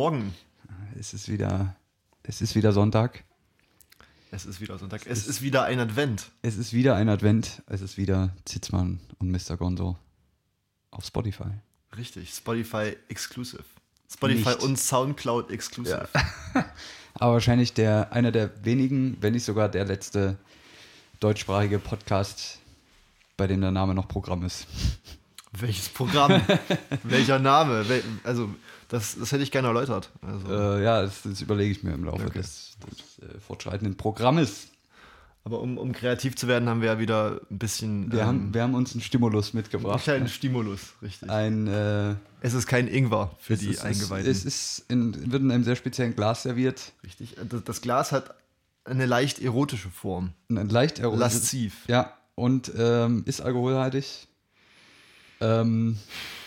Morgen. 0.00 0.34
Es 0.98 1.12
ist 1.12 1.28
wieder, 1.28 1.76
es 2.22 2.40
ist 2.40 2.54
wieder 2.54 2.72
Sonntag. 2.72 3.22
Es 4.30 4.46
ist 4.46 4.58
wieder 4.62 4.78
Sonntag. 4.78 5.02
Es 5.04 5.26
ist 5.26 5.42
wieder 5.42 5.64
ein 5.64 5.78
Advent. 5.78 6.30
Es 6.40 6.56
ist 6.56 6.72
wieder 6.72 6.94
ein 6.96 7.10
Advent. 7.10 7.60
Es 7.66 7.82
ist 7.82 7.98
wieder 7.98 8.34
Zitzmann 8.46 9.00
und 9.18 9.30
Mr. 9.30 9.58
Gonzo 9.58 9.98
auf 10.90 11.04
Spotify. 11.04 11.50
Richtig, 11.98 12.30
Spotify 12.30 12.96
Exclusive. 13.10 13.62
Spotify 14.10 14.48
Nicht. 14.48 14.62
und 14.62 14.78
Soundcloud 14.78 15.50
Exclusive. 15.50 16.08
Aber 17.12 17.34
wahrscheinlich 17.34 17.74
der, 17.74 18.10
einer 18.10 18.32
der 18.32 18.64
wenigen, 18.64 19.18
wenn 19.20 19.34
nicht 19.34 19.44
sogar 19.44 19.68
der 19.68 19.84
letzte 19.84 20.38
deutschsprachige 21.20 21.78
Podcast, 21.78 22.58
bei 23.36 23.46
dem 23.46 23.60
der 23.60 23.70
Name 23.70 23.94
noch 23.94 24.08
Programm 24.08 24.46
ist. 24.46 24.66
Welches 25.52 25.90
Programm? 25.90 26.40
Welcher 27.02 27.38
Name? 27.38 27.86
Wel 27.86 28.02
also, 28.24 28.48
das, 28.90 29.16
das 29.18 29.32
hätte 29.32 29.42
ich 29.42 29.50
gerne 29.50 29.68
erläutert. 29.68 30.10
Also, 30.20 30.46
Äh, 30.52 30.84
ja, 30.84 31.02
das, 31.02 31.22
das 31.22 31.40
überlege 31.40 31.72
ich 31.72 31.82
mir 31.82 31.94
im 31.94 32.04
Laufe 32.04 32.26
Okay. 32.26 32.38
des, 32.38 32.76
des 32.90 33.28
äh, 33.28 33.38
fortschreitenden 33.40 33.96
Programmes. 33.96 34.68
aber 35.44 35.60
um, 35.60 35.78
um 35.78 35.92
kreativ 35.92 36.36
zu 36.36 36.46
werden, 36.48 36.68
haben 36.68 36.82
wir 36.82 36.88
ja 36.88 36.98
wieder 36.98 37.40
ein 37.50 37.58
bisschen. 37.58 38.12
Wir, 38.12 38.20
ähm, 38.20 38.26
haben, 38.26 38.54
wir 38.54 38.62
haben 38.62 38.74
uns 38.74 38.92
einen 38.92 39.00
Stimulus 39.00 39.48
einen 39.54 39.62
mitgebracht. 39.62 40.02
kleinen 40.04 40.28
Stimulus, 40.28 40.80
richtig. 41.00 41.30
Ein, 41.30 41.66
äh, 41.66 42.14
Es 42.42 42.52
ist 42.52 42.66
kein 42.66 42.86
Ingwer 42.88 43.30
für 43.38 43.56
die 43.56 43.68
ist, 43.70 43.82
Eingeweihten. 43.84 44.30
Es, 44.30 44.44
ist 44.44 44.84
in, 44.88 45.32
wird 45.32 45.42
in 45.42 45.50
einem 45.50 45.64
sehr 45.64 45.76
speziellen 45.76 46.14
Glas 46.14 46.42
serviert. 46.42 46.92
richtig. 47.04 47.36
Das, 47.48 47.64
das 47.64 47.80
Glas 47.80 48.12
hat 48.12 48.34
eine 48.84 49.06
leicht 49.06 49.40
erotische 49.40 49.88
Form. 49.90 50.32
Ein 50.50 50.68
leicht 50.68 50.98
ero- 50.98 51.16
Lasziv. 51.16 51.84
Ja, 51.86 52.12
und 52.34 52.72
ähm, 52.76 53.22
ist 53.26 53.40
alkoholhaltig. 53.40 54.26
Ähm, 55.40 55.98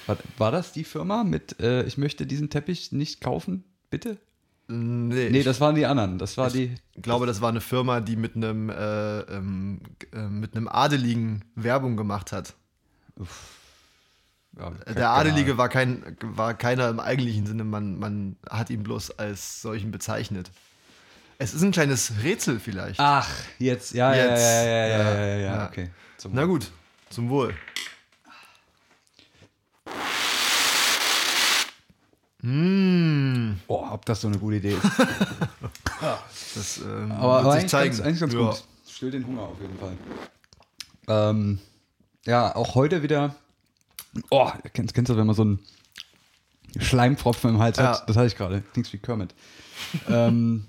war, 0.08 0.18
war 0.38 0.52
das 0.52 0.72
die 0.72 0.84
Firma 0.84 1.24
mit, 1.24 1.60
äh, 1.60 1.84
ich 1.84 1.98
möchte 1.98 2.26
diesen 2.26 2.50
Teppich 2.50 2.92
nicht 2.92 3.22
kaufen, 3.22 3.64
bitte? 3.90 4.18
Nee, 4.68 5.30
Nee, 5.30 5.40
ich 5.40 5.46
das 5.46 5.60
waren 5.60 5.76
die 5.76 5.86
anderen. 5.86 6.18
Das 6.18 6.38
war 6.38 6.50
die. 6.50 6.74
glaube, 7.02 7.26
das 7.26 7.42
war 7.42 7.50
eine 7.50 7.62
Firma, 7.62 8.00
die 8.00 8.16
mit 8.16 8.36
einem, 8.36 8.70
äh, 8.70 9.20
ähm, 9.22 9.82
äh, 10.14 10.28
mit 10.28 10.56
einem 10.56 10.68
Adeligen 10.68 11.44
Werbung 11.56 11.98
gemacht 11.98 12.32
hat. 12.32 12.54
Ja, 14.58 14.70
Der 14.94 15.10
Adelige 15.10 15.58
war, 15.58 15.68
kein, 15.68 16.16
war 16.22 16.54
keiner 16.54 16.90
im 16.90 17.00
eigentlichen 17.00 17.46
Sinne, 17.46 17.64
man, 17.64 17.98
man 17.98 18.36
hat 18.50 18.70
ihn 18.70 18.84
bloß 18.84 19.18
als 19.18 19.62
solchen 19.62 19.92
bezeichnet. 19.92 20.52
Es 21.40 21.54
ist 21.54 21.64
ein 21.64 21.72
kleines 21.72 22.14
Rätsel 22.24 22.60
vielleicht. 22.60 23.00
Ach, 23.00 23.30
jetzt, 23.58 23.94
ja, 23.94 24.14
Jetzt, 24.14 24.42
ja, 24.42 24.64
ja, 24.64 24.72
ja, 24.72 24.88
ja, 24.88 25.16
ja, 25.16 25.26
ja, 25.26 25.38
ja. 25.38 25.68
okay. 25.68 25.90
Zum 26.18 26.34
Na 26.36 26.46
gut, 26.46 26.72
zum 27.10 27.30
Wohl. 27.30 27.54
Mmh, 32.46 33.56
Oh, 33.68 33.86
ob 33.90 34.06
das 34.06 34.20
so 34.22 34.28
eine 34.28 34.38
gute 34.38 34.58
Idee 34.58 34.74
ist. 34.74 34.84
das 36.56 36.78
ähm, 36.80 37.12
Aber, 37.14 37.36
wird 37.36 37.46
aber 37.46 37.52
sich 37.54 37.60
eigentlich, 37.62 37.70
zeigen. 37.72 37.90
ganz, 37.96 38.02
eigentlich 38.02 38.20
ganz 38.20 38.34
Ja. 38.34 38.40
gut. 38.40 38.64
Stillt 38.90 39.14
den 39.14 39.26
Hunger 39.26 39.42
auf 39.44 39.62
jeden 39.62 39.78
Fall. 39.80 39.98
Ähm, 41.08 41.60
ja, 42.26 42.54
auch 42.56 42.76
heute 42.76 43.02
wieder. 43.02 43.36
Oh, 44.30 44.52
kennst, 44.74 44.94
kennst 44.94 45.10
du, 45.10 45.18
wenn 45.18 45.26
man 45.26 45.36
so 45.36 45.42
einen 45.44 45.60
Schleimtropfen 46.80 47.50
im 47.52 47.60
Hals 47.60 47.78
Ja. 47.78 47.94
hat? 48.00 48.10
Das 48.10 48.16
hatte 48.18 48.28
ich 48.28 48.36
gerade. 48.36 48.62
Klingt 48.74 48.92
wie 48.92 48.98
Kermit. 48.98 49.34
ähm, 50.10 50.66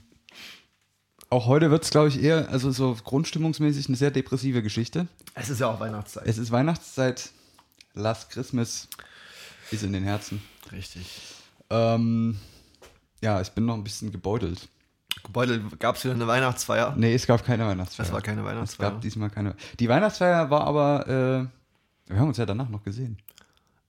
auch 1.31 1.47
heute 1.47 1.71
wird 1.73 1.83
es, 1.85 1.91
glaube 1.91 2.09
ich, 2.09 2.23
eher, 2.23 2.49
also 2.51 2.71
so 2.71 2.97
grundstimmungsmäßig 3.03 3.89
eine 3.89 3.97
sehr 3.97 4.11
depressive 4.13 4.63
Geschichte. 4.63 5.09
Es 5.35 5.51
ist 5.51 5.61
ja 5.61 5.69
auch 5.69 5.81
Weihnachtszeit. 5.81 6.27
Es 6.27 6.39
ist 6.39 6.53
Weihnachtszeit. 6.53 7.31
Last 7.95 8.31
Christmas 8.31 8.89
ist 9.73 9.83
in 9.83 9.93
den 9.93 10.05
Herzen. 10.05 10.41
Richtig. 10.73 11.07
Ähm, 11.71 12.37
ja, 13.21 13.41
ich 13.41 13.51
bin 13.51 13.65
noch 13.67 13.75
ein 13.75 13.85
bisschen 13.85 14.13
gebeutelt. 14.13 14.69
Beutel, 15.33 15.63
gab 15.79 15.97
es 15.97 16.05
wieder 16.05 16.15
eine 16.15 16.27
Weihnachtsfeier? 16.27 16.95
Nee, 16.97 17.15
es 17.15 17.27
gab 17.27 17.45
keine 17.45 17.67
Weihnachtsfeier. 17.67 18.07
Es 18.07 18.13
war 18.13 18.21
keine 18.21 18.43
Es 18.43 18.47
Weihnachtsfeier. 18.47 18.91
gab 18.91 19.01
diesmal 19.01 19.31
keine. 19.31 19.55
Die 19.81 19.89
Weihnachtsfeier 19.89 20.51
war 20.51 20.65
aber, 20.67 21.07
äh, 22.09 22.11
wir 22.13 22.21
haben 22.21 22.29
uns 22.29 22.37
ja 22.37 22.45
danach 22.45 22.69
noch 22.69 22.83
gesehen. 22.83 23.17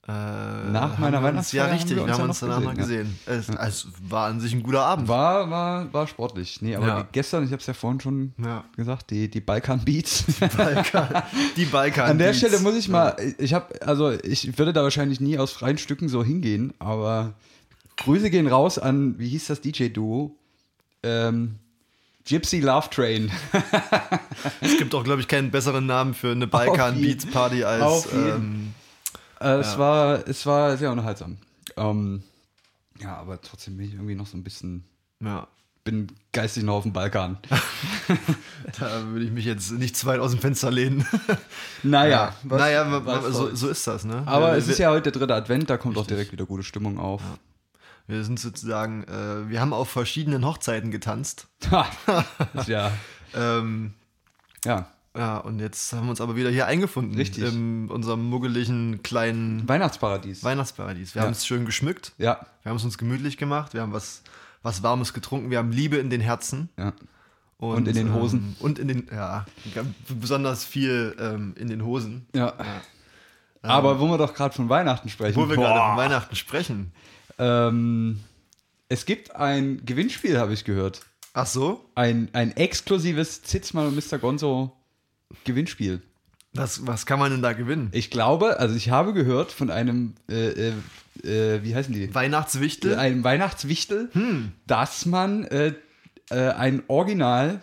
Äh, 0.08 0.12
Nach 0.12 0.92
haben 0.92 1.00
meiner 1.00 1.20
Weihnachtsfeier 1.22 1.64
Ja, 1.64 1.70
haben 1.70 1.76
richtig, 1.78 1.96
wir 1.96 2.04
uns 2.04 2.08
wir 2.08 2.14
haben 2.14 2.20
ja 2.22 2.28
uns 2.28 2.40
noch 2.40 2.48
danach 2.48 2.62
noch 2.64 2.74
gesehen, 2.74 3.18
gesehen. 3.26 3.58
Es, 3.58 3.84
es 3.84 3.86
war 4.08 4.28
an 4.28 4.38
sich 4.40 4.52
ein 4.54 4.62
guter 4.62 4.82
Abend. 4.86 5.08
War, 5.08 5.50
war, 5.50 5.92
war 5.92 6.06
sportlich. 6.06 6.62
Nee, 6.62 6.76
aber 6.76 6.86
Ja. 6.86 7.02
die, 7.02 7.08
gestern, 7.10 7.44
ich 7.44 7.50
habe 7.50 7.60
es 7.60 7.66
ja 7.66 7.74
vorhin 7.74 8.00
schon 8.00 8.32
Ja. 8.42 8.64
gesagt, 8.76 9.10
die, 9.10 9.28
die 9.28 9.40
Balkan 9.40 9.84
Beats. 9.84 10.24
Balkan, 10.56 11.22
die 11.56 11.64
Balkan. 11.66 12.04
An 12.10 12.18
der 12.18 12.26
Beats. 12.26 12.38
Stelle 12.38 12.60
muss 12.60 12.76
ich 12.76 12.88
mal, 12.88 13.16
ich 13.38 13.52
habe, 13.52 13.74
also 13.84 14.12
ich 14.12 14.56
würde 14.56 14.72
da 14.72 14.84
wahrscheinlich 14.84 15.20
nie 15.20 15.38
aus 15.38 15.50
freien 15.52 15.76
Stücken 15.76 16.08
so 16.08 16.22
hingehen, 16.24 16.72
aber 16.78 17.34
Grüße 17.96 18.30
gehen 18.30 18.46
raus 18.46 18.78
an, 18.78 19.18
wie 19.18 19.28
hieß 19.28 19.46
das 19.46 19.60
DJ-Duo? 19.60 20.36
Ähm, 21.02 21.56
Gypsy 22.24 22.60
Love 22.60 22.90
Train. 22.90 23.30
Es 24.60 24.76
gibt 24.78 24.94
auch, 24.94 25.04
glaube 25.04 25.20
ich, 25.20 25.28
keinen 25.28 25.50
besseren 25.50 25.86
Namen 25.86 26.14
für 26.14 26.32
eine 26.32 26.46
Balkan 26.46 26.94
Auf 26.94 27.00
jeden- 27.00 27.18
Beats 27.18 27.26
Party 27.32 27.64
als. 27.64 28.08
Ähm, 28.12 28.74
Äh, 29.40 29.48
es, 29.58 29.76
war, 29.78 30.26
es 30.26 30.46
war 30.46 30.76
sehr 30.78 30.90
unterhaltsam. 30.90 31.36
Ähm, 31.76 32.22
ja, 33.00 33.16
aber 33.16 33.40
trotzdem 33.40 33.76
bin 33.76 33.86
ich 33.86 33.92
irgendwie 33.94 34.14
noch 34.14 34.26
so 34.26 34.36
ein 34.36 34.42
bisschen, 34.42 34.84
ja, 35.22 35.46
bin 35.84 36.06
geistig 36.32 36.62
noch 36.64 36.76
auf 36.76 36.82
dem 36.84 36.92
Balkan. 36.94 37.36
da 38.80 39.04
würde 39.08 39.24
ich 39.26 39.30
mich 39.30 39.44
jetzt 39.44 39.72
nicht 39.72 39.94
zu 39.96 40.06
weit 40.06 40.20
aus 40.20 40.30
dem 40.32 40.40
Fenster 40.40 40.70
lehnen. 40.70 41.06
Naja, 41.82 42.34
was- 42.44 42.58
naja, 42.60 42.90
wa- 42.90 43.02
was 43.04 43.24
wa- 43.24 43.30
so, 43.30 43.54
so 43.54 43.68
ist 43.68 43.86
das, 43.86 44.04
ne? 44.04 44.22
aber 44.26 44.52
wir, 44.52 44.58
es 44.58 44.66
ist 44.68 44.78
ja 44.78 44.90
heute 44.90 45.10
der 45.12 45.20
dritte 45.20 45.34
Advent, 45.34 45.68
da 45.70 45.76
kommt 45.76 45.96
auch 45.96 46.00
Richtig. 46.02 46.16
direkt 46.16 46.32
wieder 46.32 46.46
gute 46.46 46.62
Stimmung 46.64 46.98
auf. 46.98 47.20
Wir 48.06 48.24
sind 48.24 48.38
sozusagen, 48.40 49.04
äh, 49.04 49.48
wir 49.48 49.60
haben 49.60 49.72
auf 49.72 49.88
verschiedenen 49.90 50.44
Hochzeiten 50.46 50.90
getanzt. 50.90 51.48
Ja, 52.66 52.92
Ähm, 53.34 53.94
ja, 54.64 54.86
ja, 55.16 55.38
und 55.38 55.60
jetzt 55.60 55.92
haben 55.92 56.04
wir 56.06 56.10
uns 56.10 56.20
aber 56.20 56.36
wieder 56.36 56.50
hier 56.50 56.66
eingefunden. 56.66 57.16
Richtig. 57.16 57.44
In 57.44 57.88
unserem 57.90 58.28
muggeligen 58.28 59.02
kleinen 59.02 59.66
Weihnachtsparadies. 59.68 60.44
Weihnachtsparadies. 60.44 61.14
Wir 61.14 61.20
Ja. 61.22 61.26
haben 61.26 61.32
es 61.32 61.46
schön 61.46 61.64
geschmückt. 61.64 62.12
ja, 62.18 62.40
Wir 62.62 62.70
haben 62.70 62.76
es 62.76 62.84
uns 62.84 62.98
gemütlich 62.98 63.36
gemacht. 63.38 63.72
Wir 63.74 63.80
haben 63.82 63.92
was, 63.92 64.22
was 64.62 64.82
Warmes 64.82 65.12
getrunken. 65.14 65.50
Wir 65.50 65.58
haben 65.58 65.72
Liebe 65.72 65.96
in 65.96 66.10
den 66.10 66.20
Herzen. 66.20 66.68
ja. 66.78 66.92
Und 67.58 67.88
in 67.88 67.94
den 67.94 68.12
Hosen. 68.12 68.38
Ähm, 68.40 68.56
und 68.60 68.78
in 68.78 68.88
den, 68.88 69.08
ja, 69.10 69.46
besonders 70.20 70.62
viel 70.66 71.16
ähm, 71.18 71.54
in 71.58 71.68
den 71.68 71.82
Hosen. 71.84 72.26
ja. 72.34 72.52
Aber 73.62 73.98
wo 73.98 74.06
wir 74.08 74.18
doch 74.18 74.34
gerade 74.34 74.54
von 74.54 74.68
Weihnachten 74.68 75.08
sprechen. 75.08 75.34
Wo 75.36 75.48
wir 75.48 75.56
gerade 75.56 75.80
von 75.80 75.96
Weihnachten 75.96 76.36
sprechen. 76.36 76.92
Ähm, 77.38 78.20
es 78.88 79.06
gibt 79.06 79.34
ein 79.36 79.82
Gewinnspiel, 79.84 80.38
habe 80.38 80.52
ich 80.52 80.64
gehört. 80.64 81.02
Ach 81.32 81.46
so? 81.46 81.84
Ein, 81.94 82.28
ein 82.32 82.56
exklusives 82.56 83.42
Zitzmann 83.42 83.88
und 83.88 83.96
Mr. 83.96 84.18
Gonzo 84.18 84.72
Gewinnspiel. 85.44 86.02
Was, 86.54 86.86
was 86.86 87.04
kann 87.04 87.18
man 87.18 87.30
denn 87.30 87.42
da 87.42 87.52
gewinnen? 87.52 87.88
Ich 87.92 88.10
glaube, 88.10 88.58
also 88.58 88.74
ich 88.74 88.88
habe 88.90 89.12
gehört 89.12 89.52
von 89.52 89.70
einem, 89.70 90.14
äh, 90.30 90.70
äh, 90.70 90.72
äh, 91.22 91.62
wie 91.62 91.74
heißen 91.74 91.92
die? 91.92 92.14
Weihnachtswichtel? 92.14 92.96
Einem 92.96 93.24
Weihnachtswichtel, 93.24 94.08
Hm. 94.12 94.52
dass 94.66 95.04
man 95.04 95.44
äh, 95.44 95.74
äh, 96.30 96.48
ein 96.50 96.82
Original, 96.88 97.60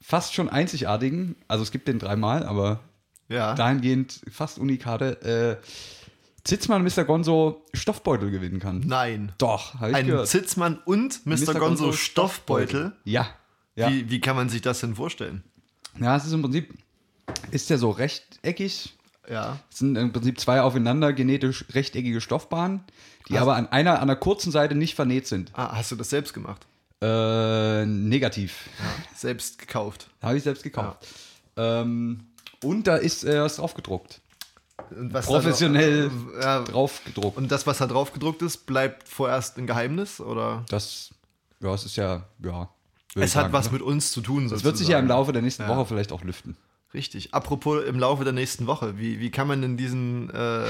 fast 0.00 0.34
schon 0.34 0.48
einzigartigen, 0.48 1.36
also 1.46 1.62
es 1.62 1.70
gibt 1.70 1.86
den 1.86 2.00
dreimal, 2.00 2.44
aber 2.44 2.80
ja. 3.28 3.54
dahingehend 3.54 4.20
fast 4.32 4.58
unikate, 4.58 5.60
äh, 5.60 5.66
Zitzmann 6.44 6.82
Mr. 6.82 7.04
Gonzo 7.04 7.66
Stoffbeutel 7.74 8.30
gewinnen 8.30 8.60
kann. 8.60 8.80
Nein. 8.86 9.32
Doch, 9.38 9.74
habe 9.74 9.90
ich 9.90 9.96
Ein 9.96 10.06
gehört. 10.06 10.28
Zitzmann 10.28 10.78
und 10.84 11.24
Mr. 11.26 11.54
Gonzo 11.54 11.92
Stoffbeutel. 11.92 12.92
Ja. 13.04 13.28
Ja. 13.76 13.90
Wie, 13.90 14.10
wie 14.10 14.20
kann 14.20 14.36
man 14.36 14.48
sich 14.48 14.62
das 14.62 14.80
denn 14.80 14.94
vorstellen? 14.94 15.44
ja, 15.98 16.16
es 16.16 16.24
ist 16.24 16.32
im 16.32 16.42
Prinzip, 16.42 16.72
ist 17.50 17.70
ja 17.70 17.78
so 17.78 17.90
rechteckig. 17.90 18.94
Ja. 19.28 19.58
Es 19.70 19.78
sind 19.78 19.96
im 19.96 20.12
Prinzip 20.12 20.40
zwei 20.40 20.60
aufeinander 20.60 21.12
genetisch 21.12 21.64
rechteckige 21.72 22.20
Stoffbahnen, 22.20 22.82
die 23.28 23.38
aber 23.38 23.54
an 23.56 23.68
einer, 23.68 24.00
an 24.00 24.08
der 24.08 24.16
kurzen 24.16 24.50
Seite 24.50 24.74
nicht 24.74 24.94
vernäht 24.94 25.26
sind. 25.26 25.50
Ah, 25.54 25.76
hast 25.76 25.92
du 25.92 25.96
das 25.96 26.10
selbst 26.10 26.34
gemacht? 26.34 26.66
Äh, 27.00 27.86
negativ. 27.86 28.68
Selbst 29.14 29.58
gekauft. 29.58 30.08
Habe 30.20 30.36
ich 30.36 30.42
selbst 30.42 30.62
gekauft. 30.62 31.06
Ähm, 31.56 32.26
und 32.62 32.86
da 32.86 32.96
ist 32.96 33.24
äh, 33.24 33.40
was 33.40 33.56
drauf 33.56 33.74
gedruckt. 33.74 34.19
Professionell 35.24 36.10
Da, 36.40 36.58
ja, 36.58 36.62
drauf 36.64 37.00
gedruckt. 37.04 37.36
und 37.36 37.50
das, 37.50 37.66
was 37.66 37.78
da 37.78 37.86
drauf 37.86 38.12
gedruckt 38.12 38.42
ist, 38.42 38.66
bleibt 38.66 39.08
vorerst 39.08 39.56
ein 39.58 39.66
Geheimnis? 39.66 40.20
Oder? 40.20 40.64
Das, 40.68 41.10
ja, 41.60 41.72
es 41.74 41.84
ist 41.84 41.96
ja, 41.96 42.24
ja. 42.42 42.68
Es 43.14 43.16
ich 43.16 43.22
hat 43.36 43.44
sagen, 43.44 43.52
was 43.52 43.66
ne? 43.66 43.72
mit 43.72 43.82
uns 43.82 44.12
zu 44.12 44.20
tun. 44.20 44.48
Das 44.48 44.62
wird 44.64 44.76
sich 44.76 44.88
ja 44.88 44.98
im. 44.98 45.08
Laufe 45.08 45.32
der 45.32 45.42
nächsten 45.42 45.62
Ja. 45.62 45.68
Woche 45.68 45.86
vielleicht 45.86 46.12
auch 46.12 46.22
lüften. 46.22 46.56
Richtig. 46.94 47.34
Apropos 47.34 47.84
im 47.84 47.98
Laufe 47.98 48.24
der 48.24 48.32
nächsten 48.32 48.66
Woche. 48.66 48.98
Wie, 48.98 49.18
wie 49.20 49.30
kann 49.30 49.46
man 49.48 49.62
denn 49.62 49.76
diesen, 49.76 50.30
äh, 50.30 50.64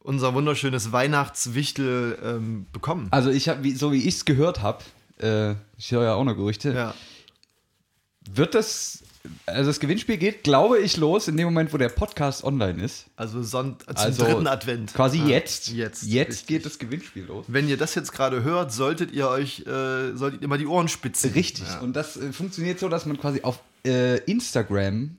unser 0.00 0.34
wunderschönes 0.34 0.92
Weihnachtswichtel 0.92 2.18
ähm, 2.22 2.66
bekommen? 2.72 3.08
Also 3.10 3.30
ich 3.30 3.48
habe, 3.48 3.68
so 3.76 3.92
wie 3.92 3.98
ich 4.06 4.14
es 4.14 4.24
gehört 4.24 4.62
habe, 4.62 4.84
äh, 5.18 5.54
ich 5.76 5.90
höre 5.90 6.04
ja 6.04 6.14
auch 6.14 6.24
noch 6.24 6.34
Gerüchte, 6.34 6.72
Ja. 6.72 6.94
wird 8.30 8.54
das 8.54 9.02
also 9.46 9.70
das 9.70 9.80
Gewinnspiel 9.80 10.16
geht, 10.16 10.44
glaube 10.44 10.78
ich, 10.78 10.96
los 10.96 11.28
in 11.28 11.36
dem 11.36 11.46
Moment, 11.46 11.72
wo 11.72 11.76
der 11.76 11.88
Podcast 11.88 12.44
online 12.44 12.82
ist. 12.82 13.06
Also 13.16 13.42
zum 13.42 13.76
Also 13.94 14.24
dritten 14.24 14.46
Advent. 14.46 14.94
Quasi 14.94 15.20
Ah, 15.20 15.28
jetzt. 15.28 15.68
Jetzt. 15.68 16.02
Jetzt 16.04 16.28
richtig. 16.28 16.46
geht 16.46 16.66
das 16.66 16.78
Gewinnspiel 16.78 17.24
los. 17.24 17.44
Wenn 17.48 17.68
ihr 17.68 17.76
das 17.76 17.94
jetzt 17.94 18.12
gerade 18.12 18.42
hört, 18.42 18.72
solltet 18.72 19.12
ihr 19.12 19.28
euch, 19.28 19.60
äh, 19.66 20.14
solltet 20.14 20.42
ihr 20.42 20.48
mal 20.48 20.58
die 20.58 20.66
Ohren 20.66 20.88
spitzen. 20.88 21.32
Richtig. 21.32 21.66
Ja. 21.66 21.80
Und 21.80 21.94
das 21.94 22.16
äh, 22.16 22.32
funktioniert 22.32 22.78
so, 22.78 22.88
dass 22.88 23.06
man 23.06 23.18
quasi 23.18 23.42
auf 23.42 23.60
äh, 23.84 24.18
Instagram 24.24 25.18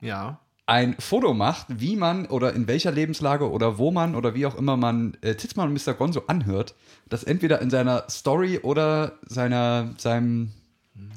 ja. 0.00 0.40
ein 0.66 0.96
Foto 0.98 1.34
macht, 1.34 1.66
wie 1.68 1.96
man 1.96 2.26
oder 2.26 2.54
in 2.54 2.66
welcher 2.66 2.92
Lebenslage 2.92 3.50
oder 3.50 3.78
wo 3.78 3.90
man 3.90 4.14
oder 4.14 4.34
wie 4.34 4.46
auch 4.46 4.56
immer 4.56 4.76
man 4.76 5.16
äh, 5.20 5.34
Titzmann 5.34 5.68
und 5.68 5.86
Mr. 5.86 5.94
Gonzo 5.94 6.24
anhört, 6.26 6.74
das 7.08 7.24
entweder 7.24 7.60
in 7.60 7.70
seiner 7.70 8.04
Story 8.08 8.58
oder 8.62 9.18
seiner, 9.26 9.94
seinem 9.98 10.52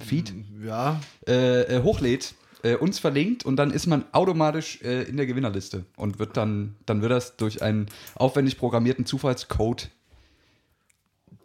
Feed 0.06 0.33
Ja. 0.63 1.00
äh, 1.27 1.77
äh, 1.77 1.83
hochlädt, 1.83 2.33
äh, 2.63 2.75
uns 2.75 3.00
verlinkt 3.00 3.45
und 3.45 3.56
dann 3.57 3.71
ist 3.71 3.88
man 3.88 4.06
automatisch 4.12 4.81
äh, 4.81 5.03
in 5.03 5.18
der 5.18 5.25
Gewinnerliste 5.25 5.85
und 5.97 6.19
wird 6.19 6.38
dann, 6.38 6.75
dann 6.85 7.01
wird 7.01 7.12
das 7.12 7.35
durch 7.38 7.62
einen 7.62 7.88
aufwendig 8.15 8.57
programmierten 8.57 9.06
Zufallscode 9.06 9.89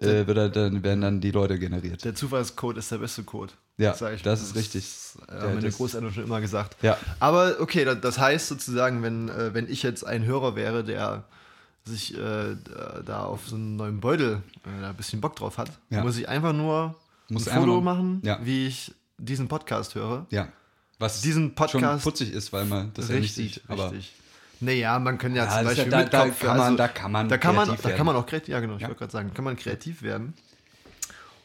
äh, 0.01 0.27
wird 0.29 0.37
er, 0.39 0.49
dann 0.49 0.83
werden 0.85 1.01
dann 1.01 1.21
die 1.21 1.33
Leute 1.33 1.59
generiert. 1.59 2.05
Der 2.05 2.15
Zufallscode 2.15 2.77
ist 2.79 2.93
der 2.93 2.99
beste 2.99 3.25
Code. 3.25 3.53
Ja, 3.79 3.93
das 4.23 4.43
ist 4.43 4.55
richtig. 4.55 4.85
Das, 4.85 5.19
Ja, 5.29 5.43
haben 5.43 5.55
meine 5.57 5.71
Großeltern 5.71 6.13
schon 6.13 6.25
immer 6.25 6.41
gesagt. 6.41 6.77
Ja. 6.83 6.97
Aber 7.21 7.57
okay, 7.61 7.85
da- 7.85 7.95
das 7.95 8.19
heißt 8.19 8.49
sozusagen, 8.49 9.03
wenn, 9.03 9.29
äh, 9.29 9.55
wenn 9.55 9.69
ich 9.69 9.83
jetzt 9.83 10.05
ein 10.07 10.25
Hörer 10.25 10.55
wäre, 10.57 10.85
der 10.85 11.25
sich 11.85 12.17
äh, 12.17 12.55
da 13.07 13.25
auf 13.25 13.49
so 13.49 13.57
einen 13.57 13.77
neuen 13.77 14.01
Beutel 14.01 14.43
äh, 14.65 14.81
da 14.83 14.91
ein 14.91 14.97
bisschen 14.97 15.21
Bock 15.21 15.37
drauf 15.37 15.59
hat, 15.59 15.71
Ja. 15.91 16.03
muss 16.03 16.17
ich 16.19 16.29
einfach 16.29 16.53
nur 16.53 16.95
Muss 17.31 17.49
ein 17.49 17.61
Foto 17.61 17.81
machen, 17.81 18.21
Ja. 18.25 18.39
wie 18.43 18.67
ich 18.67 18.95
diesen 19.19 19.49
Podcast 19.49 19.95
höre. 19.95 20.27
Ja. 20.31 20.49
Was 20.99 21.21
Diesen 21.21 21.55
Podcast- 21.55 22.03
schon 22.03 22.13
putzig 22.13 22.33
ist, 22.33 22.53
weil 22.53 22.65
man 22.65 22.91
das 22.95 23.09
ja 23.09 23.17
nicht 23.17 23.35
sieht. 23.35 23.61
Aber 23.69 23.91
richtig. 23.93 24.15
Naja, 24.61 24.99
man 24.99 25.17
kann 25.19 25.35
ja, 25.37 25.45
Ja, 25.45 25.51
zum 25.51 25.59
ist 25.59 25.63
ja- 25.63 25.85
Beispiel 25.85 25.91
da- 25.91 26.05
da 26.05 26.25
Kopf, 26.27 26.41
kann 26.41 26.57
man- 26.57 26.77
da 26.77 26.89
kann 26.89 27.13
man 27.13 27.29
da 27.29 27.39
kann 27.39 27.55
man, 27.55 27.69
da 27.81 27.91
kann 27.93 28.07
man 28.07 28.17
auch 28.17 28.27
kreativ, 28.27 28.49
ja 28.49 28.59
genau, 28.61 28.75
ich 28.75 28.83
Ja. 28.83 28.89
wollte 28.89 28.99
gerade 28.99 29.13
sagen, 29.13 29.33
kann 29.33 29.45
man 29.45 29.57
kreativ 29.57 30.03
werden. 30.03 30.35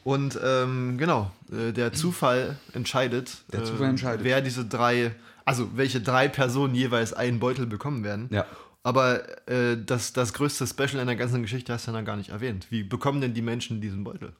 Und 0.02 0.38
ähm, 0.42 0.98
genau, 0.98 1.30
äh, 1.52 1.72
der 1.72 1.92
Zufall 1.92 2.56
entscheidet, 2.72 3.38
Der 3.52 3.64
Zufall 3.64 3.86
äh, 3.86 3.90
entscheidet. 3.90 4.24
wer 4.24 4.40
diese 4.42 4.64
drei, 4.64 5.14
also 5.44 5.70
welche 5.76 6.00
drei 6.00 6.28
Personen 6.28 6.74
jeweils 6.74 7.12
einen 7.12 7.38
Beutel 7.38 7.66
bekommen 7.66 8.02
werden. 8.04 8.28
Ja. 8.30 8.44
Aber 8.82 9.22
äh, 9.48 9.78
das, 9.82 10.12
das 10.12 10.32
größte 10.34 10.66
Special 10.66 10.98
in 11.00 11.06
der 11.06 11.16
ganzen 11.16 11.40
Geschichte 11.42 11.72
hast 11.72 11.86
du 11.86 11.92
ja 11.92 11.98
noch 12.00 12.04
gar 12.04 12.16
nicht 12.16 12.30
erwähnt. 12.30 12.66
Wie 12.70 12.82
bekommen 12.82 13.20
denn 13.22 13.32
die 13.32 13.40
Menschen 13.42 13.80
diesen 13.80 14.02
Beutel? 14.04 14.32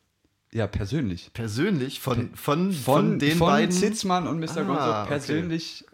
Ja, 0.55 0.69
persönlich. 0.69 1.33
Persönlich 1.35 2.01
von, 2.01 2.35
von, 2.37 2.71
von, 2.71 2.73
Von, 2.73 3.19
den 3.19 3.37
von 3.37 3.49
beiden. 3.49 3.73
Zitzmann 3.73 4.29
und 4.29 4.39
Mr. 4.39 4.59
Ah, 4.59 4.63
Gonzo 4.63 4.91
okay. 4.91 5.09
persönlich 5.09 5.85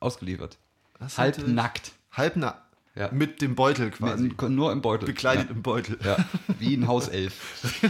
ausgeliefert. 0.00 0.56
Das 0.98 1.12
ist 1.12 1.18
Halb 1.18 1.46
nackt. 1.46 1.92
Halb 2.10 2.36
nackt. 2.36 2.62
Ja. 2.94 3.10
Mit 3.12 3.42
dem 3.42 3.54
Beutel 3.54 3.90
quasi. 3.90 4.24
Mit, 4.24 4.42
nur 4.42 4.72
im 4.72 4.80
Beutel. 4.80 5.04
Bekleidet 5.04 5.50
ja. 5.50 5.54
im 5.54 5.62
Beutel. 5.62 5.98
Ja, 6.02 6.16
wie 6.58 6.74
ein 6.74 6.88
Hauself. 6.88 7.82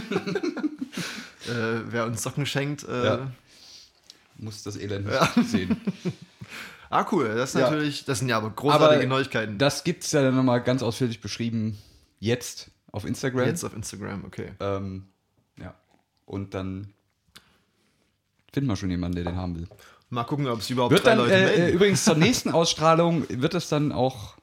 Äh, 1.47 1.81
wer 1.85 2.05
uns 2.05 2.21
Socken 2.21 2.45
schenkt. 2.45 2.83
Äh. 2.83 3.19
Muss 4.37 4.63
das 4.63 4.77
Elend 4.77 5.09
sehen. 5.45 5.79
Ah, 6.93 7.07
cool. 7.13 7.33
Das, 7.35 7.51
ist 7.51 7.55
natürlich, 7.55 8.03
das 8.03 8.19
sind 8.19 8.27
ja 8.27 8.35
aber 8.35 8.49
großartige 8.49 9.03
Aber 9.03 9.05
Neuigkeiten. 9.05 9.57
Das 9.57 9.85
gibt 9.85 10.03
es 10.03 10.11
ja 10.11 10.23
dann 10.23 10.35
nochmal 10.35 10.61
ganz 10.61 10.83
ausführlich 10.83 11.21
beschrieben 11.21 11.77
jetzt 12.19 12.69
auf 12.91 13.05
Instagram. 13.05 13.45
Jetzt 13.45 13.63
auf 13.63 13.73
Instagram, 13.73 14.25
okay. 14.25 14.51
Ähm. 14.59 15.07
Und 16.31 16.53
dann 16.53 16.93
finden 18.53 18.69
wir 18.69 18.77
schon 18.77 18.89
jemanden, 18.89 19.15
der 19.15 19.25
den 19.25 19.35
haben 19.35 19.55
will. 19.55 19.67
Mal 20.09 20.23
gucken, 20.23 20.47
ob 20.47 20.59
es 20.59 20.69
überhaupt 20.69 20.91
Wird 20.93 21.03
drei 21.05 21.09
dann 21.11 21.19
Leute 21.19 21.33
äh, 21.33 21.53
äh, 21.55 21.57
melden. 21.59 21.75
übrigens 21.75 22.05
zur 22.05 22.15
nächsten 22.27 22.51
Ausstrahlung 22.51 23.25
wird 23.29 23.53
es 23.53 23.67
dann 23.67 23.91
auch 23.91 24.35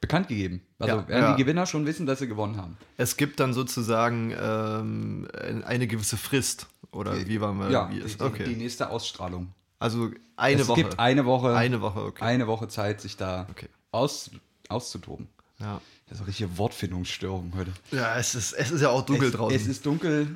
bekannt 0.00 0.28
gegeben. 0.28 0.60
Also 0.78 0.96
Ja, 0.96 1.08
werden 1.08 1.22
ja. 1.22 1.34
die 1.36 1.42
Gewinner 1.42 1.64
schon 1.66 1.86
wissen, 1.86 2.04
dass 2.06 2.18
sie 2.18 2.28
gewonnen 2.28 2.56
haben. 2.58 2.76
Es 2.98 3.16
gibt 3.16 3.40
dann 3.40 3.54
sozusagen 3.54 4.34
ähm, 4.38 5.26
eine 5.64 5.86
gewisse 5.86 6.16
Frist. 6.18 6.66
Oder 6.92 7.26
wie 7.26 7.40
waren 7.40 7.58
wir? 7.58 7.70
ja, 7.70 7.88
wie 7.90 7.94
die, 7.94 8.00
ist, 8.00 8.20
die, 8.20 8.24
okay. 8.24 8.44
die 8.44 8.56
nächste 8.56 8.90
Ausstrahlung. 8.90 9.54
also 9.78 10.10
eine 10.36 10.60
es 10.60 10.68
Woche. 10.68 10.82
gibt 10.82 10.98
eine 10.98 11.24
Woche, 11.24 11.54
Eine 11.56 11.80
Woche, 11.80 12.00
okay. 12.02 12.24
eine 12.24 12.46
Woche 12.46 12.68
Zeit, 12.68 13.00
sich 13.00 13.16
da 13.16 13.46
Okay. 13.50 13.68
aus, 13.90 14.30
auszutoben. 14.68 15.28
ja. 15.60 15.80
Das 16.12 16.18
ist 16.18 16.24
eine 16.24 16.28
richtige 16.28 16.58
Wortfindungsstörung 16.58 17.54
heute. 17.56 17.72
ja, 17.90 18.18
es 18.18 18.34
ist, 18.34 18.52
es 18.52 18.70
ist 18.70 18.82
ja 18.82 18.90
auch 18.90 19.00
dunkel 19.06 19.28
es, 19.28 19.34
draußen. 19.34 19.56
Es 19.58 19.66
ist 19.66 19.86
dunkel. 19.86 20.26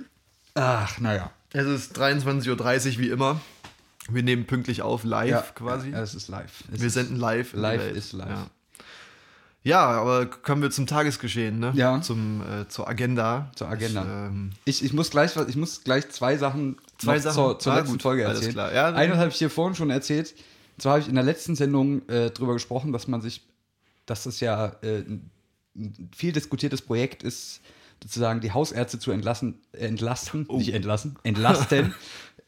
Ach, 0.54 0.98
naja. 1.00 1.30
es 1.52 1.66
ist 1.66 1.98
23.30 2.00 2.92
Uhr 2.94 2.98
wie 2.98 3.10
immer. 3.10 3.38
Wir 4.08 4.22
nehmen 4.22 4.46
pünktlich 4.46 4.80
auf, 4.80 5.04
live 5.04 5.54
quasi. 5.54 5.90
Ja, 5.90 6.00
es 6.00 6.14
ist 6.14 6.28
live. 6.28 6.64
Es 6.72 6.80
wir 6.80 6.88
senden 6.88 7.16
live. 7.16 7.52
live 7.52 7.92
ist 7.94 8.14
live. 8.14 8.28
Ja. 8.30 8.46
ja, 9.64 9.80
aber 10.00 10.24
kommen 10.24 10.62
wir 10.62 10.70
zum 10.70 10.86
Tagesgeschehen, 10.86 11.58
ne? 11.58 11.72
Ja. 11.74 12.00
Zum, 12.00 12.40
äh, 12.40 12.66
zur 12.68 12.88
Agenda. 12.88 13.50
Zur 13.54 13.68
Agenda. 13.68 14.00
Ich, 14.00 14.08
ähm, 14.08 14.50
Ich, 14.64 14.82
ich, 14.82 14.94
muss 14.94 15.10
gleich, 15.10 15.36
ich 15.46 15.56
muss 15.56 15.84
gleich 15.84 16.08
zwei 16.08 16.38
Sachen 16.38 16.78
Zwei 16.96 17.18
Sachen? 17.18 17.34
zur, 17.34 17.58
zur 17.58 17.72
Ah, 17.74 17.76
letzten 17.80 17.92
gut. 17.92 18.02
Folge 18.02 18.22
erzählen. 18.22 18.52
klar. 18.52 18.72
Ja, 18.72 18.94
Eine 18.94 19.18
habe 19.18 19.28
ich 19.28 19.36
hier 19.36 19.50
vorhin 19.50 19.74
schon 19.76 19.90
erzählt. 19.90 20.32
Und 20.76 20.80
zwar 20.82 20.92
habe 20.92 21.02
ich 21.02 21.08
in 21.08 21.16
der 21.16 21.24
letzten 21.24 21.54
Sendung 21.54 22.08
äh, 22.08 22.30
darüber 22.30 22.54
gesprochen, 22.54 22.92
dass 22.94 23.08
man 23.08 23.20
sich, 23.20 23.46
dass 24.06 24.24
es 24.24 24.40
ja 24.40 24.72
äh, 24.82 25.00
ein 25.00 25.30
viel 26.14 26.32
diskutiertes 26.32 26.82
Projekt 26.82 27.22
ist, 27.22 27.60
sozusagen 28.02 28.40
die 28.40 28.52
Hausärzte 28.52 28.98
zu 28.98 29.10
entlassen, 29.10 29.60
entlasten, 29.72 30.44
Oh. 30.48 30.58
nicht 30.58 30.74
entlassen, 30.74 31.16
entlasten, 31.22 31.94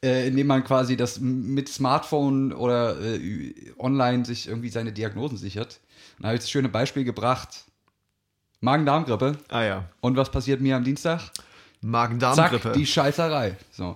äh, 0.03 0.27
indem 0.27 0.47
man 0.47 0.63
quasi 0.63 0.95
das 0.95 1.19
mit 1.19 1.67
Smartphone 1.69 2.53
oder 2.53 2.99
äh, 3.01 3.53
online 3.79 4.25
sich 4.25 4.47
irgendwie 4.47 4.69
seine 4.69 4.91
Diagnosen 4.93 5.37
sichert. 5.37 5.79
Und 6.17 6.23
da 6.23 6.27
habe 6.29 6.35
ich 6.35 6.41
das 6.41 6.51
schöne 6.51 6.69
Beispiel 6.69 7.03
gebracht. 7.03 7.65
Magen-Darm-Grippe. 8.61 9.37
ah 9.49 9.63
ja. 9.63 9.89
Und 10.01 10.17
was 10.17 10.31
passiert 10.31 10.59
mir 10.61 10.75
am 10.75 10.83
Dienstag? 10.83 11.19
Zack, 11.19 11.43
Magen-Darm-Grippe. 11.81 12.73
die 12.73 12.85
Scheißerei. 12.85 13.55
So. 13.71 13.95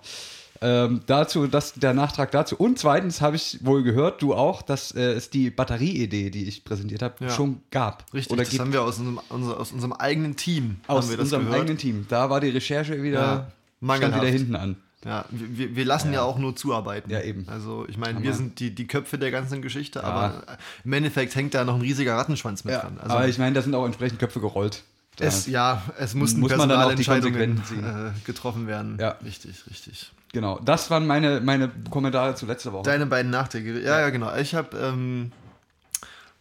Ähm, 0.63 1.01
dazu, 1.07 1.45
das, 1.47 1.73
der 1.73 1.93
Nachtrag 1.93 2.31
dazu. 2.31 2.55
Und 2.55 2.79
zweitens 2.79 3.19
habe 3.21 3.35
ich 3.35 3.59
wohl 3.65 3.83
gehört, 3.83 4.21
du 4.21 4.33
auch, 4.33 4.61
dass 4.61 4.91
äh, 4.91 5.01
es 5.13 5.29
die 5.29 5.49
Batterieidee, 5.49 6.29
die 6.29 6.45
ich 6.47 6.63
präsentiert 6.63 7.01
habe, 7.01 7.15
Ja. 7.25 7.29
schon 7.29 7.61
gab. 7.69 8.05
Richtig, 8.13 8.31
Oder 8.31 8.43
das 8.43 8.49
gibt 8.51 8.61
haben 8.61 8.71
wir 8.71 8.81
aus 8.81 8.97
unserem, 8.97 9.19
unser, 9.29 9.59
aus 9.59 9.71
unserem 9.73 9.93
eigenen 9.93 10.35
Team 10.37 10.77
aus 10.87 11.09
unserem 11.13 11.43
gehört. 11.45 11.59
eigenen 11.61 11.77
Team. 11.77 12.05
Da 12.07 12.29
war 12.29 12.39
die 12.39 12.49
Recherche 12.49 13.03
wieder, 13.03 13.47
Ja, 13.81 13.95
stand 13.97 14.15
wieder 14.15 14.27
hinten 14.27 14.55
an. 14.55 14.77
Ja, 15.05 15.25
wir, 15.31 15.75
wir 15.75 15.83
lassen 15.83 16.13
ja. 16.13 16.21
auch 16.23 16.37
nur 16.37 16.55
zuarbeiten. 16.55 17.11
Ja, 17.11 17.19
eben. 17.21 17.45
Also 17.49 17.85
ich 17.89 17.97
meine, 17.97 18.23
wir 18.23 18.33
sind 18.33 18.61
die, 18.61 18.73
die 18.73 18.87
Köpfe 18.87 19.17
der 19.17 19.31
ganzen 19.31 19.61
Geschichte, 19.61 20.01
aber 20.05 20.43
im 20.85 20.93
Endeffekt 20.93 21.35
hängt 21.35 21.53
da 21.55 21.65
noch 21.65 21.75
ein 21.75 21.81
riesiger 21.81 22.15
Rattenschwanz 22.15 22.63
mit 22.63 22.73
dran. 22.73 22.97
Also 23.01 23.15
aber 23.17 23.27
ich 23.27 23.37
meine, 23.37 23.53
da 23.53 23.61
sind 23.61 23.75
auch 23.75 23.85
entsprechend 23.85 24.19
Köpfe 24.19 24.39
gerollt. 24.39 24.83
Da- 25.17 25.25
es, 25.25 25.45
ja, 25.47 25.83
es 25.99 26.13
mussten 26.15 26.39
Muss 26.39 26.49
Personalentscheidungen 26.49 27.57
äh, 27.57 28.11
getroffen 28.25 28.65
werden. 28.65 28.97
Ja. 28.99 29.09
Richtig, 29.25 29.67
richtig. 29.69 30.11
Genau, 30.33 30.59
das 30.59 30.89
waren 30.89 31.05
meine, 31.07 31.41
meine 31.41 31.69
Kommentare 31.91 32.33
zu 32.35 32.47
letzter 32.47 32.73
Woche. 32.73 32.83
Deine 32.83 33.05
beiden 33.05 33.31
Nachträge. 33.31 33.79
Ja, 33.81 33.99
ja, 34.01 34.09
genau. 34.09 34.35
Ich 34.35 34.55
habe 34.55 34.75
ähm, 34.77 35.31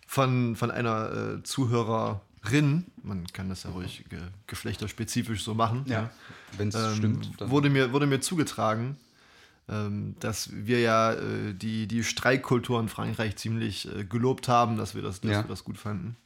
von, 0.07 0.57
von 0.57 0.71
einer 0.71 1.37
äh, 1.39 1.43
Zuhörerin, 1.43 2.87
man 3.03 3.27
kann 3.35 3.51
das 3.51 3.65
ja 3.65 3.71
ruhig 3.71 4.05
ge 4.09 4.19
geschlechterspezifisch 4.47 5.45
so 5.45 5.55
machen, 5.55 5.85
ja, 5.87 6.11
wenn 6.57 6.69
es 6.71 6.75
ähm, 6.75 6.95
stimmt. 6.97 7.51
Wurde, 7.51 7.69
mir, 7.69 7.93
wurde 7.93 8.07
mir 8.07 8.21
zugetragen, 8.21 8.97
ähm, 9.69 10.17
dass 10.21 10.49
wir 10.53 10.81
ja 10.81 11.13
äh, 11.13 11.53
die, 11.55 11.87
die 11.87 12.03
Streikkultur 12.03 12.81
in 12.81 12.89
Frankreich 12.89 13.37
ziemlich 13.37 13.95
äh, 13.95 14.05
gelobt 14.05 14.49
haben, 14.49 14.79
dass 14.79 14.95
wir 14.95 15.03
das, 15.03 15.21
dass 15.21 15.31
Ja. 15.31 15.45
wir 15.45 15.49
das 15.49 15.65
gut 15.65 15.77
fanden. 15.77 16.17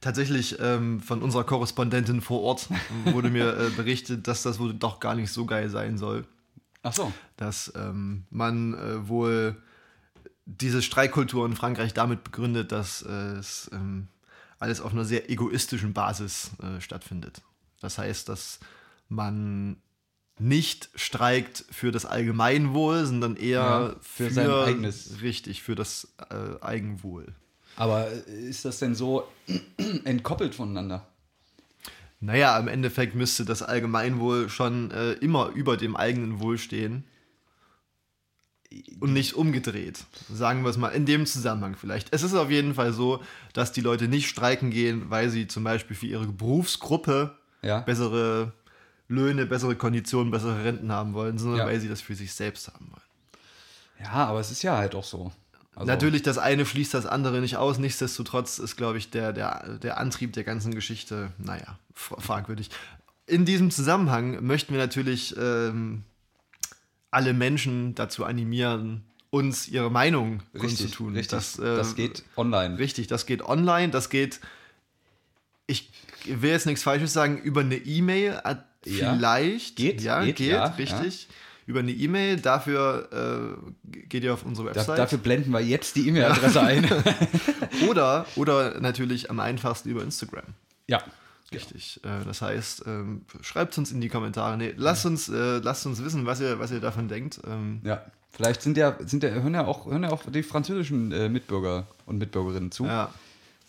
Tatsächlich 0.00 0.58
ähm, 0.60 1.00
von 1.00 1.20
unserer 1.22 1.44
Korrespondentin 1.44 2.20
vor 2.20 2.42
Ort 2.42 2.68
wurde 3.06 3.30
mir 3.30 3.58
äh, 3.58 3.70
berichtet, 3.70 4.28
dass 4.28 4.42
das 4.42 4.60
wohl 4.60 4.72
doch 4.74 5.00
gar 5.00 5.16
nicht 5.16 5.32
so 5.32 5.46
geil 5.46 5.68
sein 5.68 5.98
soll. 5.98 6.24
Ach 6.84 6.92
so. 6.92 7.12
Dass 7.36 7.72
ähm, 7.74 8.24
man 8.30 8.74
äh, 8.74 9.08
wohl 9.08 9.56
diese 10.46 10.82
Streikkultur 10.82 11.46
in 11.46 11.56
Frankreich 11.56 11.94
damit 11.94 12.22
begründet, 12.22 12.70
dass 12.70 13.02
äh, 13.02 13.10
es 13.38 13.70
ähm, 13.72 14.08
alles 14.58 14.80
auf 14.80 14.92
einer 14.92 15.04
sehr 15.04 15.30
egoistischen 15.30 15.94
Basis 15.94 16.50
äh, 16.62 16.80
stattfindet. 16.80 17.40
Das 17.80 17.98
heißt, 17.98 18.28
dass 18.28 18.60
man 19.08 19.78
nicht 20.38 20.90
streikt 20.94 21.64
für 21.70 21.90
das 21.90 22.04
Allgemeinwohl, 22.04 23.06
sondern 23.06 23.36
eher 23.36 23.60
Ja, 23.60 23.96
für 24.00 24.30
sein 24.30 24.50
eigenes. 24.50 25.22
Richtig, 25.22 25.62
für 25.62 25.74
das 25.74 26.14
äh, 26.30 26.62
Eigenwohl. 26.62 27.34
Aber 27.76 28.10
ist 28.10 28.64
das 28.64 28.78
denn 28.78 28.94
so 28.94 29.26
entkoppelt 30.04 30.54
voneinander? 30.54 31.06
Naja, 32.24 32.58
im 32.58 32.68
Endeffekt 32.68 33.14
müsste 33.14 33.44
das 33.44 33.62
Allgemeinwohl 33.62 34.48
schon 34.48 34.90
äh, 34.90 35.12
immer 35.14 35.48
über 35.50 35.76
dem 35.76 35.94
eigenen 35.94 36.40
Wohl 36.40 36.56
stehen. 36.56 37.04
Und 38.98 39.12
nicht 39.12 39.34
umgedreht. 39.34 40.04
Sagen 40.32 40.62
wir 40.64 40.70
es 40.70 40.76
mal 40.78 40.88
in 40.88 41.06
dem 41.06 41.26
Zusammenhang 41.26 41.76
vielleicht. 41.76 42.12
Es 42.12 42.22
ist 42.24 42.34
auf 42.34 42.50
jeden 42.50 42.74
Fall 42.74 42.92
so, 42.92 43.22
dass 43.52 43.70
die 43.72 43.82
Leute 43.82 44.08
nicht 44.08 44.28
streiken 44.28 44.70
gehen, 44.70 45.10
weil 45.10 45.28
sie 45.30 45.46
zum 45.46 45.62
Beispiel 45.62 45.94
für 45.94 46.06
ihre 46.06 46.26
Berufsgruppe 46.26 47.36
Ja. 47.62 47.80
bessere 47.80 48.52
Löhne, 49.06 49.46
bessere 49.46 49.76
Konditionen, 49.76 50.32
bessere 50.32 50.64
Renten 50.64 50.90
haben 50.90 51.12
wollen, 51.12 51.38
sondern 51.38 51.58
Ja. 51.60 51.66
weil 51.66 51.78
sie 51.78 51.88
das 51.88 52.00
für 52.00 52.14
sich 52.16 52.32
selbst 52.32 52.66
haben 52.68 52.88
wollen. 52.90 53.02
Ja, 54.02 54.26
aber 54.26 54.40
es 54.40 54.50
ist 54.50 54.62
ja 54.62 54.76
halt 54.76 54.94
auch 54.96 55.04
so. 55.04 55.30
Also, 55.76 55.86
Natürlich, 55.86 56.22
das 56.22 56.38
eine 56.38 56.64
schließt 56.66 56.94
das 56.94 57.04
andere 57.06 57.40
nicht 57.40 57.56
aus. 57.58 57.78
Nichtsdestotrotz 57.78 58.58
ist, 58.58 58.76
glaube 58.76 58.98
ich, 58.98 59.10
der, 59.10 59.32
der, 59.32 59.78
der 59.78 59.98
Antrieb 59.98 60.32
der 60.32 60.42
ganzen 60.44 60.74
Geschichte, 60.74 61.30
naja, 61.38 61.78
fragwürdig. 61.94 62.70
In 63.26 63.44
diesem 63.44 63.70
Zusammenhang 63.70 64.44
möchten 64.44 64.72
wir 64.74 64.80
natürlich 64.80 65.34
ähm, 65.38 66.02
alle 67.10 67.32
Menschen 67.32 67.94
dazu 67.94 68.24
animieren, 68.24 69.02
uns 69.30 69.66
ihre 69.68 69.90
Meinung 69.90 70.42
Richtig, 70.52 70.60
kundzutun. 70.60 71.14
richtig. 71.14 71.30
Das, 71.30 71.52
Das, 71.54 71.92
äh, 71.92 71.96
geht 71.96 72.22
online. 72.36 72.78
Richtig, 72.78 73.06
das 73.06 73.26
geht 73.26 73.42
online, 73.42 73.90
das 73.90 74.10
geht, 74.10 74.40
ich 75.66 75.90
will 76.26 76.50
jetzt 76.50 76.66
nichts 76.66 76.82
Falsches 76.82 77.12
sagen, 77.12 77.38
über 77.38 77.62
eine 77.62 77.76
E-Mail 77.76 78.40
äh, 78.44 78.56
Ja. 78.84 79.14
vielleicht. 79.14 79.76
Geht, 79.76 80.02
ja, 80.02 80.22
geht, 80.24 80.36
geht, 80.36 80.48
ja, 80.50 80.66
richtig. 80.66 81.28
Über 81.66 81.80
eine 81.80 81.92
E-Mail, 81.92 82.36
dafür 82.40 83.56
äh, 83.90 83.98
geht 84.08 84.22
ihr 84.22 84.34
auf 84.34 84.44
unsere 84.44 84.68
Da, 84.68 84.74
Website. 84.76 84.98
dafür 84.98 85.18
blenden 85.18 85.50
wir 85.50 85.60
jetzt 85.60 85.96
die 85.96 86.06
E-Mail-Adresse 86.08 86.60
ein. 86.60 86.86
Oder, 87.88 88.26
oder 88.36 88.78
natürlich 88.80 89.30
am 89.30 89.40
einfachsten 89.40 89.88
über 89.88 90.02
Instagram. 90.02 90.44
ja. 90.88 91.02
Richtig. 91.56 92.00
Äh, 92.04 92.24
das 92.24 92.42
heißt, 92.42 92.84
ähm, 92.86 93.22
schreibt 93.40 93.76
uns 93.78 93.92
in 93.92 94.00
die 94.00 94.08
Kommentare. 94.08 94.56
Nee, 94.56 94.74
lasst 94.76 95.06
uns, 95.06 95.28
äh, 95.28 95.58
lasst 95.58 95.86
uns 95.86 96.02
wissen, 96.04 96.26
was 96.26 96.40
ihr, 96.40 96.58
was 96.58 96.70
ihr 96.70 96.80
davon 96.80 97.08
denkt. 97.08 97.40
Ähm, 97.46 97.80
Ja. 97.84 98.04
Vielleicht 98.30 98.62
sind 98.62 98.76
ja, 98.76 98.96
sind 99.06 99.22
ja, 99.22 99.28
hören 99.30 99.54
ja 99.54 99.64
auch, 99.64 99.86
hören 99.86 100.02
ja 100.02 100.10
auch 100.10 100.22
die 100.28 100.42
französischen 100.42 101.12
äh, 101.12 101.28
Mitbürger 101.28 101.86
und 102.04 102.18
Mitbürgerinnen 102.18 102.72
zu 102.72 102.84
ja, 102.84 103.14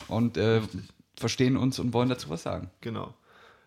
und 0.07 0.37
äh, 0.37 0.59
verstehen 1.15 1.55
uns 1.55 1.77
und 1.77 1.93
wollen 1.93 2.09
dazu 2.09 2.29
was 2.31 2.41
sagen. 2.41 2.71
genau. 2.81 3.13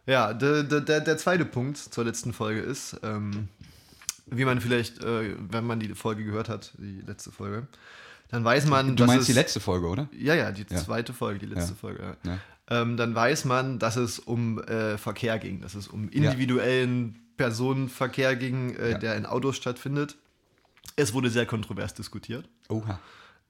Ja, 0.06 0.32
der, 0.34 0.64
der, 0.64 1.00
der, 1.00 1.18
zweite 1.18 1.44
Punkt 1.44 1.76
zur 1.76 2.02
letzten 2.04 2.32
Folge 2.32 2.60
ist, 2.60 2.98
ähm, 3.04 3.48
wie 4.26 4.44
man 4.44 4.60
vielleicht, 4.60 5.04
äh, 5.04 5.36
wenn 5.38 5.66
man 5.66 5.78
die 5.80 5.94
Folge 5.94 6.24
gehört 6.24 6.48
hat, 6.48 6.72
die 6.78 7.02
letzte 7.06 7.30
Folge, 7.30 7.68
dann 8.30 8.42
weiß 8.44 8.66
man, 8.66 8.88
Du 8.88 8.94
dass 8.96 9.06
meinst 9.06 9.20
es, 9.20 9.26
die 9.28 9.32
letzte 9.34 9.60
Folge, 9.60 9.86
oder? 9.86 10.08
Ja, 10.18 10.34
ja, 10.34 10.50
die 10.50 10.66
Ja. 10.68 10.78
zweite 10.78 11.12
Folge, 11.12 11.38
die 11.38 11.46
letzte 11.46 11.72
Ja. 11.74 11.78
Folge. 11.78 12.16
Ja. 12.24 12.38
Ja. 12.70 12.82
Ähm, 12.82 12.96
dann 12.96 13.14
weiß 13.14 13.44
man, 13.46 13.78
dass 13.78 13.96
es 13.96 14.18
um 14.18 14.62
äh, 14.64 14.98
Verkehr 14.98 15.38
ging, 15.38 15.60
dass 15.60 15.74
es 15.74 15.88
um 15.88 16.08
individuellen 16.10 17.18
Personenverkehr 17.36 18.36
ging, 18.36 18.74
äh, 18.76 18.90
Ja. 18.92 18.98
der 18.98 19.16
in 19.16 19.26
Autos 19.26 19.56
stattfindet. 19.56 20.16
Es 20.96 21.12
wurde 21.14 21.30
sehr 21.30 21.46
kontrovers 21.46 21.94
diskutiert. 21.94 22.48
Oha. 22.68 22.98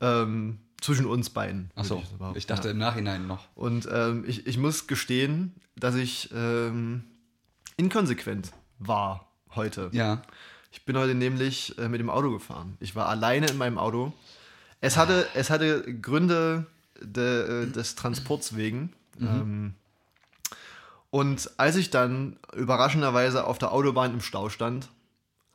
Ähm, 0.00 0.58
zwischen 0.80 1.06
uns 1.06 1.30
beiden. 1.30 1.70
Achso, 1.74 2.02
behaupten. 2.18 2.38
ich 2.38 2.46
dachte 2.46 2.68
Ja. 2.68 2.72
im 2.72 2.78
Nachhinein 2.78 3.26
noch. 3.26 3.46
Und 3.56 3.88
ähm, 3.90 4.24
ich, 4.26 4.46
ich 4.46 4.58
muss 4.58 4.86
gestehen, 4.86 5.54
dass 5.74 5.94
ich 5.96 6.30
ähm, 6.34 7.02
inkonsequent 7.76 8.52
war 8.78 9.28
heute. 9.54 9.88
Ja. 9.92 10.22
Ich 10.70 10.84
bin 10.84 10.96
heute 10.96 11.14
nämlich 11.14 11.76
äh, 11.78 11.88
mit 11.88 11.98
dem 12.00 12.10
Auto 12.10 12.30
gefahren. 12.30 12.76
Ich 12.80 12.94
war 12.94 13.08
alleine 13.08 13.46
in 13.46 13.56
meinem 13.56 13.78
Auto. 13.78 14.12
Es 14.80 14.96
hatte, 14.96 15.26
es 15.34 15.50
hatte 15.50 15.82
Gründe 16.00 16.66
de, 17.00 17.64
äh, 17.64 17.66
des 17.66 17.94
Transports 17.94 18.54
wegen. 18.56 18.92
Ähm, 19.26 19.74
und 21.10 21.50
als 21.56 21.76
ich 21.76 21.90
dann 21.90 22.38
überraschenderweise 22.54 23.44
auf 23.44 23.58
der 23.58 23.72
Autobahn 23.72 24.12
im 24.14 24.20
Stau 24.20 24.48
stand 24.48 24.88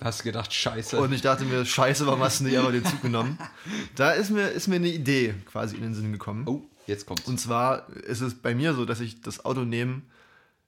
hast 0.02 0.20
du 0.20 0.24
gedacht, 0.26 0.54
scheiße. 0.54 1.00
und 1.00 1.14
ich 1.14 1.22
dachte 1.22 1.46
mir, 1.46 1.66
scheiße, 1.66 2.06
warum 2.06 2.22
hast 2.22 2.40
du 2.40 2.46
nicht 2.46 2.58
einfach 2.58 2.72
den 2.72 2.86
Zug 2.86 3.02
genommen? 3.02 3.38
Da 3.96 4.12
ist 4.12 4.32
mir, 4.32 4.50
ist 4.50 4.68
mir 4.68 4.76
eine 4.76 4.90
Idee 4.90 5.36
quasi 5.46 5.76
in 5.76 5.84
den 5.84 5.94
Sinn 5.94 6.12
gekommen. 6.12 6.48
oh, 6.48 6.64
jetzt 6.88 7.06
kommt's. 7.06 7.28
Und 7.28 7.40
zwar 7.40 7.90
ist 7.90 8.22
es 8.22 8.36
bei 8.36 8.56
mir 8.56 8.74
so, 8.74 8.86
dass 8.86 9.00
ich 9.00 9.22
das 9.22 9.46
Auto 9.46 9.62
nehme, 9.62 10.02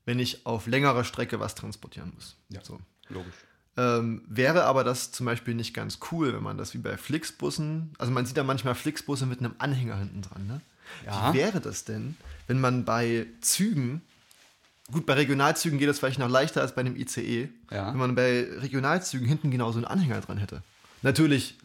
wenn 0.06 0.20
ich 0.20 0.46
auf 0.46 0.68
längerer 0.68 1.04
Strecke 1.04 1.40
was 1.40 1.56
transportieren 1.56 2.14
muss. 2.16 2.36
Ja. 2.50 2.64
So. 2.64 2.80
Logisch. 3.10 3.34
Ähm, 3.78 4.22
wäre 4.28 4.64
aber 4.66 4.84
das 4.84 5.12
zum 5.12 5.26
Beispiel 5.26 5.54
nicht 5.54 5.74
ganz 5.74 6.00
cool, 6.12 6.34
wenn 6.34 6.44
man 6.44 6.58
das 6.58 6.74
wie 6.74 6.78
bei 6.78 6.96
Flixbussen, 6.96 7.94
also 7.98 8.12
man 8.12 8.26
sieht 8.26 8.38
da 8.38 8.44
manchmal 8.44 8.76
Flixbusse 8.76 9.26
mit 9.26 9.40
einem 9.40 9.56
Anhänger 9.58 9.98
hinten 9.98 10.22
dran, 10.22 10.48
ne? 10.48 10.62
Ja. 11.06 11.34
Wie 11.34 11.38
wäre 11.40 11.60
das 11.60 11.84
denn, 11.84 12.16
wenn 12.48 12.60
man 12.60 12.86
bei 12.86 13.26
Zügen, 13.42 14.02
gut, 14.92 15.06
bei 15.06 15.14
Regionalzügen 15.14 15.80
geht 15.80 15.90
das 15.90 16.00
vielleicht 16.00 16.20
noch 16.20 16.30
leichter 16.30 16.62
als 16.62 16.76
bei 16.76 16.82
einem 16.82 16.96
ICE, 16.96 17.50
Ja. 17.72 17.88
wenn 17.92 17.98
man 18.00 18.16
bei 18.16 18.48
Regionalzügen 18.60 19.28
hinten 19.28 19.52
genau 19.52 19.72
so 19.72 19.78
einen 19.78 19.86
Anhänger 19.86 20.22
dran 20.22 20.38
hätte. 20.38 20.62
Natürlich, 21.02 21.56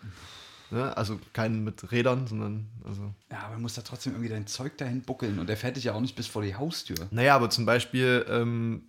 ne? 0.71 0.97
also 0.97 1.19
keinen 1.33 1.65
mit 1.65 1.91
Rädern, 1.93 2.27
sondern, 2.27 2.67
also 2.85 3.15
Ja, 3.31 3.41
aber 3.47 3.57
du 3.57 3.61
musst 3.61 3.79
da 3.79 3.83
trotzdem 3.83 4.13
irgendwie 4.15 4.31
dein 4.31 4.47
Zeug 4.47 4.77
dahin 4.79 5.03
buckeln 5.03 5.39
und 5.39 5.49
der 5.49 5.57
fährt 5.57 5.77
dich 5.77 5.85
ja 5.85 5.93
auch 5.95 6.01
nicht 6.01 6.17
bis 6.17 6.27
vor 6.27 6.43
die 6.43 6.55
Haustür. 6.55 6.97
Naja, 7.11 7.37
aber 7.37 7.51
zum 7.51 7.67
Beispiel, 7.67 8.25
ähm, 8.29 8.83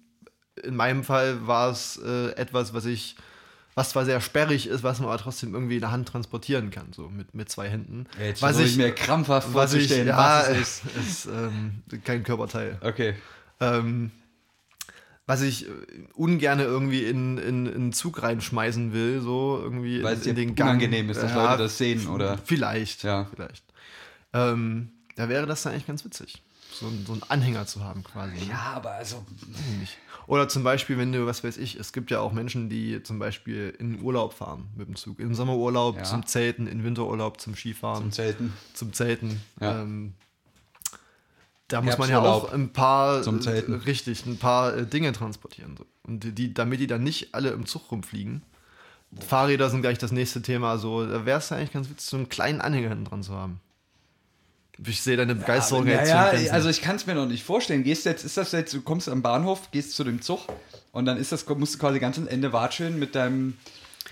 in 0.63 0.75
meinem 0.75 1.03
Fall 1.03 1.47
war 1.47 1.71
es 1.71 1.97
äh, 1.97 2.31
etwas, 2.33 2.73
was 2.73 2.85
ich, 2.85 3.15
was 3.75 3.91
zwar 3.91 4.05
sehr 4.05 4.19
sperrig 4.21 4.67
ist, 4.67 4.83
was 4.83 4.99
man 4.99 5.07
aber 5.09 5.17
trotzdem 5.17 5.53
irgendwie 5.53 5.75
in 5.75 5.81
der 5.81 5.91
Hand 5.91 6.07
transportieren 6.09 6.71
kann, 6.71 6.91
so 6.93 7.09
mit, 7.09 7.33
mit 7.33 7.49
zwei 7.49 7.69
Händen. 7.69 8.05
Ja, 8.19 8.25
jetzt 8.25 8.41
was 8.41 8.59
ich, 8.59 8.71
ich 8.71 8.77
mir 8.77 8.93
krampfhaft 8.93 9.53
was 9.53 9.73
ich, 9.73 9.83
vorzustellen, 9.83 10.07
ja, 10.07 10.17
was 10.17 10.49
es 10.49 10.57
ist, 10.59 10.83
ist 10.97 11.25
ähm, 11.27 11.83
kein 12.03 12.23
Körperteil. 12.23 12.77
Okay. 12.81 13.15
Ähm, 13.59 14.11
was 15.27 15.41
ich 15.41 15.67
ungern 16.13 16.59
irgendwie 16.59 17.05
in, 17.05 17.37
in, 17.37 17.65
in 17.65 17.73
einen 17.75 17.93
Zug 17.93 18.21
reinschmeißen 18.21 18.91
will, 18.91 19.21
so 19.21 19.59
irgendwie 19.61 20.03
Weil 20.03 20.15
in, 20.15 20.19
es 20.19 20.25
in 20.27 20.35
den 20.35 20.55
Gang. 20.55 20.71
unangenehm 20.71 21.09
ist, 21.09 21.21
dass 21.21 21.33
Leute 21.33 21.57
das 21.63 21.77
sehen, 21.77 22.07
oder? 22.07 22.37
Vielleicht, 22.43 23.03
Ja. 23.03 23.27
vielleicht. 23.33 23.63
Ähm, 24.33 24.89
da 25.15 25.29
wäre 25.29 25.45
das 25.45 25.63
dann 25.63 25.73
eigentlich 25.73 25.87
ganz 25.87 26.03
witzig, 26.03 26.41
so, 26.81 26.87
ein- 26.87 27.05
so 27.05 27.13
einen 27.13 27.23
Anhänger 27.29 27.65
zu 27.65 27.83
haben 27.83 28.03
quasi. 28.03 28.33
ne? 28.35 28.49
Ja, 28.49 28.73
aber 28.75 28.91
also. 28.91 29.25
nicht. 29.79 29.97
Oder 30.27 30.49
zum 30.49 30.63
Beispiel, 30.63 30.97
wenn 30.97 31.11
du, 31.11 31.25
was 31.25 31.43
weiß 31.43 31.57
ich, 31.57 31.75
es 31.75 31.93
gibt 31.93 32.11
ja 32.11 32.19
auch 32.19 32.31
Menschen, 32.33 32.69
die 32.69 33.01
zum 33.03 33.19
Beispiel 33.19 33.73
in 33.79 34.01
Urlaub 34.01 34.33
fahren 34.33 34.67
mit 34.75 34.87
dem 34.87 34.95
Zug. 34.95 35.19
Im 35.19 35.33
Sommerurlaub 35.33 35.97
Ja. 35.97 36.03
zum 36.03 36.25
Zelten, 36.25 36.67
in 36.67 36.83
Winterurlaub 36.83 37.39
zum 37.41 37.55
Skifahren, 37.55 38.03
Zum 38.03 38.11
Zelten. 38.11 38.53
zum 38.73 38.93
Zelten. 38.93 39.41
Ja. 39.59 39.81
Ähm, 39.81 40.13
da 41.67 41.81
muss 41.81 41.97
man 41.97 42.09
ja 42.09 42.19
auch 42.21 42.51
ein 42.51 42.73
paar, 42.73 43.25
äh, 43.25 43.73
richtig, 43.85 44.25
ein 44.25 44.37
paar 44.37 44.75
äh, 44.75 44.85
Dinge 44.85 45.13
transportieren. 45.13 45.77
So. 45.77 45.85
Und 46.03 46.37
die- 46.37 46.53
damit 46.53 46.79
die 46.81 46.87
dann 46.87 47.03
nicht 47.03 47.33
alle 47.33 47.49
im 47.51 47.65
Zug 47.65 47.89
rumfliegen. 47.91 48.41
Fahrräder 49.19 49.69
sind 49.69 49.81
gleich 49.81 49.97
das 49.97 50.11
nächste 50.11 50.41
Thema. 50.41 50.77
So, 50.77 51.05
da 51.05 51.25
wäre 51.25 51.39
es 51.39 51.51
eigentlich 51.51 51.71
ganz 51.73 51.89
witzig, 51.89 52.09
so 52.09 52.17
einen 52.17 52.29
kleinen 52.29 52.61
Anhänger 52.61 52.89
hinten 52.89 53.05
dran 53.05 53.23
zu 53.23 53.33
haben. 53.33 53.59
Ich 54.85 55.01
sehe 55.01 55.15
deine 55.17 55.35
Begeisterung 55.35 55.85
ja, 55.87 55.93
jetzt 55.99 56.09
ja, 56.09 56.29
Grenzen. 56.31 56.51
also 56.51 56.69
ich 56.69 56.81
kann 56.81 56.95
es 56.95 57.05
mir 57.05 57.13
noch 57.15 57.27
nicht 57.27 57.43
vorstellen. 57.43 57.83
Gehst 57.83 58.05
jetzt, 58.05 58.23
ist 58.25 58.37
das 58.37 58.51
jetzt, 58.51 58.73
du 58.73 58.81
kommst 58.81 59.07
am 59.09 59.21
Bahnhof, 59.21 59.69
gehst 59.71 59.95
zu 59.95 60.03
dem 60.03 60.21
Zug 60.21 60.39
und 60.91 61.05
dann 61.05 61.17
ist 61.17 61.31
das, 61.31 61.47
musst 61.49 61.75
du 61.75 61.77
quasi 61.79 61.99
ganz 61.99 62.17
am 62.17 62.27
Ende 62.27 62.51
watscheln 62.53 62.97
mit 62.99 63.15
deinem 63.15 63.57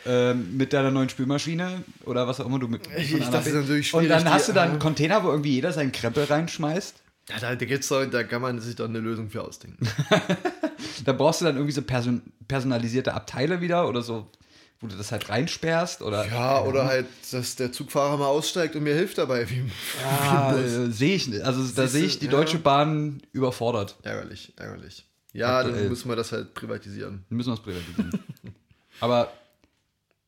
ähm, 0.05 0.55
mit 0.55 0.71
deiner 0.71 0.91
neuen 0.91 1.09
Spülmaschine 1.09 1.83
oder 2.05 2.27
was 2.27 2.39
auch 2.39 2.45
immer 2.45 2.59
du 2.59 2.67
mit. 2.67 2.81
Ich- 2.95 3.13
ich- 3.13 3.25
B- 3.29 3.51
natürlich 3.51 3.93
Und 3.93 4.07
dann 4.07 4.29
hast 4.31 4.47
die- 4.47 4.51
du 4.51 4.55
da 4.55 4.63
einen 4.63 4.75
äh, 4.75 4.79
Container, 4.79 5.23
wo 5.23 5.29
irgendwie 5.29 5.53
jeder 5.55 5.73
seinen 5.73 5.91
Krempel 5.91 6.23
reinschmeißt. 6.25 6.95
ja, 7.29 7.39
da, 7.39 7.55
da, 7.55 7.65
geht's 7.65 7.88
doch, 7.89 8.05
da 8.05 8.23
kann 8.23 8.41
man 8.41 8.61
sich 8.61 8.75
doch 8.75 8.85
eine 8.88 8.99
Lösung 8.99 9.29
für 9.29 9.43
ausdenken. 9.43 9.88
Da 11.05 11.13
brauchst 11.13 11.41
du 11.41 11.45
dann 11.45 11.55
irgendwie 11.55 11.73
so 11.73 11.81
person 11.81 12.21
personalisierte 12.47 13.13
Abteile 13.13 13.61
wieder 13.61 13.88
oder 13.88 14.01
so, 14.01 14.27
wo 14.81 14.88
du 14.88 14.95
das 14.95 15.12
halt 15.12 15.27
reinsperrst 15.29 16.01
oder. 16.01 16.25
Ja, 16.27 16.62
oder 16.63 16.86
halt, 16.86 17.05
dass 17.31 17.55
der 17.55 17.71
Zugfahrer 17.71 18.17
mal 18.17 18.27
aussteigt 18.27 18.75
und 18.75 18.83
mir 18.83 18.95
hilft 18.95 19.17
dabei. 19.17 19.50
Wie, 19.50 19.63
Ja, 20.01 20.55
äh, 20.57 20.89
sehe 20.91 21.15
ich 21.15 21.27
nicht. 21.27 21.41
Also 21.41 21.63
da 21.75 21.88
sehe 21.88 22.05
ich 22.05 22.19
die 22.19 22.25
ja. 22.25 22.31
Deutsche 22.31 22.59
Bahn 22.59 23.21
überfordert. 23.33 23.98
ärgerlich, 24.03 24.53
ärgerlich. 24.55 25.05
Ja, 25.33 25.59
Aktuell. 25.59 25.79
dann 25.81 25.89
müssen 25.89 26.09
wir 26.09 26.15
das 26.15 26.31
halt 26.31 26.53
privatisieren. 26.53 27.25
Dann 27.29 27.38
müssen 27.38 27.50
wir 27.50 27.53
es 27.55 27.59
privatisieren. 27.62 28.12
Aber 29.01 29.31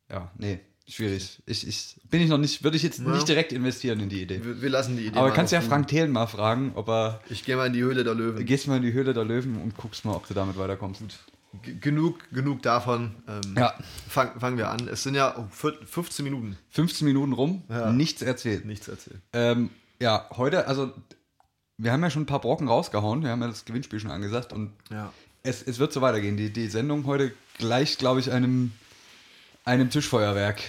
ja, 0.09 0.29
nee, 0.37 0.59
schwierig. 0.87 1.41
Ich, 1.45 1.65
ich 1.67 1.95
bin 2.09 2.21
ich 2.21 2.29
noch 2.29 2.37
nicht, 2.37 2.63
würde 2.63 2.77
ich 2.77 2.83
jetzt 2.83 2.99
Ja. 2.99 3.07
nicht 3.09 3.27
direkt 3.27 3.51
investieren 3.53 3.99
in 4.01 4.09
die 4.09 4.21
Idee. 4.21 4.43
Wir, 4.43 4.61
wir 4.61 4.69
lassen 4.69 4.97
die 4.97 5.07
Idee 5.07 5.17
Aber 5.17 5.31
kannst 5.31 5.53
ja 5.53 5.61
Frank 5.61 5.87
Thelen 5.87 6.11
mal 6.11 6.27
fragen, 6.27 6.73
ob 6.75 6.89
er. 6.89 7.21
Ich 7.29 7.43
gehe 7.45 7.55
mal 7.55 7.67
in 7.67 7.73
die 7.73 7.81
Höhle 7.81 8.03
der 8.03 8.13
Löwen. 8.13 8.45
Gehst 8.45 8.67
mal 8.67 8.75
in 8.77 8.83
die 8.83 8.93
Höhle 8.93 9.13
der 9.13 9.23
Löwen 9.25 9.59
und 9.61 9.75
guckst 9.77 10.03
mal, 10.05 10.13
ob 10.13 10.27
du 10.27 10.33
damit 10.33 10.57
weiterkommst. 10.57 11.01
G 11.01 11.07
genug, 11.81 12.19
genug 12.31 12.61
davon. 12.61 13.15
Ähm, 13.27 13.55
Ja. 13.57 13.73
fang, 14.07 14.39
fangen 14.39 14.57
wir 14.57 14.69
an. 14.69 14.87
Es 14.87 15.03
sind 15.03 15.15
ja 15.15 15.37
oh, 15.37 15.45
vier- 15.51 15.77
15 15.85 16.23
Minuten. 16.23 16.57
15 16.69 17.05
Minuten 17.05 17.33
rum, 17.33 17.63
Ja. 17.69 17.91
nichts 17.91 18.21
erzählt. 18.21 18.65
Nichts 18.65 18.87
erzählen. 18.87 19.21
Ähm, 19.33 19.69
ja, 19.99 20.27
heute, 20.37 20.67
also 20.67 20.91
wir 21.77 21.91
haben 21.91 22.01
ja 22.03 22.09
schon 22.09 22.23
ein 22.23 22.27
paar 22.27 22.41
Brocken 22.41 22.67
rausgehauen, 22.67 23.23
wir 23.23 23.31
haben 23.31 23.41
ja 23.41 23.47
das 23.47 23.65
Gewinnspiel 23.65 23.99
schon 23.99 24.11
angesagt 24.11 24.53
und 24.53 24.71
Ja. 24.89 25.11
es, 25.43 25.61
es 25.63 25.79
wird 25.79 25.91
so 25.93 26.01
weitergehen. 26.01 26.37
Die, 26.37 26.51
die 26.51 26.67
Sendung 26.67 27.05
heute 27.05 27.33
gleicht, 27.57 27.99
glaube 27.99 28.19
ich, 28.19 28.31
einem, 28.31 28.71
einem 29.65 29.89
Tischfeuerwerk. 29.89 30.61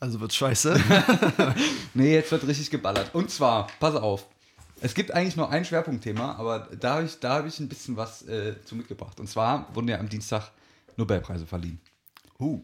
Also 0.00 0.20
wird's 0.20 0.36
scheiße. 0.36 0.78
Nee, 1.94 2.12
jetzt 2.14 2.32
wird 2.32 2.46
richtig 2.46 2.70
geballert. 2.70 3.14
Und 3.14 3.30
zwar, 3.30 3.68
pass 3.78 3.94
auf, 3.94 4.26
es 4.80 4.94
gibt 4.94 5.12
eigentlich 5.12 5.36
nur 5.36 5.50
ein 5.50 5.64
Schwerpunktthema, 5.64 6.34
aber 6.34 6.68
da 6.78 6.96
habe 6.96 7.04
ich, 7.04 7.18
da 7.20 7.36
hab 7.36 7.46
ich 7.46 7.58
ein 7.60 7.68
bisschen 7.68 7.96
was 7.96 8.22
äh, 8.28 8.62
zu 8.64 8.74
mitgebracht. 8.76 9.18
Und 9.20 9.28
zwar 9.28 9.74
wurden 9.74 9.88
ja 9.88 9.98
am 9.98 10.08
Dienstag 10.08 10.50
Nobelpreise 10.96 11.46
verliehen. 11.46 11.80
uh, 12.38 12.60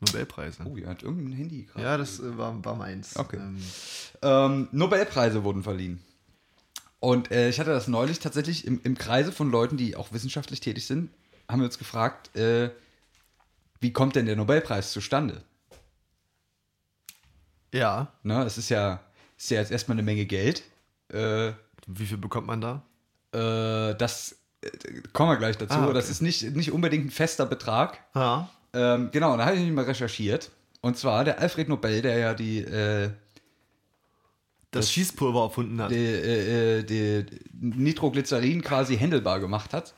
Nobelpreise. 0.00 0.62
Oh, 0.64 0.76
ihr 0.76 0.88
hat 0.88 1.02
irgendein 1.02 1.32
Handy 1.36 1.62
gerade. 1.64 1.84
Ja, 1.84 1.96
das 1.96 2.20
äh, 2.20 2.36
war, 2.36 2.62
war 2.64 2.74
meins. 2.74 3.16
Okay. 3.16 3.36
Ähm, 3.36 3.62
Ähm, 4.22 4.68
Nobelpreise 4.72 5.42
wurden 5.44 5.62
verliehen. 5.62 6.02
Und 7.00 7.30
äh, 7.30 7.48
ich 7.48 7.60
hatte 7.60 7.70
das 7.70 7.88
neulich 7.88 8.18
tatsächlich 8.18 8.66
im, 8.66 8.80
im 8.82 8.96
Kreise 8.96 9.32
von 9.32 9.50
Leuten, 9.50 9.76
die 9.76 9.96
auch 9.96 10.12
wissenschaftlich 10.12 10.60
tätig 10.60 10.86
sind, 10.86 11.10
haben 11.48 11.60
wir 11.60 11.66
uns 11.66 11.78
gefragt, 11.78 12.34
äh, 12.36 12.70
wie 13.80 13.92
kommt 13.92 14.16
denn 14.16 14.26
der 14.26 14.36
Nobelpreis 14.36 14.92
zustande? 14.92 15.42
Ja. 17.72 18.12
Ne? 18.22 18.42
Es 18.44 18.58
ist 18.58 18.68
ja, 18.68 19.00
ist 19.36 19.50
ja 19.50 19.60
jetzt 19.60 19.70
erstmal 19.70 19.96
eine 19.96 20.02
Menge 20.02 20.26
Geld. 20.26 20.62
Äh, 21.12 21.52
Wie 21.86 22.06
viel 22.06 22.18
bekommt 22.18 22.46
man 22.46 22.60
da? 22.60 22.82
äh, 23.32 23.94
das 23.96 24.36
äh, 24.62 24.68
kommen 25.12 25.30
wir 25.30 25.36
gleich 25.36 25.56
dazu. 25.58 25.74
Ah, 25.74 25.84
okay. 25.84 25.94
Das 25.94 26.10
ist 26.10 26.22
nicht, 26.22 26.54
nicht 26.56 26.72
unbedingt 26.72 27.06
ein 27.06 27.10
fester 27.10 27.46
Betrag. 27.46 28.00
Ja. 28.14 28.48
Ähm, 28.72 29.10
genau, 29.12 29.36
da 29.36 29.46
habe 29.46 29.56
ich 29.56 29.62
mich 29.62 29.72
mal 29.72 29.84
recherchiert. 29.84 30.50
Und 30.80 30.96
zwar 30.98 31.24
der 31.24 31.38
Alfred 31.40 31.68
Nobel, 31.68 32.02
der 32.02 32.18
ja 32.18 32.34
die, 32.34 32.58
äh, 32.58 33.10
Das, 34.70 34.90
Schießpulver 34.92 35.42
erfunden 35.44 35.80
hat. 35.80 35.90
die, 35.90 35.96
äh, 35.96 36.78
äh, 36.78 36.82
die 36.84 37.26
Nitroglycerin 37.60 38.62
quasi 38.62 38.96
händelbar 38.96 39.40
gemacht 39.40 39.72
hat. 39.72 39.94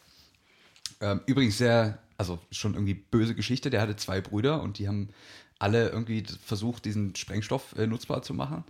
Ähm, 1.00 1.20
übrigens 1.26 1.58
sehr, 1.58 1.98
also 2.16 2.38
schon 2.50 2.74
irgendwie 2.74 2.94
böse 2.94 3.34
Geschichte. 3.34 3.70
Der 3.70 3.80
hatte 3.80 3.96
zwei 3.96 4.20
Brüder 4.20 4.62
und 4.62 4.78
die 4.78 4.88
haben 4.88 5.10
alle 5.58 5.88
irgendwie 5.88 6.24
versucht, 6.44 6.84
diesen 6.84 7.14
Sprengstoff 7.16 7.74
äh, 7.76 7.86
nutzbar 7.86 8.22
zu 8.22 8.34
machen. 8.34 8.64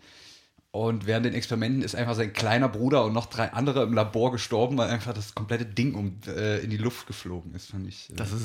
Und 0.70 1.06
während 1.06 1.24
den 1.24 1.32
Experimenten 1.32 1.80
ist 1.82 1.94
einfach 1.96 2.14
sein 2.14 2.34
kleiner 2.34 2.68
Bruder 2.68 3.04
und 3.06 3.14
noch 3.14 3.24
drei 3.26 3.52
andere 3.54 3.84
im 3.84 3.94
Labor 3.94 4.30
gestorben, 4.32 4.76
weil 4.76 4.90
einfach 4.90 5.14
das 5.14 5.34
komplette 5.34 5.64
Ding 5.64 5.94
um, 5.94 6.20
äh, 6.26 6.58
in 6.58 6.68
die 6.68 6.76
Luft 6.76 7.06
geflogen 7.06 7.54
ist, 7.54 7.70
fand 7.70 7.88
ich. 7.88 8.10
Äh, 8.10 8.16
Das 8.16 8.32
ist 8.32 8.44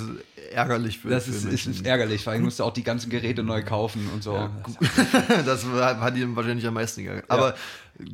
ärgerlich 0.54 1.00
für, 1.00 1.10
das 1.10 1.26
für 1.26 1.32
ist, 1.32 1.38
ist, 1.38 1.46
Menschen. 1.46 1.74
ist 1.74 1.86
ärgerlich, 1.86 2.26
weil 2.26 2.38
ich 2.38 2.42
musste 2.44 2.64
auch 2.64 2.72
die 2.74 2.84
ganzen 2.84 3.10
Geräte 3.10 3.44
neu 3.44 3.62
kaufen 3.64 4.10
und 4.14 4.24
so. 4.24 4.50
das 5.46 5.70
war- 5.70 6.00
hat 6.00 6.16
ihm 6.16 6.34
wahrscheinlich 6.38 6.66
am 6.66 6.76
meisten 6.76 7.04
gegangen. 7.04 7.24
Aber 7.28 7.56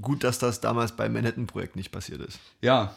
gut, 0.01 0.23
dass 0.23 0.39
das 0.39 0.59
damals 0.59 0.93
beim 0.95 1.13
Manhattan-Projekt 1.13 1.75
nicht 1.75 1.91
passiert 1.91 2.21
ist. 2.21 2.39
Ja, 2.61 2.95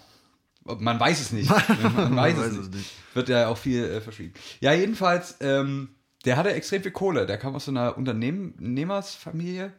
man 0.64 0.98
weiß 0.98 1.20
es 1.20 1.30
nicht. 1.32 1.50
Man 1.90 2.16
weiß, 2.16 2.36
weiß 2.38 2.46
es, 2.46 2.52
es 2.52 2.58
nicht. 2.68 2.74
nicht. 2.74 2.90
Wird 3.14 3.28
ja 3.28 3.48
auch 3.48 3.58
viel 3.58 3.84
äh, 3.84 4.00
verschwiegen. 4.00 4.32
Ja, 4.60 4.72
jedenfalls, 4.72 5.36
ähm, 5.40 5.90
der 6.24 6.36
hatte 6.38 6.52
extrem 6.54 6.82
viel 6.82 6.92
Kohle. 6.92 7.26
Der 7.26 7.36
kam 7.36 7.54
aus 7.54 7.66
so 7.66 7.70
einer 7.70 7.98
Unternehmersfamilie 7.98 9.72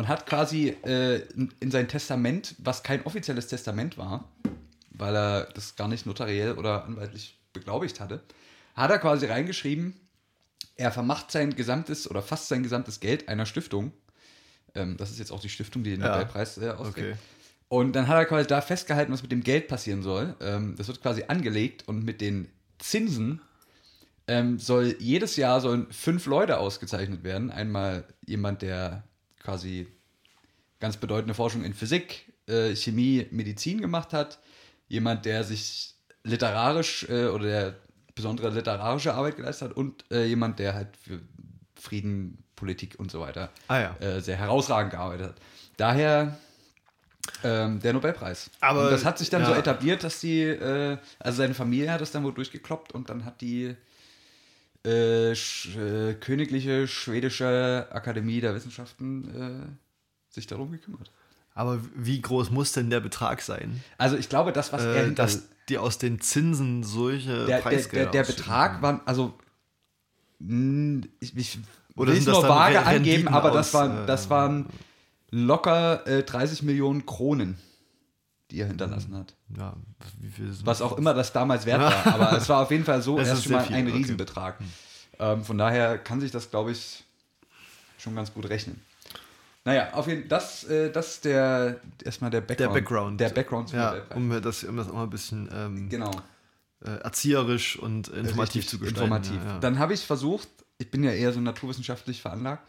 und 0.00 0.08
hat 0.08 0.24
quasi 0.24 0.74
äh, 0.86 1.16
in, 1.34 1.52
in 1.60 1.70
sein 1.70 1.86
Testament, 1.86 2.54
was 2.56 2.82
kein 2.82 3.04
offizielles 3.04 3.48
Testament 3.48 3.98
war, 3.98 4.30
weil 4.92 5.14
er 5.14 5.44
das 5.52 5.76
gar 5.76 5.88
nicht 5.88 6.06
notariell 6.06 6.52
oder 6.52 6.86
anwaltlich 6.86 7.38
beglaubigt 7.52 8.00
hatte, 8.00 8.22
hat 8.74 8.90
er 8.90 8.98
quasi 8.98 9.26
reingeschrieben, 9.26 9.94
er 10.76 10.90
vermacht 10.90 11.30
sein 11.30 11.54
gesamtes 11.54 12.10
oder 12.10 12.22
fast 12.22 12.48
sein 12.48 12.62
gesamtes 12.62 13.00
Geld 13.00 13.28
einer 13.28 13.44
Stiftung. 13.44 13.92
Ähm, 14.74 14.96
das 14.96 15.10
ist 15.10 15.18
jetzt 15.18 15.32
auch 15.32 15.40
die 15.40 15.50
Stiftung, 15.50 15.84
die 15.84 15.90
den 15.90 16.00
Ja. 16.00 16.12
Nobelpreis 16.12 16.56
äh, 16.56 16.70
ausgibt. 16.70 17.08
Okay. 17.08 17.16
Und 17.68 17.92
dann 17.92 18.08
hat 18.08 18.16
er 18.16 18.24
quasi 18.24 18.46
da 18.46 18.62
festgehalten, 18.62 19.12
was 19.12 19.20
mit 19.20 19.32
dem 19.32 19.42
Geld 19.42 19.68
passieren 19.68 20.02
soll. 20.02 20.34
Ähm, 20.40 20.76
das 20.78 20.88
wird 20.88 21.02
quasi 21.02 21.24
angelegt 21.28 21.86
und 21.88 22.06
mit 22.06 22.22
den 22.22 22.48
Zinsen 22.78 23.42
ähm, 24.28 24.58
soll 24.58 24.96
jedes 24.98 25.36
Jahr 25.36 25.60
sollen 25.60 25.92
fünf 25.92 26.24
Leute 26.24 26.56
ausgezeichnet 26.56 27.22
werden. 27.22 27.50
Einmal 27.50 28.04
jemand, 28.24 28.62
der 28.62 29.04
quasi 29.42 29.88
ganz 30.78 30.96
bedeutende 30.96 31.34
Forschung 31.34 31.64
in 31.64 31.74
Physik, 31.74 32.32
äh, 32.46 32.74
Chemie, 32.74 33.26
Medizin 33.30 33.80
gemacht 33.80 34.12
hat. 34.12 34.38
Jemand, 34.88 35.24
der 35.24 35.44
sich 35.44 35.94
literarisch 36.24 37.06
äh, 37.08 37.26
oder 37.26 37.44
der 37.44 37.76
besondere 38.14 38.50
literarische 38.50 39.14
Arbeit 39.14 39.36
geleistet 39.36 39.70
hat 39.70 39.76
und 39.76 40.04
äh, 40.10 40.24
jemand, 40.24 40.58
der 40.58 40.74
halt 40.74 40.96
für 40.96 41.20
Frieden, 41.74 42.44
Politik 42.56 42.96
und 42.98 43.10
so 43.10 43.20
weiter 43.20 43.50
Ah 43.68 43.80
ja. 43.80 43.96
äh, 44.00 44.20
sehr 44.20 44.36
herausragend 44.36 44.92
gearbeitet 44.92 45.28
hat. 45.28 45.36
Daher 45.78 46.38
ähm, 47.42 47.80
der 47.80 47.92
Nobelpreis. 47.94 48.50
Aber, 48.60 48.84
und 48.84 48.90
das 48.90 49.04
hat 49.04 49.18
sich 49.18 49.30
dann 49.30 49.44
so 49.44 49.52
ja. 49.52 49.58
etabliert, 49.58 50.04
dass 50.04 50.20
die, 50.20 50.42
äh, 50.42 50.98
also 51.18 51.38
seine 51.38 51.54
Familie 51.54 51.90
hat 51.90 52.00
das 52.00 52.10
dann 52.10 52.24
wohl 52.24 52.34
durchgekloppt 52.34 52.92
und 52.92 53.08
dann 53.08 53.24
hat 53.24 53.40
die 53.40 53.74
äh, 54.84 55.34
sch, 55.34 55.76
äh, 55.76 56.14
Königliche 56.14 56.86
Schwedische 56.88 57.86
Akademie 57.90 58.40
der 58.40 58.54
Wissenschaften 58.54 59.68
äh, 60.30 60.32
sich 60.34 60.46
darum 60.46 60.72
gekümmert. 60.72 61.10
Aber 61.54 61.80
wie 61.94 62.20
groß 62.22 62.50
muss 62.50 62.72
denn 62.72 62.90
der 62.90 63.00
Betrag 63.00 63.42
sein, 63.42 63.82
Also 63.98 64.16
ich 64.16 64.28
glaube, 64.28 64.52
das, 64.52 64.72
was 64.72 64.82
er 64.84 64.94
äh, 64.94 65.04
hinter 65.06 65.22
dass 65.24 65.42
die 65.68 65.78
aus 65.78 65.98
den 65.98 66.20
Zinsen 66.20 66.82
solche 66.84 67.46
der, 67.46 67.46
der, 67.46 67.58
Preisgelder 67.58 68.04
der, 68.06 68.12
der 68.12 68.20
ausschütten 68.22 68.44
Betrag 68.44 68.82
war, 68.82 69.00
also 69.04 69.34
ich, 71.20 71.36
ich 71.36 71.58
Oder 71.96 72.12
will 72.12 72.18
es 72.18 72.26
nur 72.26 72.42
vage 72.42 72.76
Re- 72.76 72.78
angeben, 72.86 73.04
Renditen 73.04 73.28
aber 73.28 73.50
das 73.50 73.68
aus, 73.68 73.74
waren, 73.74 74.04
äh, 74.04 74.06
das 74.06 74.30
waren 74.30 74.66
locker 75.30 76.06
äh, 76.06 76.22
30 76.22 76.62
Millionen 76.62 77.04
Kronen, 77.04 77.58
die 78.50 78.60
er 78.60 78.66
hinterlassen 78.66 79.16
hat. 79.16 79.34
Ja, 79.56 79.74
Was 80.64 80.82
auch 80.82 80.98
immer 80.98 81.14
das 81.14 81.32
damals 81.32 81.66
wert 81.66 81.80
war, 81.80 82.06
aber 82.14 82.36
es 82.36 82.48
war 82.48 82.62
auf 82.62 82.70
jeden 82.70 82.84
Fall 82.84 83.02
so 83.02 83.16
Das 83.18 83.28
erst 83.28 83.38
ist 83.40 83.44
schon 83.44 83.52
mal 83.52 83.64
viel, 83.64 83.76
ein 83.76 83.84
okay. 83.84 83.92
Hm. 83.92 83.98
Riesenbetrag. 83.98 84.58
Ähm, 85.18 85.44
von 85.44 85.58
daher 85.58 85.98
kann 85.98 86.20
sich 86.20 86.30
das, 86.30 86.50
glaube 86.50 86.72
ich, 86.72 87.04
schon 87.98 88.14
ganz 88.14 88.32
gut 88.32 88.48
rechnen. 88.48 88.80
Naja, 89.64 89.92
auf 89.92 90.06
jeden 90.06 90.20
Fall, 90.22 90.28
das, 90.28 90.64
äh, 90.64 90.90
das 90.90 91.14
ist 91.14 91.24
der, 91.26 91.80
erstmal 92.02 92.30
der 92.30 92.40
der 92.40 92.46
Background. 92.46 92.74
Background. 92.74 93.20
Der 93.20 93.28
Background 93.28 93.72
Ja, 93.72 93.96
um 94.14 94.42
das, 94.42 94.64
um 94.64 94.76
das 94.76 94.88
auch 94.88 94.94
mal 94.94 95.02
ein 95.04 95.10
bisschen 95.10 95.48
ähm, 95.52 95.88
Genau. 95.90 96.10
äh, 96.82 96.90
erzieherisch 96.90 97.78
und 97.78 98.08
informativ 98.08 98.62
Richtig, 98.62 98.68
zu 98.68 98.78
gestalten. 98.78 99.04
Informativ. 99.04 99.36
Ja, 99.44 99.54
ja. 99.54 99.58
Dann 99.58 99.78
habe 99.78 99.92
ich 99.92 100.06
versucht, 100.06 100.48
ich 100.78 100.90
bin 100.90 101.04
ja 101.04 101.12
eher 101.12 101.32
so 101.32 101.40
naturwissenschaftlich 101.40 102.22
veranlagt, 102.22 102.66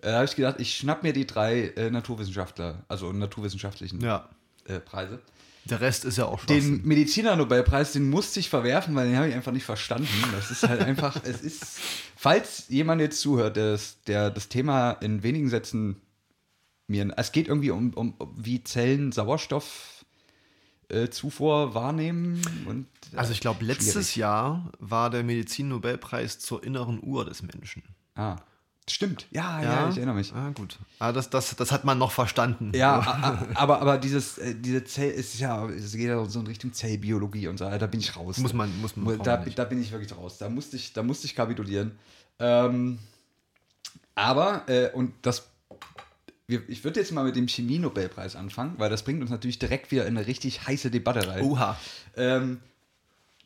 äh, 0.00 0.06
da 0.06 0.14
habe 0.14 0.24
ich 0.24 0.34
gedacht, 0.34 0.56
ich 0.58 0.74
schnapp 0.74 1.02
mir 1.02 1.12
die 1.12 1.26
drei 1.26 1.68
äh, 1.76 1.90
Naturwissenschaftler, 1.90 2.84
also 2.88 3.12
naturwissenschaftlichen 3.12 4.00
ja, 4.00 4.26
äh, 4.70 4.80
Preise. 4.80 5.20
der 5.66 5.80
Rest 5.80 6.04
ist 6.04 6.18
ja 6.18 6.26
auch 6.26 6.44
Den 6.44 6.60
Schwachsinn. 6.62 6.82
Mediziner-Nobelpreis, 6.86 7.92
den 7.92 8.08
musste 8.10 8.40
ich 8.40 8.48
verwerfen, 8.48 8.94
weil 8.94 9.08
den 9.08 9.16
habe 9.16 9.28
ich 9.28 9.34
einfach 9.34 9.52
nicht 9.52 9.64
verstanden. 9.64 10.08
Das 10.32 10.50
ist 10.50 10.66
halt 10.68 10.80
einfach, 10.80 11.16
es 11.24 11.42
ist, 11.42 11.78
falls 12.16 12.64
jemand 12.68 13.00
jetzt 13.00 13.20
zuhört, 13.20 13.56
der 13.56 13.72
das, 13.72 14.02
der 14.06 14.30
das 14.30 14.48
Thema 14.48 14.92
in 14.92 15.22
wenigen 15.22 15.48
Sätzen 15.48 15.96
mir, 16.86 17.12
es 17.16 17.30
geht 17.32 17.46
irgendwie 17.48 17.70
um, 17.70 17.92
um 17.94 18.14
um 18.18 18.34
wie 18.36 18.64
Zellen 18.64 19.12
Sauerstoff 19.12 20.04
äh, 20.88 21.08
Zufuhr 21.08 21.72
wahrnehmen 21.74 22.42
und 22.66 22.86
äh, 23.12 23.16
Also 23.16 23.30
ich 23.32 23.40
glaube, 23.40 23.64
letztes 23.64 23.92
schwierig. 24.12 24.16
Jahr 24.16 24.72
war 24.80 25.08
der 25.10 25.22
Medizin-Nobelpreis 25.22 26.40
zur 26.40 26.64
inneren 26.64 26.98
Uhr 27.00 27.24
des 27.24 27.42
Menschen. 27.42 27.84
Ah, 28.16 28.38
stimmt. 28.88 29.26
Ja, 29.30 29.62
ja, 29.62 29.88
ich 29.88 29.96
erinnere 29.96 30.14
mich. 30.16 30.32
Ah, 30.34 30.50
gut. 30.50 30.78
Ah, 30.98 31.12
das, 31.12 31.30
das, 31.30 31.54
das 31.56 31.72
hat 31.72 31.84
man 31.84 31.98
noch 31.98 32.10
verstanden. 32.10 32.72
Ja, 32.74 33.48
aber, 33.54 33.80
aber 33.80 33.98
dieses, 33.98 34.38
äh, 34.38 34.54
diese 34.54 34.84
Zell, 34.84 35.10
ist 35.10 35.38
ja, 35.38 35.66
es 35.68 35.92
geht 35.92 36.08
ja 36.08 36.24
so 36.24 36.40
in 36.40 36.46
Richtung 36.46 36.72
Zellbiologie 36.72 37.48
und 37.48 37.58
so, 37.58 37.68
da 37.68 37.86
bin 37.86 38.00
ich 38.00 38.16
raus. 38.16 38.38
Muss 38.38 38.52
man, 38.52 38.80
muss 38.80 38.96
man. 38.96 39.18
da, 39.22 39.38
da 39.38 39.64
bin 39.64 39.80
ich 39.80 39.92
wirklich 39.92 40.16
raus. 40.16 40.38
Da 40.38 40.48
musste 40.48 40.76
ich, 40.76 40.92
da 40.92 41.02
musste 41.02 41.26
ich 41.26 41.34
kapitulieren. 41.34 41.92
Ähm, 42.38 42.98
aber, 44.14 44.68
äh, 44.68 44.90
und 44.92 45.14
das, 45.22 45.48
wir, 46.46 46.68
ich 46.68 46.84
würde 46.84 47.00
jetzt 47.00 47.12
mal 47.12 47.24
mit 47.24 47.36
dem 47.36 47.48
Chemie-Nobelpreis 47.48 48.36
anfangen, 48.36 48.74
weil 48.78 48.90
das 48.90 49.02
bringt 49.04 49.22
uns 49.22 49.30
natürlich 49.30 49.58
direkt 49.58 49.90
wieder 49.90 50.06
in 50.06 50.16
eine 50.16 50.26
richtig 50.26 50.66
heiße 50.66 50.90
Debatte 50.90 51.26
rein. 51.28 51.44
Oha. 51.44 51.78
Ähm, 52.16 52.60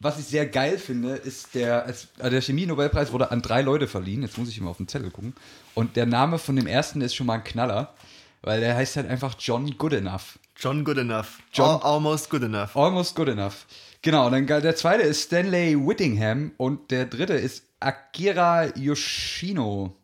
was 0.04 0.18
ich 0.18 0.26
sehr 0.26 0.46
geil 0.46 0.78
finde, 0.78 1.14
ist 1.14 1.54
der, 1.54 1.86
also 1.86 2.06
der 2.22 2.40
Chemie-Nobelpreis 2.42 3.10
wurde 3.12 3.30
an 3.30 3.42
drei 3.42 3.62
Leute 3.62 3.88
verliehen. 3.88 4.22
Jetzt 4.22 4.38
muss 4.38 4.48
ich 4.48 4.58
immer 4.58 4.70
auf 4.70 4.76
den 4.76 4.86
Zettel 4.86 5.10
gucken. 5.10 5.34
Und 5.74 5.96
der 5.96 6.06
Name 6.06 6.38
von 6.38 6.54
dem 6.56 6.66
ersten 6.66 7.00
ist 7.00 7.14
schon 7.14 7.26
mal 7.26 7.34
ein 7.34 7.44
Knaller, 7.44 7.94
weil 8.42 8.60
der 8.60 8.76
heißt 8.76 8.96
halt 8.96 9.08
einfach 9.08 9.34
John 9.38 9.76
Goodenough. 9.78 10.38
John 10.56 10.84
Good 10.84 10.98
Enough. 10.98 11.38
John- 11.52 11.68
Al 11.68 11.94
almost 11.94 12.30
Good 12.30 12.44
Enough. 12.44 12.76
Almost 12.76 13.16
good 13.16 13.28
enough. 13.28 13.66
Genau, 14.02 14.26
und 14.26 14.32
dann 14.32 14.46
der 14.46 14.76
zweite 14.76 15.02
ist 15.02 15.22
Stanley 15.22 15.74
Whittingham 15.76 16.52
und 16.58 16.90
der 16.92 17.06
dritte 17.06 17.32
ist 17.34 17.64
Akira 17.80 18.66
Yoshino. 18.76 19.96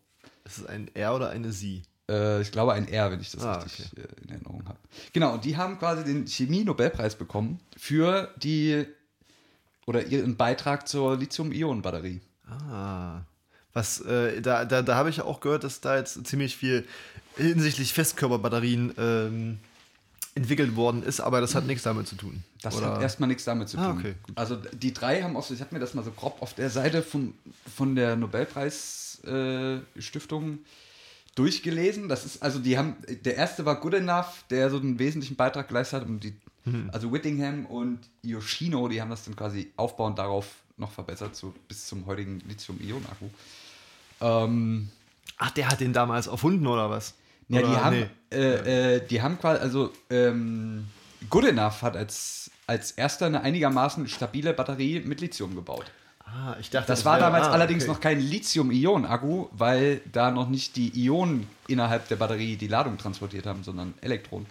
Ist 0.44 0.58
es 0.58 0.66
ein 0.66 0.88
R 0.94 1.14
oder 1.14 1.30
eine 1.30 1.52
Sie? 1.52 1.82
Äh, 2.10 2.40
ich 2.42 2.50
glaube 2.50 2.72
ein 2.72 2.88
R, 2.88 3.12
wenn 3.12 3.20
ich 3.20 3.30
das 3.30 3.44
Ah, 3.44 3.58
richtig 3.58 3.96
äh, 3.96 4.00
in 4.24 4.30
Erinnerung 4.30 4.64
habe. 4.66 4.78
Genau, 5.12 5.34
und 5.34 5.44
die 5.44 5.56
haben 5.56 5.78
quasi 5.78 6.02
den 6.02 6.26
Chemie-Nobelpreis 6.26 7.14
bekommen 7.14 7.60
für 7.76 8.34
die 8.42 8.86
oder 9.86 10.06
ihren 10.06 10.36
Beitrag 10.36 10.88
zur 10.88 11.16
Lithium-Ionen-Batterie. 11.16 12.20
Ah. 12.48 13.20
Was, 13.72 14.00
äh, 14.00 14.40
da, 14.40 14.64
da, 14.64 14.82
da 14.82 14.96
habe 14.96 15.10
ich 15.10 15.20
auch 15.20 15.40
gehört, 15.40 15.62
dass 15.64 15.80
da 15.80 15.96
jetzt 15.96 16.26
ziemlich 16.26 16.56
viel 16.56 16.86
hinsichtlich 17.36 17.92
Festkörperbatterien 17.92 18.92
ähm, 18.98 19.58
entwickelt 20.34 20.74
worden 20.76 21.02
ist, 21.02 21.20
aber 21.20 21.40
das 21.40 21.54
hat 21.54 21.66
nichts 21.66 21.84
damit 21.84 22.06
zu 22.08 22.16
tun. 22.16 22.42
Das 22.62 22.76
Oder- 22.76 22.94
hat 22.94 23.02
erstmal 23.02 23.28
nichts 23.28 23.44
damit 23.44 23.68
zu 23.68 23.76
tun. 23.76 23.86
Ah, 23.86 23.94
okay. 23.96 24.14
Also 24.34 24.56
die 24.56 24.92
drei 24.92 25.22
haben 25.22 25.36
auch 25.36 25.44
so, 25.44 25.54
ich 25.54 25.60
habe 25.60 25.72
mir 25.74 25.80
das 25.80 25.94
mal 25.94 26.04
so 26.04 26.10
grob 26.10 26.42
auf 26.42 26.54
der 26.54 26.70
Seite 26.70 27.02
von, 27.02 27.34
von 27.76 27.94
der 27.94 28.16
Nobelpreis-Stiftung 28.16 30.54
äh, 30.54 30.58
durchgelesen. 31.34 32.08
Das 32.08 32.24
ist, 32.26 32.42
also 32.42 32.58
die 32.58 32.76
haben, 32.76 32.96
der 33.08 33.36
erste 33.36 33.64
war 33.64 33.80
Good 33.80 33.94
Enough, 33.94 34.44
der 34.50 34.68
so 34.70 34.78
einen 34.78 34.98
wesentlichen 34.98 35.36
Beitrag 35.36 35.68
geleistet 35.68 36.00
hat. 36.00 36.08
Und 36.08 36.24
die, 36.24 36.34
Mhm. 36.64 36.90
Also 36.92 37.12
Whittingham 37.12 37.66
und 37.66 37.98
Yoshino, 38.22 38.88
die 38.88 39.00
haben 39.00 39.10
das 39.10 39.24
dann 39.24 39.36
quasi 39.36 39.70
aufbauend 39.76 40.18
darauf 40.18 40.46
noch 40.76 40.92
verbessert, 40.92 41.34
so 41.36 41.54
bis 41.68 41.86
zum 41.86 42.06
heutigen 42.06 42.40
Lithium-Ionen-Akku. 42.48 43.26
Ähm, 44.20 44.88
Ach, 45.38 45.50
der 45.52 45.68
hat 45.68 45.80
den 45.80 45.92
damals 45.92 46.26
erfunden 46.26 46.66
oder 46.66 46.90
was? 46.90 47.14
Ja, 47.48 47.60
die 47.60 47.64
Oder- 47.66 47.84
haben, 47.84 47.98
nee. 48.30 48.36
äh, 48.36 48.96
äh, 48.96 49.06
die 49.06 49.20
haben 49.22 49.38
quasi, 49.38 49.60
also 49.60 49.92
ähm, 50.10 50.86
Good 51.28 51.46
Enough 51.46 51.82
hat 51.82 51.96
als, 51.96 52.50
als 52.66 52.92
erster 52.92 53.26
eine 53.26 53.40
einigermaßen 53.40 54.06
stabile 54.08 54.52
Batterie 54.52 55.00
mit 55.00 55.20
Lithium 55.20 55.54
gebaut. 55.54 55.86
Ah, 56.24 56.56
ich 56.60 56.70
dachte, 56.70 56.86
Das 56.86 57.04
war 57.04 57.14
wäre- 57.14 57.24
damals 57.24 57.46
ah, 57.48 57.50
allerdings 57.52 57.84
okay. 57.84 57.92
noch 57.92 58.00
kein 58.00 58.20
Lithium-Ionen-Akku, 58.20 59.48
weil 59.52 60.00
da 60.12 60.30
noch 60.30 60.48
nicht 60.48 60.76
die 60.76 60.96
Ionen 61.04 61.46
innerhalb 61.66 62.06
der 62.08 62.16
Batterie 62.16 62.56
die 62.56 62.68
Ladung 62.68 62.98
transportiert 62.98 63.46
haben, 63.46 63.64
sondern 63.64 63.94
Elektronen. 64.00 64.46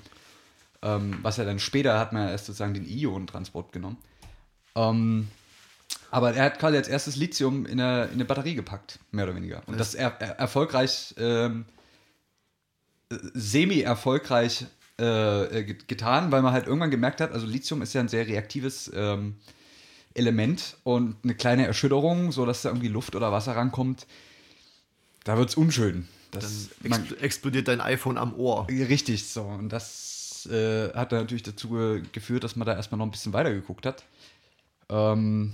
Ähm, 0.81 1.19
was 1.21 1.37
ja 1.37 1.43
dann 1.43 1.59
später 1.59 1.99
hat 1.99 2.13
man 2.13 2.23
ja 2.23 2.31
erst 2.31 2.45
sozusagen 2.45 2.73
den 2.73 2.87
Ionentransport 2.87 3.73
genommen. 3.73 3.97
Ähm, 4.75 5.27
aber 6.11 6.33
er 6.33 6.45
hat 6.45 6.59
quasi 6.59 6.77
als 6.77 6.87
erstes 6.87 7.15
Lithium 7.15 7.65
in 7.65 7.81
eine, 7.81 8.05
in 8.05 8.13
eine 8.13 8.25
Batterie 8.25 8.55
gepackt, 8.55 8.99
mehr 9.11 9.25
oder 9.25 9.35
weniger. 9.35 9.61
Und 9.67 9.79
das 9.79 9.93
er, 9.93 10.15
er, 10.19 10.39
erfolgreich, 10.39 11.13
ähm, 11.17 11.65
äh, 13.11 13.17
semi-erfolgreich 13.33 14.67
äh, 14.99 15.59
äh, 15.59 15.63
get- 15.63 15.87
getan, 15.87 16.31
weil 16.31 16.41
man 16.41 16.53
halt 16.53 16.67
irgendwann 16.67 16.91
gemerkt 16.91 17.19
hat, 17.21 17.31
also 17.31 17.45
Lithium 17.45 17.81
ist 17.81 17.93
ja 17.93 18.01
ein 18.01 18.07
sehr 18.07 18.27
reaktives 18.27 18.91
ähm, 18.93 19.35
Element 20.13 20.77
und 20.83 21.15
eine 21.23 21.35
kleine 21.35 21.67
Erschütterung, 21.67 22.31
sodass 22.31 22.61
da 22.61 22.69
irgendwie 22.69 22.87
Luft 22.87 23.15
oder 23.15 23.31
Wasser 23.31 23.55
rankommt, 23.55 24.07
da 25.23 25.37
wird 25.37 25.49
es 25.49 25.55
unschön. 25.55 26.07
Das, 26.31 26.69
Dann 26.81 26.89
man, 26.89 27.01
expl 27.01 27.23
explodiert 27.23 27.67
dein 27.67 27.81
iPhone 27.81 28.17
am 28.17 28.33
Ohr. 28.33 28.67
Richtig, 28.69 29.27
so. 29.27 29.43
Und 29.43 29.69
das 29.69 30.18
äh, 30.45 30.93
hat 30.93 31.11
dann 31.11 31.19
natürlich 31.19 31.43
dazu 31.43 31.69
ge 31.69 32.03
geführt, 32.11 32.43
dass 32.43 32.55
man 32.55 32.65
da 32.65 32.75
erstmal 32.75 32.97
noch 32.97 33.05
ein 33.05 33.11
bisschen 33.11 33.33
weiter 33.33 33.51
geguckt 33.53 33.85
hat. 33.85 34.03
Ähm, 34.89 35.53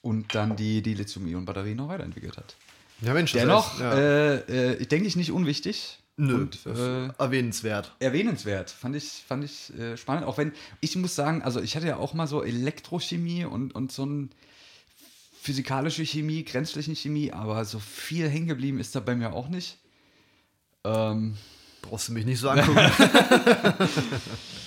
und 0.00 0.34
dann 0.34 0.56
die, 0.56 0.82
die 0.82 0.94
Lithium-Ionen-Batterie 0.94 1.74
noch 1.74 1.88
weiterentwickelt 1.88 2.36
hat. 2.36 2.56
Ja, 3.00 3.14
Mensch, 3.14 3.32
das 3.32 3.42
Dennoch, 3.42 3.72
heißt, 3.72 3.80
ja. 3.80 3.92
äh, 3.94 4.72
äh, 4.72 4.74
ich 4.76 4.88
denke 4.88 5.06
ich 5.06 5.16
nicht 5.16 5.32
unwichtig. 5.32 5.98
Nö, 6.16 6.34
Und, 6.34 6.66
äh, 6.66 7.08
erwähnenswert. 7.18 7.92
erwähnenswert. 7.98 8.70
Fand 8.70 8.94
ich, 8.96 9.24
fand 9.26 9.44
ich 9.44 9.72
äh, 9.78 9.96
spannend. 9.96 10.26
Auch 10.26 10.38
wenn, 10.38 10.52
ich 10.80 10.94
muss 10.96 11.14
sagen, 11.14 11.42
also 11.42 11.60
ich 11.60 11.74
hatte 11.74 11.86
ja 11.86 11.96
auch 11.96 12.14
mal 12.14 12.26
so 12.26 12.42
Elektrochemie 12.42 13.44
und, 13.44 13.74
und 13.74 13.92
so 13.92 14.04
ein 14.04 14.30
physikalische 15.40 16.04
Chemie, 16.04 16.44
grenzflächen 16.44 16.94
Chemie, 16.94 17.32
aber 17.32 17.64
so 17.64 17.80
viel 17.80 18.28
hängen 18.28 18.46
geblieben 18.46 18.78
ist 18.78 18.94
da 18.94 19.00
bei 19.00 19.16
mir 19.16 19.32
auch 19.32 19.48
nicht. 19.48 19.78
Ähm, 20.84 21.36
Brauchst 21.82 22.08
du 22.08 22.12
mich 22.12 22.24
nicht 22.24 22.38
so 22.40 22.48
angucken. 22.48 22.78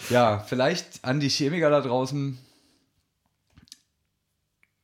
ja, 0.10 0.40
vielleicht 0.40 1.04
an 1.04 1.20
die 1.20 1.30
Chemiker 1.30 1.70
da 1.70 1.82
draußen 1.82 2.38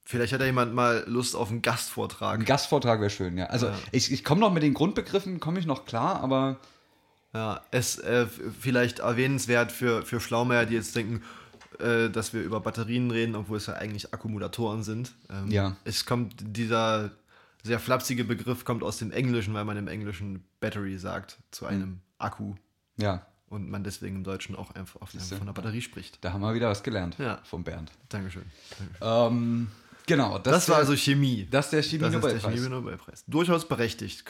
Vielleicht 0.04 0.34
hat 0.34 0.42
ja 0.42 0.48
jemand 0.48 0.74
mal 0.74 1.06
Lust 1.08 1.38
auf 1.38 1.50
einen 1.52 1.62
Gastvortrag. 1.62 2.40
ein 2.40 2.44
Gastvortrag 2.46 3.00
wäre 3.00 3.10
schön, 3.10 3.38
ja. 3.38 3.46
Also 3.46 3.68
Ja. 3.68 3.76
ich, 3.94 4.12
ich 4.12 4.26
komme 4.26 4.42
noch 4.42 4.52
mit 4.52 4.62
den 4.62 4.74
Grundbegriffen, 4.74 5.40
komme 5.40 5.58
ich 5.60 5.66
noch 5.66 5.86
klar, 5.86 6.20
aber 6.22 6.58
Ja, 7.34 7.62
es 7.72 7.98
äh, 8.00 8.28
vielleicht 8.60 9.00
erwähnenswert 9.00 9.72
für, 9.72 10.04
für 10.06 10.20
Schlaumeier, 10.20 10.66
die 10.66 10.74
jetzt 10.76 10.98
denken, 10.98 11.22
äh, 11.80 12.10
dass 12.10 12.34
wir 12.34 12.42
über 12.42 12.60
Batterien 12.60 13.10
reden, 13.10 13.36
obwohl 13.36 13.56
es 13.58 13.68
ja 13.68 13.76
eigentlich 13.76 14.14
Akkumulatoren 14.14 14.84
sind. 14.84 15.14
Ähm, 15.30 15.50
Ja. 15.50 15.78
Es 15.86 16.06
kommt, 16.06 16.36
dieser 16.40 17.12
sehr 17.64 17.80
flapsige 17.80 18.26
Begriff 18.26 18.66
kommt 18.66 18.84
aus 18.84 18.98
dem 18.98 19.12
Englischen, 19.14 19.54
weil 19.54 19.64
man 19.64 19.78
im 19.78 19.88
Englischen 19.88 20.44
Battery 20.60 20.98
sagt 20.98 21.38
zu 21.52 21.68
einem 21.68 22.02
Akku 22.24 22.56
ja, 22.98 23.26
und 23.50 23.70
man 23.70 23.84
deswegen 23.84 24.18
im 24.18 24.24
Deutschen 24.24 24.56
auch 24.56 24.72
einfach 24.76 25.02
auf 25.02 25.12
Siehste. 25.12 25.36
von 25.38 25.46
der 25.48 25.54
Batterie 25.54 25.82
spricht. 25.82 26.24
da 26.24 26.34
haben 26.34 26.42
wir 26.42 26.54
wieder 26.54 26.70
was 26.70 26.84
gelernt 26.84 27.16
Ja. 27.20 27.40
vom 27.44 27.64
Bernd. 27.64 27.92
Dankeschön. 28.10 28.44
Dankeschön. 28.80 28.98
Ähm, 29.38 29.68
genau, 30.08 30.38
das, 30.40 30.54
Das 30.54 30.70
war 30.70 30.76
der- 30.76 30.80
also 30.90 30.96
Chemie. 30.96 31.48
das 31.50 31.66
ist 31.66 31.72
der 31.74 31.84
Chemie-Nobelpreis. 31.84 32.42
Chemie-Nobelpreis. 32.44 33.24
Durchaus 33.28 33.68
berechtigt. 33.68 34.24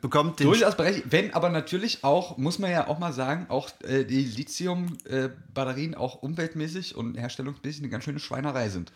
Bekommt 0.00 0.40
den 0.40 0.46
Durchaus 0.46 0.76
berechtigt. 0.76 1.06
Wenn 1.10 1.32
aber 1.34 1.48
natürlich 1.50 2.04
auch, 2.04 2.36
muss 2.38 2.58
man 2.58 2.70
ja 2.70 2.86
auch 2.88 2.98
mal 2.98 3.12
sagen, 3.12 3.46
auch 3.48 3.70
äh, 3.82 4.04
die 4.04 4.24
Lithium-Batterien 4.24 5.94
auch 5.94 6.16
umweltmäßig 6.22 6.96
und 6.96 7.16
herstellungsmäßig 7.16 7.82
eine 7.82 7.90
ganz 7.90 8.04
schöne 8.04 8.18
Schweinerei 8.18 8.68
sind. 8.68 8.92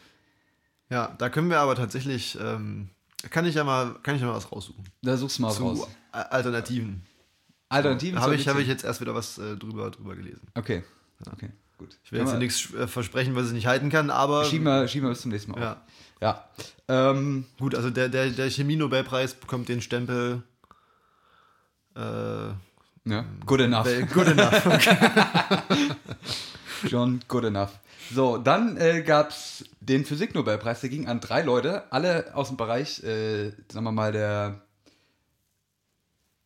Ja, 0.88 1.14
da 1.18 1.28
können 1.28 1.48
wir 1.50 1.60
aber 1.60 1.74
tatsächlich, 1.76 2.36
ähm, 2.40 2.90
kann 3.30 3.44
ich 3.46 3.54
ja 3.54 3.64
mal, 3.64 3.94
kann 4.02 4.14
ich 4.16 4.20
ja 4.22 4.26
mal 4.26 4.34
was 4.34 4.50
raussuchen. 4.50 4.84
Da 5.02 5.16
suchst 5.16 5.38
du 5.38 5.42
mal 5.42 5.52
Zu 5.52 5.62
raus. 5.68 5.88
Alternativen. 6.12 7.02
Alternativen 7.70 8.20
Habe 8.20 8.34
ich, 8.34 8.46
habe 8.48 8.60
ich 8.60 8.68
jetzt 8.68 8.84
erst 8.84 9.00
wieder 9.00 9.14
was 9.14 9.38
äh, 9.38 9.56
drüber, 9.56 9.90
drüber 9.90 10.14
gelesen. 10.16 10.42
Okay. 10.54 10.82
Okay, 11.32 11.50
gut. 11.78 11.96
Ich 12.04 12.12
will 12.12 12.18
jetzt 12.20 12.30
Können 12.30 12.40
wir- 12.40 12.46
nichts 12.46 12.74
äh, 12.74 12.86
versprechen, 12.86 13.34
was 13.36 13.46
ich 13.46 13.52
nicht 13.52 13.66
halten 13.66 13.88
kann, 13.90 14.10
aber 14.10 14.44
Schieben 14.44 14.64
wir, 14.64 14.88
schieben 14.88 15.06
wir 15.08 15.12
bis 15.12 15.22
zum 15.22 15.30
nächsten 15.30 15.52
Mal. 15.52 15.60
Ja. 15.60 15.72
Auf. 15.72 15.78
Ja. 16.20 16.44
Ähm, 16.88 17.46
gut, 17.58 17.74
also 17.74 17.88
der, 17.90 18.08
der, 18.08 18.30
der 18.30 18.50
Chemie-Nobelpreis 18.50 19.34
bekommt 19.34 19.68
den 19.68 19.80
Stempel 19.80 20.42
äh, 21.96 22.00
ja. 23.04 23.24
Good 23.46 23.60
enough. 23.60 23.88
good 24.12 24.26
enough. 24.28 24.62
John 26.88 27.20
Good 27.28 27.44
enough. 27.44 27.70
So, 28.12 28.38
dann 28.38 28.76
äh, 28.76 29.02
gab 29.02 29.30
es 29.30 29.64
den 29.80 30.04
Physik-Nobelpreis, 30.04 30.80
der 30.80 30.90
ging 30.90 31.06
an 31.06 31.20
drei 31.20 31.42
Leute, 31.42 31.84
alle 31.92 32.34
aus 32.34 32.48
dem 32.48 32.56
Bereich, 32.56 33.02
äh, 33.04 33.50
sagen 33.70 33.84
wir 33.84 33.92
mal, 33.92 34.12
der 34.12 34.60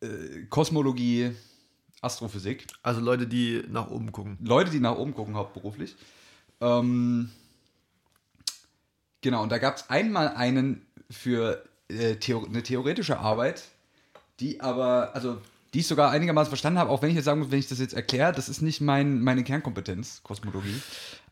äh, 0.05 0.47
Kosmologie, 0.51 1.33
Astrophysik. 2.01 2.67
Also 2.83 3.01
Leute, 3.01 3.27
die 3.27 3.65
nach 3.69 3.91
oben 3.91 4.13
gucken. 4.13 4.39
Leute, 4.43 4.71
die 4.71 4.81
nach 4.81 4.97
oben 4.97 5.15
gucken, 5.15 5.35
hauptberuflich. 5.35 5.97
Ähm, 6.61 7.31
genau, 9.21 9.43
und 9.43 9.51
da 9.51 9.59
gab 9.59 9.77
es 9.77 9.91
einmal 9.91 10.29
einen 10.29 10.87
für 11.11 11.65
äh, 11.89 12.17
Theo 12.17 12.45
eine 12.45 12.63
theoretische 12.63 13.19
Arbeit, 13.19 13.65
die 14.41 14.61
aber, 14.61 15.15
also 15.15 15.41
die 15.73 15.81
ich 15.81 15.87
sogar 15.89 16.11
einigermaßen 16.11 16.51
verstanden 16.51 16.79
habe, 16.79 16.91
auch 16.91 17.03
wenn 17.03 17.11
ich 17.11 17.17
jetzt 17.17 17.25
sagen 17.25 17.41
muss, 17.41 17.51
wenn 17.51 17.59
ich 17.59 17.69
das 17.69 17.81
jetzt 17.81 17.95
erkläre, 17.95 18.33
das 18.33 18.49
ist 18.49 18.63
nicht 18.63 18.81
mein, 18.81 19.21
meine 19.21 19.43
Kernkompetenz, 19.43 20.21
Kosmologie. 20.23 20.81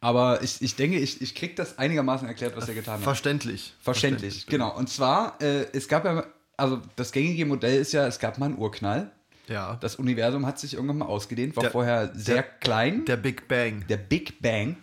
Aber 0.00 0.42
ich, 0.42 0.61
ich 0.61 0.74
denke, 0.74 0.98
ich, 0.98 1.22
ich 1.22 1.37
kriege 1.37 1.54
das 1.54 1.78
einigermaßen 1.78 2.26
erklärt, 2.26 2.56
was 2.56 2.68
er 2.68 2.74
getan 2.74 2.94
hat. 2.94 3.04
Verständlich. 3.04 3.74
Verständlich, 3.80 4.46
genau. 4.46 4.76
Und 4.76 4.88
zwar, 4.88 5.40
äh, 5.40 5.66
es 5.72 5.87
gab 5.87 6.04
ja, 6.04 6.26
also 6.62 6.81
das 6.96 7.11
gängige 7.12 7.44
Modell 7.44 7.81
ist 7.81 7.92
ja, 7.92 8.07
es 8.07 8.18
gab 8.18 8.38
mal 8.38 8.46
einen 8.46 8.59
Urknall. 8.59 9.11
Ja. 9.48 9.77
Das 9.81 9.96
Universum 9.96 10.46
hat 10.46 10.59
sich 10.61 10.75
irgendwann 10.75 10.98
mal 10.98 11.07
ausgedehnt, 11.07 11.57
war 11.57 11.62
Der- 11.64 11.72
vorher 11.72 12.12
sehr 12.14 12.37
der- 12.37 12.42
klein. 12.44 13.05
Der 13.05 13.16
Big 13.16 13.48
Bang. 13.48 13.85
Der 13.88 13.96
Big 13.96 14.40
Bang 14.40 14.77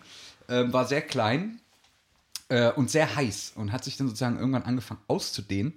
ähm, 0.48 0.72
war 0.72 0.84
sehr 0.86 1.00
klein 1.02 1.60
äh, 2.48 2.70
und 2.72 2.90
sehr 2.90 3.16
heiß 3.16 3.52
und 3.56 3.72
hat 3.72 3.84
sich 3.84 3.96
dann 3.96 4.08
sozusagen 4.08 4.36
irgendwann 4.38 4.64
angefangen 4.64 5.00
auszudehnen. 5.08 5.72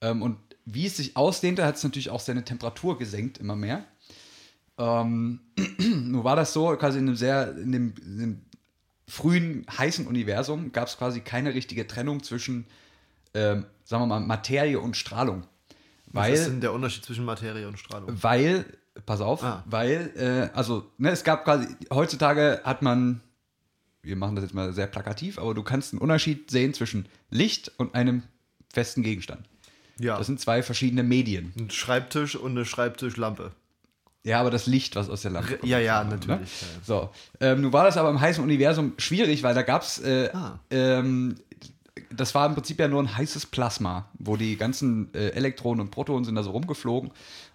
Ähm, 0.00 0.22
und 0.22 0.36
wie 0.64 0.86
es 0.86 0.96
sich 0.96 1.16
ausdehnte, 1.16 1.64
hat 1.64 1.76
es 1.76 1.82
natürlich 1.82 2.10
auch 2.10 2.20
seine 2.20 2.44
Temperatur 2.44 2.96
gesenkt, 2.98 3.38
immer 3.38 3.56
mehr. 3.56 3.84
Ähm, 4.78 5.40
nur 5.78 6.22
war 6.24 6.36
das 6.36 6.52
so, 6.52 6.76
quasi 6.76 6.98
in 7.00 7.08
einem 7.08 7.16
sehr, 7.16 7.56
in 7.56 7.72
dem, 7.72 7.94
in 8.06 8.18
dem 8.18 8.40
frühen, 9.08 9.66
heißen 9.76 10.06
Universum 10.06 10.70
gab 10.72 10.86
es 10.88 10.96
quasi 10.96 11.20
keine 11.20 11.52
richtige 11.54 11.86
Trennung 11.86 12.22
zwischen, 12.22 12.66
ähm, 13.34 13.66
sagen 13.84 14.02
wir 14.02 14.06
mal, 14.06 14.20
Materie 14.20 14.78
und 14.80 14.96
Strahlung. 14.96 15.42
Was 16.06 16.24
Weil 16.26 16.34
ist 16.34 16.46
denn 16.46 16.60
der 16.60 16.72
Unterschied 16.72 17.04
zwischen 17.04 17.24
Materie 17.24 17.66
und 17.66 17.78
Strahlung? 17.78 18.08
weil, 18.22 18.64
pass 19.06 19.20
auf, 19.20 19.42
Ah. 19.42 19.62
weil, 19.66 20.12
äh, 20.16 20.56
also, 20.56 20.90
ne, 20.98 21.10
es 21.10 21.24
gab 21.24 21.44
quasi, 21.44 21.66
heutzutage 21.92 22.60
hat 22.64 22.82
man, 22.82 23.20
wir 24.02 24.16
machen 24.16 24.34
das 24.36 24.44
jetzt 24.44 24.54
mal 24.54 24.72
sehr 24.72 24.86
plakativ, 24.86 25.38
aber 25.38 25.54
du 25.54 25.62
kannst 25.62 25.92
einen 25.92 26.00
Unterschied 26.02 26.50
sehen 26.50 26.74
zwischen 26.74 27.06
Licht 27.30 27.72
und 27.78 27.94
einem 27.94 28.24
festen 28.72 29.02
Gegenstand. 29.02 29.48
Ja. 29.98 30.18
Das 30.18 30.26
sind 30.26 30.40
zwei 30.40 30.62
verschiedene 30.62 31.02
Medien. 31.02 31.52
ein 31.58 31.70
Schreibtisch 31.70 32.36
und 32.36 32.52
eine 32.52 32.64
Schreibtischlampe. 32.64 33.52
Ja, 34.24 34.40
aber 34.40 34.50
das 34.50 34.66
Licht, 34.66 34.94
was 34.96 35.08
aus 35.10 35.22
der 35.22 35.30
Lampe 35.32 35.56
kommt. 35.56 35.68
Ja, 35.70 35.78
ja, 35.78 36.04
Ne? 36.04 36.10
natürlich. 36.10 36.48
So, 36.84 37.10
ähm, 37.40 37.60
nun 37.60 37.72
war 37.72 37.84
das 37.84 37.96
aber 37.96 38.08
im 38.10 38.20
heißen 38.20 38.42
Universum 38.42 38.92
schwierig, 38.98 39.42
weil 39.42 39.54
da 39.54 39.62
gab 39.62 39.82
es, 39.82 39.98
äh, 40.00 40.30
Ah. 40.32 40.58
ähm, 40.70 41.36
das 42.14 42.34
war 42.34 42.46
im 42.46 42.54
Prinzip 42.54 42.78
ja 42.78 42.88
nur 42.88 43.02
ein 43.02 43.16
heißes 43.16 43.46
Plasma, 43.46 44.08
wo 44.18 44.36
die 44.36 44.56
ganzen 44.56 45.12
äh, 45.14 45.28
Elektronen 45.30 45.80
und 45.80 45.90
Protonen 45.90 46.24
sind 46.24 46.34
da 46.34 46.42
so 46.42 46.50
rumgeflogen. 46.50 47.10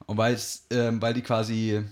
Und 0.05 0.17
weil's, 0.17 0.67
ähm, 0.71 1.01
weil 1.01 1.13
die 1.13 1.21
quasi 1.21 1.83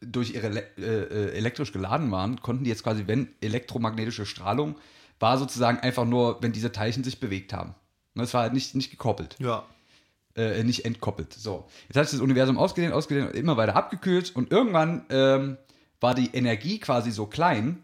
durch 0.00 0.34
ihre 0.34 0.48
äh, 0.48 0.80
äh, 0.80 1.32
elektrisch 1.36 1.72
geladen 1.72 2.10
waren, 2.10 2.40
konnten 2.40 2.64
die 2.64 2.70
jetzt 2.70 2.82
quasi, 2.82 3.04
wenn 3.06 3.28
elektromagnetische 3.40 4.26
Strahlung, 4.26 4.76
war 5.20 5.38
sozusagen 5.38 5.78
einfach 5.78 6.04
nur, 6.04 6.42
wenn 6.42 6.52
diese 6.52 6.72
Teilchen 6.72 7.04
sich 7.04 7.20
bewegt 7.20 7.52
haben. 7.52 7.74
Das 8.14 8.34
war 8.34 8.42
halt 8.42 8.52
nicht, 8.52 8.74
nicht 8.74 8.90
gekoppelt 8.90 9.36
Ja. 9.38 9.64
äh, 10.36 10.62
nicht 10.62 10.84
entkoppelt. 10.84 11.32
So, 11.32 11.66
jetzt 11.88 11.96
hat 11.96 12.08
sich 12.08 12.18
das 12.18 12.24
Universum 12.24 12.58
ausgedehnt, 12.58 12.92
ausgedehnt, 12.92 13.30
und 13.30 13.36
immer 13.36 13.56
weiter 13.56 13.76
abgekühlt 13.76 14.34
und 14.36 14.50
irgendwann 14.52 15.04
ähm, 15.08 15.56
war 16.00 16.14
die 16.14 16.30
Energie 16.34 16.78
quasi 16.78 17.10
so 17.10 17.26
klein, 17.26 17.82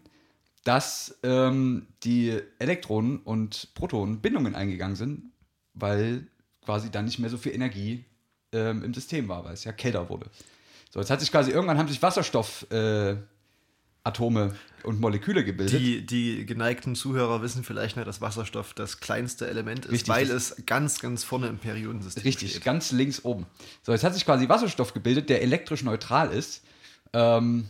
dass 0.63 1.17
ähm, 1.23 1.87
die 2.03 2.39
Elektronen 2.59 3.19
und 3.19 3.73
Protonen 3.73 4.21
Bindungen 4.21 4.55
eingegangen 4.55 4.95
sind, 4.95 5.31
weil 5.73 6.27
quasi 6.63 6.91
dann 6.91 7.05
nicht 7.05 7.19
mehr 7.19 7.29
so 7.29 7.37
viel 7.37 7.53
Energie 7.53 8.05
ähm, 8.51 8.83
im 8.83 8.93
System 8.93 9.27
war, 9.27 9.43
weil 9.43 9.53
es 9.53 9.63
ja 9.63 9.71
kälter 9.71 10.09
wurde. 10.09 10.27
So, 10.91 10.99
jetzt 10.99 11.09
hat 11.09 11.19
sich 11.19 11.31
quasi 11.31 11.51
irgendwann 11.51 11.77
haben 11.77 11.87
sich 11.87 12.01
Wasserstoffatome 12.01 13.17
äh, 13.19 13.31
Atome 14.03 14.55
und 14.83 14.99
Moleküle 14.99 15.45
gebildet. 15.45 15.79
Die, 15.79 16.05
die 16.05 16.45
geneigten 16.45 16.95
Zuhörer 16.95 17.41
wissen 17.41 17.63
vielleicht 17.63 17.95
nicht, 17.95 18.07
dass 18.07 18.19
Wasserstoff 18.19 18.73
das 18.73 18.99
kleinste 18.99 19.47
Element 19.47 19.85
ist, 19.85 19.91
Richtig, 19.91 20.09
weil 20.09 20.29
es 20.29 20.63
ganz, 20.65 20.99
ganz 20.99 21.23
vorne 21.23 21.47
im 21.47 21.59
Periodensystem 21.59 22.23
Richtig, 22.23 22.51
steht. 22.51 22.63
ganz 22.63 22.91
links 22.91 23.23
oben. 23.23 23.45
So, 23.83 23.91
jetzt 23.91 24.03
hat 24.03 24.13
sich 24.15 24.25
quasi 24.25 24.49
Wasserstoff 24.49 24.93
gebildet, 24.93 25.29
der 25.29 25.41
elektrisch 25.43 25.83
neutral 25.83 26.31
ist. 26.31 26.63
Ähm, 27.13 27.69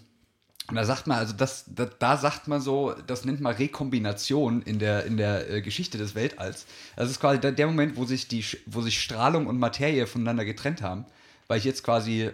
Und 0.71 0.77
da 0.77 0.85
sagt 0.85 1.05
man, 1.05 1.17
also 1.17 1.33
das, 1.33 1.65
da, 1.67 1.83
da 1.83 2.15
sagt 2.15 2.47
man 2.47 2.61
so, 2.61 2.95
das 3.05 3.25
nennt 3.25 3.41
man 3.41 3.53
Rekombination 3.53 4.61
in 4.61 4.79
der, 4.79 5.03
in 5.03 5.17
der 5.17 5.49
äh, 5.49 5.61
Geschichte 5.61 5.97
des 5.97 6.15
Weltalls. 6.15 6.65
Das 6.95 7.09
ist 7.09 7.19
quasi 7.19 7.41
der, 7.41 7.51
der 7.51 7.67
Moment, 7.67 7.97
wo 7.97 8.05
sich, 8.05 8.29
die, 8.29 8.45
wo 8.67 8.79
sich 8.79 9.01
Strahlung 9.01 9.47
und 9.47 9.59
Materie 9.59 10.07
voneinander 10.07 10.45
getrennt 10.45 10.81
haben, 10.81 11.03
weil 11.47 11.57
ich 11.57 11.65
jetzt 11.65 11.83
quasi 11.83 12.31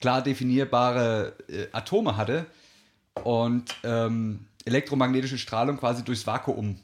klar 0.00 0.22
definierbare 0.22 1.34
äh, 1.48 1.66
Atome 1.72 2.16
hatte 2.16 2.46
und 3.24 3.74
ähm, 3.82 4.46
elektromagnetische 4.64 5.36
Strahlung 5.36 5.76
quasi 5.76 6.04
durchs 6.04 6.28
Vakuum 6.28 6.78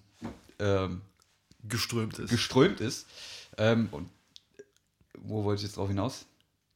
ähm, 0.58 1.02
Geströmt 1.62 2.18
ist. 2.18 2.30
geströmt 2.30 2.80
ist. 2.80 3.06
Ähm, 3.58 3.90
und 3.92 4.08
wo 5.18 5.44
wollte 5.44 5.60
ich 5.60 5.68
jetzt 5.68 5.76
drauf 5.76 5.86
hinaus? 5.86 6.26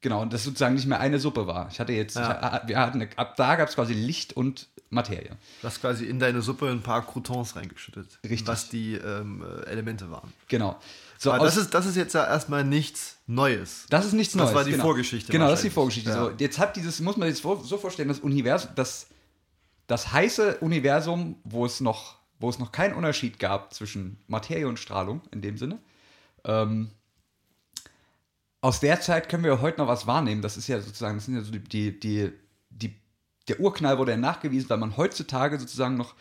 Genau, 0.04 0.20
und 0.20 0.34
das 0.34 0.44
sozusagen 0.44 0.74
nicht 0.74 0.84
mehr 0.86 1.00
eine 1.00 1.18
Suppe 1.18 1.46
war. 1.46 1.66
Ich 1.72 1.80
hatte 1.80 1.94
jetzt, 1.94 2.14
Ja. 2.16 2.60
ich, 2.62 2.68
wir 2.68 2.78
hatten, 2.78 3.00
eine- 3.00 3.08
ab 3.16 3.36
da 3.36 3.56
gab 3.56 3.70
es 3.70 3.74
quasi 3.74 3.94
Licht 3.94 4.34
und 4.36 4.68
Materie. 4.90 5.30
du 5.62 5.66
hast 5.66 5.80
quasi 5.80 6.04
in 6.04 6.18
deine 6.18 6.42
Suppe 6.42 6.68
ein 6.68 6.82
paar 6.82 7.06
Croutons 7.06 7.56
reingeschüttet. 7.56 8.18
Richtig. 8.22 8.46
Was 8.46 8.68
die 8.68 8.96
ähm, 8.96 9.42
äh, 9.42 9.62
Elemente 9.70 10.10
waren. 10.10 10.30
Genau. 10.48 10.78
So, 11.16 11.32
Aber 11.32 11.46
das 11.46 11.56
ist, 11.56 11.72
das 11.72 11.86
ist 11.86 11.96
jetzt 11.96 12.12
ja 12.12 12.26
erstmal 12.26 12.64
nichts 12.64 13.16
Neues. 13.26 13.86
Das 13.88 14.04
ist 14.04 14.12
nichts 14.12 14.34
Das 14.34 14.42
Neues. 14.42 14.54
war 14.54 14.64
die 14.64 14.72
genau. 14.72 14.84
Vorgeschichte 14.84 15.32
Genau, 15.32 15.46
das 15.48 15.60
ist 15.60 15.64
die. 15.64 15.70
Vorgeschichte. 15.70 16.10
Ja. 16.10 16.16
So, 16.26 16.32
jetzt 16.36 16.58
hat 16.58 16.76
dieses, 16.76 17.00
muss 17.00 17.16
man 17.16 17.32
sich 17.32 17.40
so 17.42 17.78
vorstellen, 17.78 18.08
das 18.10 18.18
Universum, 18.20 18.72
das, 18.74 19.06
das 19.86 20.12
heiße 20.12 20.58
Universum, 20.58 21.36
wo 21.44 21.64
es 21.64 21.80
noch, 21.80 22.16
wo 22.38 22.50
es 22.50 22.58
noch 22.58 22.72
keinen 22.72 22.92
Unterschied 22.94 23.38
gab 23.38 23.72
zwischen 23.72 24.18
Materie 24.26 24.68
und 24.68 24.78
Strahlung 24.78 25.22
in 25.30 25.40
dem 25.40 25.56
Sinne. 25.56 25.78
Ähm, 26.44 26.90
aus 28.64 28.80
der 28.80 29.00
Zeit 29.02 29.28
können 29.28 29.44
wir 29.44 29.60
heute 29.60 29.78
noch 29.78 29.88
was 29.88 30.06
wahrnehmen. 30.06 30.40
Das 30.40 30.56
ist 30.56 30.68
ja 30.68 30.80
sozusagen, 30.80 31.18
das 31.18 31.26
sind 31.26 31.34
ja 31.34 31.42
so 31.42 31.52
die, 31.52 32.00
die, 32.00 32.32
die, 32.70 32.94
der 33.46 33.60
Urknall 33.60 33.98
wurde 33.98 34.12
ja 34.12 34.16
nachgewiesen, 34.16 34.70
weil 34.70 34.78
man 34.78 34.96
heutzutage 34.96 35.60
sozusagen 35.60 35.98
noch 35.98 36.14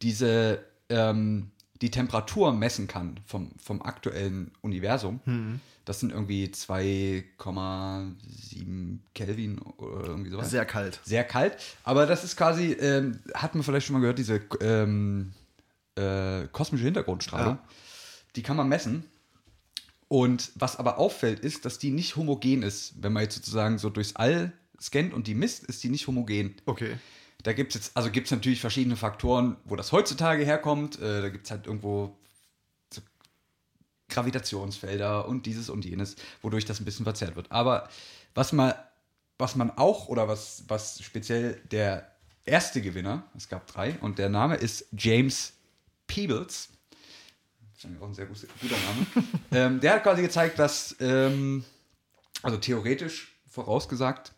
diese 0.00 0.64
ähm, 0.88 1.50
die 1.82 1.90
Temperatur 1.90 2.54
messen 2.54 2.88
kann 2.88 3.20
vom, 3.26 3.50
vom 3.62 3.82
aktuellen 3.82 4.52
Universum. 4.62 5.20
Mhm. 5.26 5.60
Das 5.84 6.00
sind 6.00 6.12
irgendwie 6.12 6.46
2,7 6.46 8.98
Kelvin 9.14 9.58
oder 9.58 10.06
irgendwie 10.06 10.30
sowas. 10.30 10.48
Sehr 10.48 10.64
kalt. 10.64 10.98
Sehr 11.04 11.24
kalt. 11.24 11.58
Aber 11.84 12.06
das 12.06 12.24
ist 12.24 12.38
quasi, 12.38 12.72
ähm, 12.72 13.18
hat 13.34 13.54
man 13.54 13.64
vielleicht 13.64 13.86
schon 13.86 13.92
mal 13.92 14.00
gehört, 14.00 14.18
diese 14.18 14.40
ähm, 14.62 15.34
äh, 15.96 16.46
kosmische 16.52 16.84
Hintergrundstrahlung. 16.84 17.56
Ja. 17.56 17.64
Die 18.34 18.42
kann 18.42 18.56
man 18.56 18.70
messen. 18.70 19.04
Und 20.12 20.52
was 20.56 20.76
aber 20.76 20.98
auffällt, 20.98 21.40
ist, 21.40 21.64
dass 21.64 21.78
die 21.78 21.90
nicht 21.90 22.16
homogen 22.16 22.62
ist. 22.62 23.02
Wenn 23.02 23.14
man 23.14 23.22
jetzt 23.22 23.36
sozusagen 23.36 23.78
so 23.78 23.88
durchs 23.88 24.14
All 24.14 24.52
scannt 24.78 25.14
und 25.14 25.26
die 25.26 25.34
misst, 25.34 25.64
ist 25.64 25.82
die 25.82 25.88
nicht 25.88 26.06
homogen. 26.06 26.54
Okay. 26.66 26.98
Da 27.42 27.54
gibt 27.54 27.70
es 27.70 27.76
jetzt, 27.76 27.96
also 27.96 28.10
gibt 28.10 28.26
es 28.26 28.30
natürlich 28.30 28.60
verschiedene 28.60 28.96
Faktoren, 28.96 29.56
wo 29.64 29.74
das 29.74 29.90
heutzutage 29.90 30.44
herkommt. 30.44 31.00
Äh, 31.00 31.22
da 31.22 31.30
gibt 31.30 31.46
es 31.46 31.50
halt 31.50 31.66
irgendwo 31.66 32.14
so 32.92 33.00
Gravitationsfelder 34.10 35.26
und 35.26 35.46
dieses 35.46 35.70
und 35.70 35.82
jenes, 35.86 36.16
wodurch 36.42 36.66
das 36.66 36.78
ein 36.78 36.84
bisschen 36.84 37.04
verzerrt 37.04 37.34
wird. 37.34 37.50
Aber 37.50 37.88
was 38.34 38.52
man, 38.52 38.74
was 39.38 39.56
man 39.56 39.70
auch, 39.70 40.08
oder 40.08 40.28
was, 40.28 40.64
was 40.68 41.02
speziell 41.02 41.58
der 41.70 42.14
erste 42.44 42.82
Gewinner, 42.82 43.24
es 43.34 43.48
gab 43.48 43.66
drei, 43.66 43.94
und 44.02 44.18
der 44.18 44.28
Name 44.28 44.56
ist 44.56 44.88
James 44.92 45.54
Peebles. 46.06 46.68
Das 47.82 47.90
ist 47.90 48.00
auch 48.02 48.06
ein 48.08 48.14
sehr 48.14 48.26
guter 48.26 48.46
Name. 48.70 49.28
ähm, 49.52 49.80
der 49.80 49.94
hat 49.94 50.02
quasi 50.02 50.22
gezeigt, 50.22 50.58
dass, 50.58 50.96
ähm, 51.00 51.64
also 52.42 52.56
theoretisch 52.58 53.34
vorausgesagt, 53.48 54.32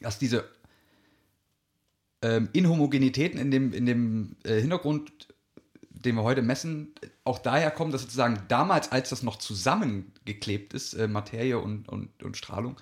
dass 0.00 0.18
diese 0.18 0.44
ähm, 2.22 2.48
Inhomogenitäten 2.52 3.38
in 3.38 3.50
dem, 3.50 3.72
in 3.72 3.86
dem 3.86 4.36
äh, 4.44 4.60
Hintergrund, 4.60 5.28
den 5.90 6.16
wir 6.16 6.22
heute 6.22 6.42
messen, 6.42 6.92
auch 7.24 7.38
daher 7.38 7.70
kommen, 7.70 7.92
dass 7.92 8.02
sozusagen 8.02 8.42
damals, 8.48 8.90
als 8.92 9.10
das 9.10 9.22
noch 9.22 9.36
zusammengeklebt 9.36 10.74
ist, 10.74 10.94
äh, 10.94 11.08
Materie 11.08 11.58
und, 11.58 11.88
und, 11.88 12.22
und 12.22 12.36
Strahlung, 12.36 12.76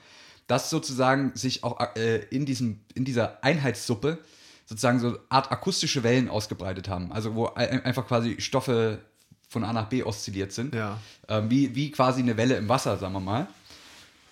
dass 0.47 0.71
sozusagen 0.71 1.33
sich 1.35 1.65
auch 1.65 1.79
äh, 1.97 2.25
in, 2.31 2.47
diesem, 2.47 2.81
in 2.95 3.05
dieser 3.05 3.43
Einheitssuppe 3.45 4.19
sozusagen 4.65 5.01
so 5.01 5.09
eine 5.09 5.19
Art 5.29 5.51
akustische 5.53 6.03
Wellen 6.03 6.29
ausgebreitet 6.29 6.89
haben. 6.89 7.13
Also 7.13 7.35
wo 7.35 7.47
ein- 7.49 7.85
einfach 7.85 8.07
quasi 8.07 8.41
Stoffe 8.41 9.01
von 9.49 9.65
A 9.65 9.73
nach 9.73 9.89
B 9.89 10.03
oszilliert 10.03 10.53
sind. 10.53 10.75
Ja. 10.75 10.99
Ähm, 11.29 11.51
wie, 11.51 11.75
wie 11.75 11.91
quasi 11.91 12.21
eine 12.21 12.37
Welle 12.37 12.57
im 12.57 12.69
Wasser, 12.69 12.97
sagen 12.99 13.13
wir 13.15 13.21
mal. 13.21 13.47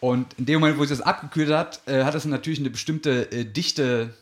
Und 0.00 0.34
in 0.34 0.46
dem 0.46 0.60
Moment, 0.60 0.78
wo 0.78 0.84
sich 0.84 0.98
das 0.98 1.06
abgekühlt 1.06 1.50
hat, 1.50 1.80
äh, 1.86 2.04
hat 2.04 2.14
es 2.14 2.24
natürlich 2.24 2.58
eine 2.58 2.70
bestimmte 2.70 3.30
äh, 3.32 3.44
Dichte 3.44 4.12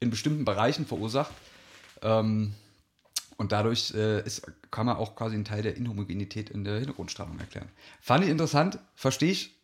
in 0.00 0.10
bestimmten 0.10 0.44
Bereichen 0.44 0.86
verursacht. 0.86 1.32
Ähm, 2.02 2.54
und 3.36 3.52
dadurch 3.52 3.92
äh, 3.94 4.24
ist, 4.24 4.46
kann 4.70 4.86
man 4.86 4.96
auch 4.96 5.16
quasi 5.16 5.34
einen 5.34 5.44
Teil 5.44 5.62
der 5.62 5.76
Inhomogenität 5.76 6.50
in 6.50 6.64
der 6.64 6.76
Hintergrundstrahlung 6.76 7.38
erklären. 7.38 7.68
Fand 8.00 8.24
ich 8.24 8.30
interessant, 8.30 8.78
verstehe 8.94 9.32
ich 9.32 9.54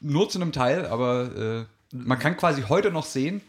nur 0.00 0.28
zu 0.28 0.40
einem 0.40 0.52
Teil, 0.52 0.86
aber 0.86 1.66
äh, 1.92 1.96
man 1.96 2.18
kann 2.18 2.36
quasi 2.36 2.62
heute 2.62 2.90
noch 2.90 3.04
sehen, 3.04 3.42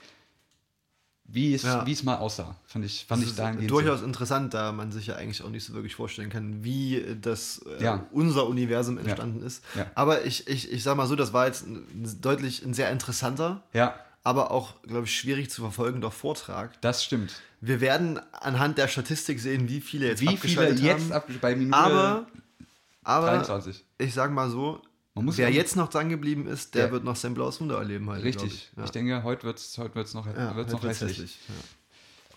wie 1.25 1.53
es, 1.53 1.63
Ja. 1.63 1.85
wie 1.85 1.91
es 1.93 2.03
mal 2.03 2.17
aussah. 2.17 2.55
Fand 2.67 2.85
ich, 2.85 3.05
fand 3.07 3.21
Das 3.21 3.25
ich 3.25 3.31
ist 3.31 3.39
dahingehend 3.39 3.71
durchaus 3.71 4.01
interessant, 4.01 4.53
da 4.53 4.71
man 4.71 4.91
sich 4.91 5.07
ja 5.07 5.15
eigentlich 5.15 5.41
auch 5.43 5.49
nicht 5.49 5.63
so 5.65 5.73
wirklich 5.73 5.95
vorstellen 5.95 6.29
kann, 6.29 6.63
wie 6.63 7.03
das 7.21 7.63
äh, 7.79 7.83
Ja. 7.83 8.05
unser 8.11 8.45
Universum 8.47 8.97
entstanden 8.97 9.41
ist. 9.43 9.63
Ja. 9.75 9.85
Aber 9.95 10.25
ich, 10.25 10.47
ich, 10.47 10.71
ich 10.71 10.83
sag 10.83 10.95
mal 10.97 11.07
so, 11.07 11.15
das 11.15 11.33
war 11.33 11.47
jetzt 11.47 11.65
ein, 11.65 11.85
deutlich 12.21 12.63
ein 12.65 12.73
sehr 12.73 12.91
interessanter, 12.91 13.63
so. 13.73 13.93
Aber 14.25 14.51
auch, 14.51 14.81
glaube 14.83 15.03
ich, 15.05 15.13
schwierig 15.19 15.49
zu 15.49 15.61
verfolgender 15.61 16.09
Vortrag. 16.11 16.79
das 16.81 17.03
stimmt. 17.03 17.41
Wir 17.59 17.81
werden 17.81 18.19
anhand 18.31 18.77
der 18.77 18.87
Statistik 18.87 19.39
sehen, 19.39 19.67
wie 19.69 19.81
viele 19.81 20.07
jetzt 20.07 20.21
Wie 20.21 20.27
viele 20.37 20.67
abgeschaltet 20.67 20.79
jetzt 20.79 21.11
haben. 21.11 21.23
abgesch- 21.23 21.39
bei 21.41 21.55
Minute 21.55 21.77
aber, 21.77 22.27
aber 23.03 23.27
23. 23.27 23.83
ich 23.97 24.13
sag 24.13 24.31
mal 24.31 24.49
so, 24.49 24.81
Man 25.15 25.25
muss 25.25 25.37
wer 25.37 25.49
ja- 25.49 25.55
jetzt 25.55 25.75
noch 25.75 25.89
dran 25.89 26.09
geblieben 26.09 26.47
ist, 26.47 26.73
der 26.75 26.85
Ja. 26.87 26.91
wird 26.91 27.03
noch 27.03 27.15
sein 27.15 27.33
blaues 27.35 27.61
Wunder 27.61 27.77
erleben. 27.77 28.09
Heute, 28.09 28.23
Richtig. 28.23 28.53
Ich, 28.53 28.71
ja. 28.77 28.83
Ich 28.85 28.91
denke, 28.91 29.23
heute 29.23 29.43
wird 29.43 29.59
es 29.59 29.77
heute 29.77 29.93
wird's 29.95 30.13
noch, 30.13 30.25
ja, 30.25 30.55
wird's 30.55 30.71
noch 30.73 30.81
wird's 30.81 31.01
hässlich. 31.01 31.17
hässlich. 31.19 31.37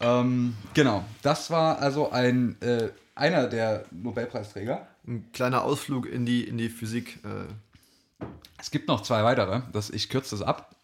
Ja. 0.00 0.20
Ähm, 0.20 0.54
genau, 0.74 1.04
das 1.22 1.50
war 1.50 1.78
also 1.78 2.10
ein, 2.10 2.60
äh, 2.60 2.90
einer 3.14 3.46
der 3.48 3.86
Nobelpreisträger. 3.90 4.86
Ein 5.06 5.30
kleiner 5.32 5.62
Ausflug 5.64 6.04
in 6.06 6.26
die, 6.26 6.44
in 6.44 6.58
die 6.58 6.68
Physik. 6.68 7.18
Äh, 7.24 8.24
Es 8.58 8.70
gibt 8.70 8.88
noch 8.88 9.02
zwei 9.02 9.22
weitere, 9.24 9.62
das, 9.72 9.88
ich 9.90 10.08
kürze 10.08 10.36
das 10.36 10.46
ab. 10.46 10.74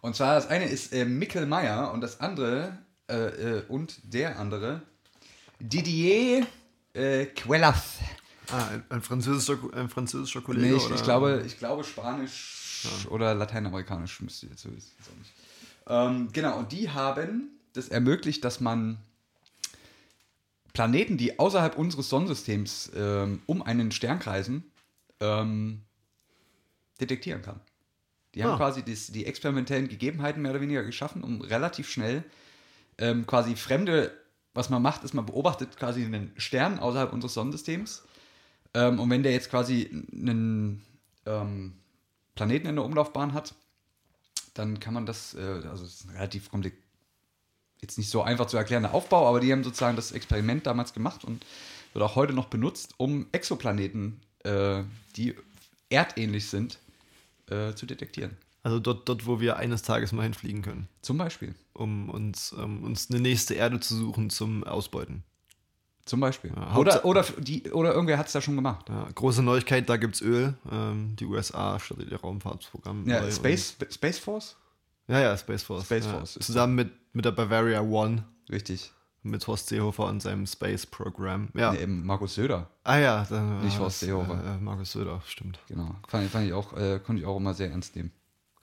Und 0.00 0.16
zwar 0.16 0.34
das 0.34 0.48
eine 0.48 0.64
ist 0.66 0.92
äh, 0.92 1.04
Mikkel 1.04 1.44
Meyer 1.46 1.92
und 1.92 2.00
das 2.00 2.20
andere, 2.20 2.78
äh, 3.08 3.14
äh, 3.58 3.62
und 3.68 3.98
der 4.02 4.38
andere, 4.40 4.82
Didier 5.60 6.46
äh, 6.94 7.26
Quelaz. 7.26 7.98
Ah, 8.52 8.68
ein, 8.68 8.84
ein, 8.88 9.02
französischer, 9.02 9.58
ein 9.72 9.88
französischer 9.88 10.40
Kollege. 10.40 10.66
Nee, 10.68 10.76
ich, 10.76 10.86
oder? 10.86 10.94
ich, 10.94 11.02
glaube, 11.02 11.42
ich 11.46 11.58
glaube 11.58 11.84
Spanisch 11.84 12.56
oder 13.10 13.34
Lateinamerikanisch 13.34 14.20
müsste 14.20 14.46
jetzt, 14.46 14.62
so 14.62 14.68
ist 14.70 14.92
jetzt 14.98 15.08
auch 15.10 15.18
nicht. 15.18 15.32
Ähm, 15.86 16.28
genau, 16.32 16.58
und 16.58 16.72
die 16.72 16.90
haben 16.90 17.50
das 17.72 17.88
ermöglicht, 17.88 18.44
dass 18.44 18.60
man 18.60 18.98
Planeten, 20.72 21.16
die 21.18 21.38
außerhalb 21.38 21.76
unseres 21.76 22.08
Sonnensystems 22.08 22.92
ähm, 22.94 23.42
um 23.46 23.62
einen 23.62 23.90
Stern 23.90 24.18
kreisen, 24.18 24.64
ähm, 25.20 25.82
detektieren 27.00 27.42
kann. 27.42 27.60
Die 28.34 28.44
haben 28.44 28.52
Ah. 28.52 28.56
quasi 28.56 28.82
dies, 28.82 29.08
die 29.08 29.26
experimentellen 29.26 29.88
Gegebenheiten 29.88 30.42
mehr 30.42 30.52
oder 30.52 30.60
weniger 30.60 30.84
geschaffen, 30.84 31.24
um 31.24 31.40
relativ 31.40 31.90
schnell 31.90 32.24
ähm, 32.98 33.26
quasi 33.26 33.56
fremde, 33.56 34.12
was 34.54 34.70
man 34.70 34.82
macht, 34.82 35.02
ist, 35.04 35.14
man 35.14 35.26
beobachtet 35.26 35.76
quasi 35.76 36.04
einen 36.04 36.32
Stern 36.36 36.78
außerhalb 36.78 37.12
unseres 37.12 37.34
Sonnensystems. 37.34 38.04
Ähm, 38.74 39.00
und 39.00 39.10
wenn 39.10 39.22
der 39.22 39.32
jetzt 39.32 39.50
quasi 39.50 39.88
einen 40.12 40.82
ähm, 41.26 41.74
Planeten 42.34 42.68
in 42.68 42.76
der 42.76 42.84
Umlaufbahn 42.84 43.34
hat, 43.34 43.54
dann 44.54 44.80
kann 44.80 44.94
man 44.94 45.06
das, 45.06 45.34
äh, 45.34 45.40
also 45.68 45.84
es 45.84 46.00
ist 46.00 46.04
ein 46.08 46.16
relativ 46.16 46.50
komplex, 46.50 46.76
jetzt 47.80 47.98
nicht 47.98 48.10
so 48.10 48.22
einfach 48.22 48.46
zu 48.46 48.56
erklärender 48.56 48.92
Aufbau, 48.94 49.28
aber 49.28 49.40
die 49.40 49.52
haben 49.52 49.64
sozusagen 49.64 49.96
das 49.96 50.12
Experiment 50.12 50.66
damals 50.66 50.92
gemacht 50.92 51.24
und 51.24 51.44
wird 51.92 52.04
auch 52.04 52.14
heute 52.14 52.32
noch 52.32 52.46
benutzt, 52.46 52.94
um 52.98 53.26
Exoplaneten, 53.32 54.20
äh, 54.44 54.82
die 55.16 55.34
erdähnlich 55.88 56.48
sind, 56.48 56.78
äh, 57.48 57.74
zu 57.74 57.86
detektieren. 57.86 58.36
Also 58.62 58.78
dort, 58.78 59.08
dort, 59.08 59.26
wo 59.26 59.40
wir 59.40 59.56
eines 59.56 59.82
Tages 59.82 60.12
mal 60.12 60.22
hinfliegen 60.22 60.62
können, 60.62 60.88
Zum 61.00 61.16
Beispiel. 61.16 61.54
um 61.72 62.10
uns, 62.10 62.52
um 62.52 62.84
uns 62.84 63.10
eine 63.10 63.20
nächste 63.20 63.54
Erde 63.54 63.80
zu 63.80 63.96
suchen 63.96 64.28
zum 64.28 64.64
Ausbeuten. 64.64 65.24
Zum 66.10 66.18
Beispiel. 66.18 66.50
Ja, 66.56 66.76
oder, 66.76 67.04
oder, 67.04 67.24
die, 67.38 67.70
oder 67.70 67.94
irgendwer 67.94 68.18
hat 68.18 68.26
es 68.26 68.32
da 68.32 68.40
schon 68.40 68.56
gemacht. 68.56 68.88
Ja, 68.88 69.06
große 69.14 69.44
Neuigkeit, 69.44 69.88
da 69.88 69.96
gibt 69.96 70.16
es 70.16 70.22
Öl. 70.22 70.54
Ähm, 70.72 71.14
die 71.14 71.24
USA 71.24 71.78
startet 71.78 72.10
ihr 72.10 72.20
Raumfahrtsprogramm. 72.20 73.08
Ja, 73.08 73.30
Space, 73.30 73.76
Space 73.92 74.18
Force? 74.18 74.56
Ja, 75.06 75.20
ja, 75.20 75.36
Space 75.36 75.62
Force. 75.62 75.84
Space. 75.84 76.06
Force 76.06 76.32
Zusammen 76.40 76.74
mit, 76.74 76.90
mit 77.12 77.24
der 77.24 77.30
Bavaria 77.30 77.80
One, 77.80 78.24
Richtig. 78.50 78.90
mit 79.22 79.46
Horst 79.46 79.68
Seehofer 79.68 80.06
und 80.06 80.20
seinem 80.20 80.48
Space 80.48 80.84
Program. 80.84 81.48
Ja. 81.54 81.70
Nee, 81.74 81.82
eben 81.82 82.04
Markus 82.04 82.34
Söder. 82.34 82.68
Ah 82.82 82.96
ja, 82.98 83.24
dann, 83.30 83.60
Nicht 83.62 83.76
ah, 83.76 83.80
Horst 83.82 84.00
Seehofer. 84.00 84.34
Äh, 84.34 84.58
Markus 84.60 84.90
Söder, 84.90 85.22
stimmt. 85.26 85.60
Genau. 85.68 85.94
Fand, 86.08 86.28
fand 86.28 86.46
ich 86.48 86.52
auch, 86.52 86.72
äh, 86.76 86.98
konnte 86.98 87.22
ich 87.22 87.26
auch 87.28 87.36
immer 87.36 87.54
sehr 87.54 87.70
ernst 87.70 87.94
nehmen. 87.94 88.10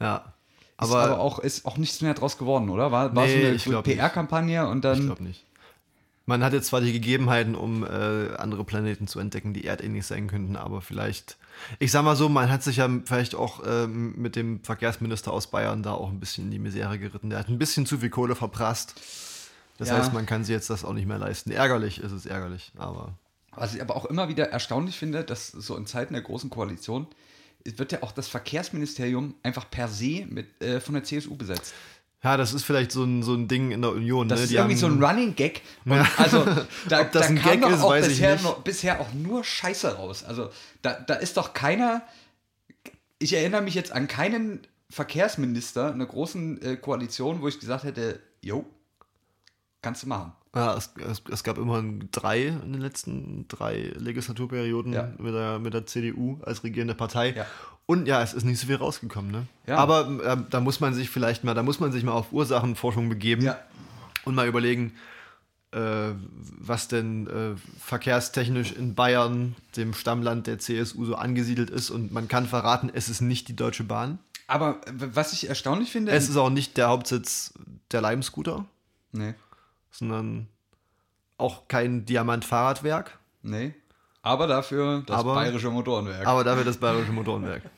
Ja. 0.01 0.33
Ist 0.79 0.91
Aber- 0.91 1.01
aber 1.05 1.19
auch, 1.21 1.39
ist 1.39 1.65
auch 1.65 1.77
nichts 1.77 2.01
mehr 2.01 2.13
draus 2.13 2.38
geworden, 2.38 2.69
oder? 2.69 2.91
War, 2.91 3.15
war 3.15 3.25
Nee, 3.25 3.31
so 3.51 3.55
ich 3.55 3.65
eine 3.67 3.75
nicht. 3.77 3.83
PR-Kampagne 3.86 4.67
und 4.67 4.77
Ich 4.77 4.81
dann. 4.83 5.05
glaube 5.07 5.23
nicht. 5.23 5.45
Man 6.29 6.43
hat 6.43 6.51
jetzt 6.53 6.67
zwar 6.67 6.81
die 6.81 6.91
Gegebenheiten, 6.91 7.55
um 7.55 7.83
äh, 7.83 7.87
andere 8.37 8.63
Planeten 8.65 9.07
zu 9.07 9.17
entdecken, 9.19 9.53
die 9.53 9.65
erdähnlich 9.65 10.05
sein 10.05 10.27
könnten, 10.27 10.57
aber 10.57 10.81
vielleicht, 10.81 11.37
ich 11.79 11.89
sag 11.91 12.03
mal 12.03 12.17
so, 12.17 12.27
man 12.27 12.51
hat 12.51 12.63
sich 12.63 12.75
ja 12.77 12.89
vielleicht 13.05 13.33
auch 13.33 13.63
ähm, 13.65 14.13
mit 14.17 14.35
dem 14.35 14.61
Verkehrsminister 14.61 15.31
aus 15.31 15.47
Bayern 15.47 15.83
da 15.83 15.93
auch 15.93 16.09
ein 16.09 16.19
bisschen 16.19 16.43
in 16.45 16.51
die 16.51 16.59
Misere 16.59 16.99
geritten. 16.99 17.29
Der 17.29 17.39
hat 17.39 17.47
ein 17.47 17.57
bisschen 17.57 17.85
zu 17.85 17.97
viel 17.99 18.09
Kohle 18.09 18.35
verprasst. 18.35 18.95
Das 19.77 19.87
Ja. 19.87 19.95
heißt, 19.97 20.11
man 20.11 20.25
kann 20.25 20.43
sich 20.43 20.53
jetzt 20.53 20.69
das 20.69 20.83
auch 20.83 20.91
nicht 20.93 21.07
mehr 21.07 21.17
leisten. 21.17 21.49
Ärgerlich 21.51 21.99
ist 22.01 22.11
es 22.11 22.25
ärgerlich, 22.25 22.73
aber 22.77 23.13
Was 23.55 23.73
ich 23.73 23.81
aber 23.81 23.95
auch 23.95 24.05
immer 24.05 24.27
wieder 24.27 24.49
erstaunlich 24.49 24.97
finde, 24.97 25.23
dass 25.23 25.47
so 25.47 25.77
in 25.77 25.85
Zeiten 25.87 26.13
der 26.13 26.23
großen 26.23 26.49
Koalition 26.49 27.07
wird 27.63 27.91
ja 27.93 28.03
auch 28.03 28.11
das 28.11 28.27
Verkehrsministerium 28.27 29.33
einfach 29.43 29.69
per 29.69 29.87
se 29.87 30.25
mit, 30.29 30.61
äh, 30.61 30.79
von 30.81 30.93
der 30.93 31.03
CSU 31.05 31.35
besetzt. 31.35 31.73
Ja, 32.23 32.36
das 32.36 32.53
ist 32.53 32.63
vielleicht 32.63 32.91
so 32.91 33.03
ein, 33.03 33.21
so 33.23 33.34
ein 33.36 33.47
Ding 33.47 33.71
in 33.71 33.82
der 33.82 33.91
Union. 33.91 34.27
Das 34.27 34.39
ne? 34.39 34.43
ist 34.43 34.49
Die 34.51 34.56
irgendwie 34.56 34.73
haben- 34.75 34.80
so 34.80 34.88
ein 34.88 35.03
Running 35.03 35.36
Gag. 35.36 35.62
Und 35.86 36.19
also 36.19 36.43
da, 36.89 37.01
Ob 37.01 37.12
das 37.12 37.21
da 37.23 37.27
ein 37.30 37.36
kam 37.39 37.51
Gag 37.51 37.62
doch 37.62 37.71
ist, 37.71 37.82
auch 37.82 37.89
weiß 37.91 38.06
ich 38.08 38.13
bisher, 38.13 38.34
nicht. 38.34 38.43
Nur, 38.43 38.60
bisher 38.63 38.99
auch 38.99 39.13
nur 39.13 39.43
Scheiße 39.43 39.95
raus. 39.95 40.23
Also 40.23 40.49
da, 40.82 40.93
da 40.93 41.13
ist 41.15 41.38
doch 41.38 41.53
keiner. 41.53 42.01
Ich 43.19 43.34
erinnere 43.34 43.62
mich 43.62 43.73
jetzt 43.75 43.91
an 43.91 44.08
keinen 44.08 44.62
Verkehrsminister 44.89 45.91
einer 45.93 46.06
großen 46.06 46.62
äh, 46.62 46.75
Koalition, 46.77 47.41
wo 47.41 47.47
ich 47.47 47.60
gesagt 47.60 47.84
hätte, 47.84 48.19
jo, 48.41 48.65
kannst 49.82 50.03
du 50.03 50.08
machen. 50.08 50.34
Ja, 50.57 50.75
es, 50.75 50.91
es, 51.09 51.21
es 51.31 51.43
gab 51.43 51.57
immerhin 51.57 52.09
drei 52.11 52.47
in 52.47 52.73
den 52.73 52.81
letzten 52.81 53.47
drei 53.47 53.93
Legislaturperioden 53.97 54.91
Ja. 54.93 55.09
mit, 55.19 55.33
der, 55.33 55.59
mit 55.59 55.73
der 55.73 55.85
CDU 55.85 56.39
als 56.43 56.63
regierende 56.63 56.95
Partei. 56.95 57.33
Ja. 57.35 57.45
Und 57.85 58.07
ja, 58.07 58.21
es 58.21 58.33
ist 58.33 58.43
nicht 58.43 58.59
so 58.59 58.67
viel 58.67 58.75
rausgekommen. 58.77 59.31
Ne? 59.31 59.45
Ja. 59.67 59.77
Aber 59.77 60.09
äh, 60.23 60.37
da 60.49 60.59
muss 60.59 60.79
man 60.79 60.93
sich 60.93 61.09
vielleicht 61.09 61.43
mal, 61.43 61.53
da 61.53 61.63
muss 61.63 61.79
man 61.79 61.91
sich 61.91 62.03
mal 62.03 62.11
auf 62.13 62.31
Ursachenforschung 62.33 63.07
begeben 63.07 63.49
und 64.25 64.35
mal 64.35 64.47
überlegen, 64.47 64.93
äh, 65.71 66.11
was 66.59 66.87
denn 66.87 67.27
äh, 67.27 67.55
verkehrstechnisch 67.79 68.71
in 68.73 68.95
Bayern, 68.95 69.55
dem 69.75 69.93
Stammland 69.93 70.47
der 70.47 70.59
CSU, 70.59 71.05
so 71.05 71.15
angesiedelt 71.15 71.69
ist. 71.69 71.89
Und 71.89 72.11
man 72.11 72.27
kann 72.27 72.47
verraten, 72.47 72.89
es 72.93 73.09
ist 73.09 73.21
nicht 73.21 73.47
die 73.47 73.55
Deutsche 73.55 73.83
Bahn. 73.83 74.19
Aber 74.47 74.81
w- 74.91 75.09
was 75.13 75.33
ich 75.33 75.49
erstaunlich 75.49 75.91
finde. 75.91 76.11
Es 76.13 76.29
ist 76.29 76.37
auch 76.37 76.49
nicht 76.49 76.77
der 76.77 76.87
Hauptsitz 76.89 77.53
der 77.91 78.01
Leim-Scooter, 78.01 78.65
nee, 79.13 79.33
sondern 79.97 80.47
auch 81.38 81.67
kein 81.67 82.05
Diamant-Fahrradwerk. 82.05 83.17
nee. 83.41 83.73
Aber 84.23 84.45
dafür 84.47 85.03
das 85.05 85.19
Aber- 85.19 85.36
bayerische 85.36 85.69
Motorenwerk. 85.69 86.27
Aber 86.27 86.43
dafür 86.43 86.65
das 86.65 86.77
Bayerische 86.77 87.12
Motorenwerk. 87.13 87.62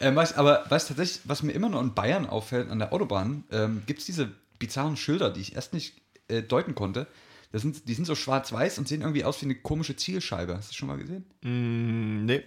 Ähm, 0.00 0.16
was, 0.16 0.36
aber 0.36 0.64
was 0.68 0.88
tatsächlich, 0.88 1.20
was 1.26 1.44
mir 1.44 1.52
immer 1.52 1.68
noch 1.68 1.80
in 1.80 1.94
Bayern 1.94 2.26
auffällt, 2.26 2.68
an 2.72 2.80
der 2.80 2.92
Autobahn, 2.92 3.44
ähm, 3.52 3.84
gibt 3.86 4.00
es 4.00 4.06
diese 4.06 4.32
bizarren 4.58 4.96
Schilder, 4.96 5.30
die 5.30 5.40
ich 5.40 5.54
erst 5.54 5.72
nicht 5.74 5.94
äh, 6.26 6.42
deuten 6.42 6.74
konnte. 6.74 7.06
Das 7.52 7.62
sind, 7.62 7.86
die 7.86 7.94
sind 7.94 8.06
so 8.06 8.16
schwarz-weiß 8.16 8.78
und 8.78 8.88
sehen 8.88 9.02
irgendwie 9.02 9.22
aus 9.24 9.40
wie 9.42 9.44
eine 9.46 9.54
komische 9.54 9.94
Zielscheibe. 9.94 10.54
Hast 10.56 10.64
du 10.66 10.70
das 10.70 10.74
schon 10.76 10.88
mal 10.88 10.98
gesehen? 10.98 11.24
Mm, 11.42 12.24
nee. 12.24 12.42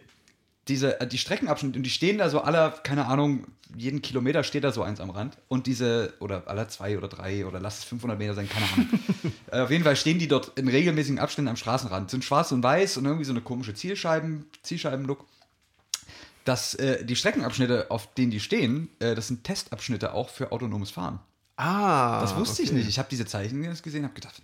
Diese, 0.67 0.99
äh, 0.99 1.07
die 1.07 1.17
Streckenabschnitte, 1.17 1.77
und 1.77 1.83
die 1.83 1.89
stehen 1.89 2.17
da 2.17 2.29
so 2.29 2.41
aller, 2.41 2.71
keine 2.71 3.05
Ahnung, 3.05 3.45
jeden 3.75 4.01
Kilometer 4.01 4.43
steht 4.43 4.63
da 4.63 4.71
so 4.71 4.83
eins 4.83 4.99
am 4.99 5.09
Rand. 5.09 5.37
Und 5.47 5.67
diese, 5.67 6.13
oder 6.19 6.47
aller 6.47 6.67
zwei 6.69 6.97
oder 6.97 7.07
drei 7.07 7.45
oder 7.45 7.59
lass 7.59 7.79
es 7.79 7.83
500 7.85 8.17
Meter 8.17 8.33
sein, 8.33 8.49
keine 8.49 8.65
Ahnung. 8.73 8.99
äh, 9.51 9.59
auf 9.59 9.71
jeden 9.71 9.83
Fall 9.83 9.95
stehen 9.95 10.19
die 10.19 10.27
dort 10.27 10.57
in 10.57 10.67
regelmäßigen 10.67 11.19
Abständen 11.19 11.49
am 11.49 11.55
Straßenrand. 11.55 12.09
Sind 12.09 12.23
schwarz 12.23 12.51
und 12.51 12.63
weiß 12.63 12.97
und 12.97 13.05
irgendwie 13.05 13.25
so 13.25 13.33
eine 13.33 13.41
komische 13.41 13.73
Zielscheiben, 13.73 14.45
Zielscheibenlook. 14.63 15.25
dass 16.45 16.75
äh, 16.75 17.03
die 17.05 17.15
Streckenabschnitte, 17.15 17.91
auf 17.91 18.13
denen 18.13 18.31
die 18.31 18.39
stehen, 18.39 18.89
äh, 18.99 19.15
das 19.15 19.27
sind 19.27 19.43
Testabschnitte 19.43 20.13
auch 20.13 20.29
für 20.29 20.51
autonomes 20.51 20.91
Fahren. 20.91 21.19
Ah. 21.57 22.21
Das 22.21 22.35
wusste 22.35 22.63
ich 22.63 22.69
okay. 22.69 22.79
nicht. 22.79 22.89
Ich 22.89 22.99
habe 22.99 23.07
diese 23.09 23.25
Zeichen 23.25 23.61
gesehen, 23.81 24.03
habe 24.03 24.13
gedacht, 24.13 24.41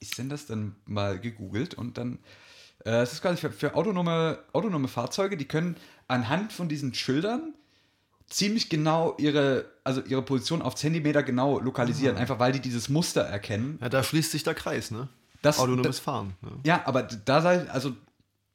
ist 0.00 0.18
denn 0.18 0.28
das 0.28 0.46
dann 0.46 0.76
mal 0.86 1.18
gegoogelt 1.18 1.74
und 1.74 1.98
dann 1.98 2.18
es 3.02 3.12
ist 3.14 3.22
quasi 3.22 3.38
für, 3.38 3.50
für 3.50 3.74
autonome, 3.74 4.38
autonome 4.52 4.88
Fahrzeuge, 4.88 5.36
die 5.36 5.46
können 5.46 5.76
anhand 6.08 6.52
von 6.52 6.68
diesen 6.68 6.94
Schildern 6.94 7.54
ziemlich 8.28 8.68
genau 8.68 9.14
ihre, 9.18 9.66
also 9.84 10.00
ihre 10.02 10.22
Position 10.22 10.60
auf 10.62 10.74
Zentimeter 10.74 11.22
genau 11.22 11.58
lokalisieren, 11.60 12.16
einfach 12.16 12.38
weil 12.38 12.52
die 12.52 12.60
dieses 12.60 12.88
Muster 12.88 13.22
erkennen. 13.22 13.78
Ja, 13.80 13.88
da 13.88 14.02
schließt 14.02 14.32
sich 14.32 14.42
der 14.42 14.54
Kreis, 14.54 14.90
ne? 14.90 15.08
Das- 15.42 15.58
Autonomes 15.58 15.98
da- 15.98 16.02
Fahren. 16.02 16.34
Ne? 16.42 16.50
Ja, 16.64 16.82
aber 16.86 17.02
da 17.04 17.40
sei, 17.40 17.68
also 17.70 17.92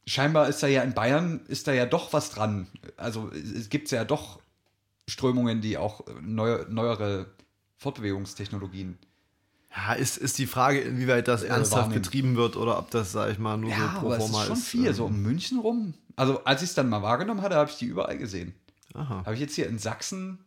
scheinbar 0.06 0.50
ist 0.50 0.62
da 0.62 0.68
ja 0.68 0.82
in 0.84 0.94
Bayern, 0.94 1.42
ist 1.48 1.68
da 1.68 1.74
ja 1.74 1.86
doch 1.86 2.12
was 2.12 2.32
dran. 2.32 2.68
Also 2.98 3.30
es 3.34 3.52
es 3.52 3.70
gibt 3.70 3.90
ja 3.92 4.04
doch 4.04 4.40
Strömungen, 5.08 5.62
die 5.62 5.78
auch 5.78 6.04
neu, 6.22 6.66
neuere 6.70 7.28
Fortbewegungstechnologien. 7.78 8.98
Ja, 9.76 9.94
ist, 9.94 10.18
ist 10.18 10.38
die 10.38 10.48
Frage, 10.48 10.80
inwieweit 10.82 11.28
das 11.30 11.44
ernsthaft 11.44 11.72
Äh, 11.72 11.84
wahrnehmen. 11.86 12.02
betrieben 12.02 12.36
wird 12.36 12.58
oder 12.58 12.78
ob 12.78 12.92
das, 12.92 13.12
sag 13.14 13.32
ich 13.32 13.40
mal, 13.40 13.58
nur 13.58 13.70
Ja, 13.70 13.78
so 13.96 14.00
pro 14.02 14.08
aber 14.08 14.18
forma 14.18 14.42
ist 14.42 14.48
schon 14.48 14.58
ist. 14.58 14.68
viel, 14.68 14.88
ähm, 14.88 14.94
so 14.94 15.06
um 15.06 15.22
München 15.22 15.60
rum. 15.60 15.94
Also 16.18 16.44
als 16.44 16.62
ich 16.62 16.70
es 16.70 16.76
dann 16.76 16.90
mal 16.90 17.02
wahrgenommen 17.02 17.42
hatte, 17.42 17.56
habe 17.56 17.70
ich 17.70 17.78
die 17.78 17.86
überall 17.86 18.18
gesehen. 18.18 18.54
Habe 18.94 19.34
ich 19.34 19.40
jetzt 19.40 19.56
hier 19.56 19.68
in 19.68 19.80
Sachsen 19.80 20.40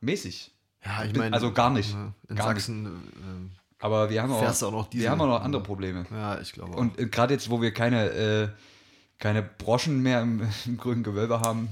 mäßig. 0.00 0.50
Ja, 0.84 1.04
ich 1.04 1.14
meine. 1.16 1.32
Also 1.34 1.52
gar 1.52 1.70
nicht. 1.70 1.94
In 2.28 2.34
Gar 2.36 2.48
Sachsen 2.48 2.86
ähm, 2.86 3.50
Aber 3.78 4.10
wir 4.10 4.20
haben 4.22 4.32
auch, 4.32 4.42
auch 4.62 4.72
noch 4.72 4.88
diese- 4.88 5.04
wir 5.04 5.10
haben 5.10 5.20
auch 5.20 5.26
noch 5.28 5.42
andere 5.42 5.62
Probleme. 5.62 6.04
Ja, 6.10 6.40
ich 6.40 6.52
glaube. 6.52 6.72
auch. 6.74 6.78
Und 6.78 6.98
äh, 6.98 7.06
gerade 7.06 7.34
jetzt, 7.34 7.50
wo 7.50 7.62
wir 7.62 7.72
keine, 7.72 8.10
äh, 8.10 8.48
keine 9.20 9.42
Broschen 9.42 10.02
mehr 10.02 10.22
im, 10.22 10.42
im 10.66 10.76
grünen 10.76 11.04
Gewölbe 11.04 11.40
haben, 11.40 11.68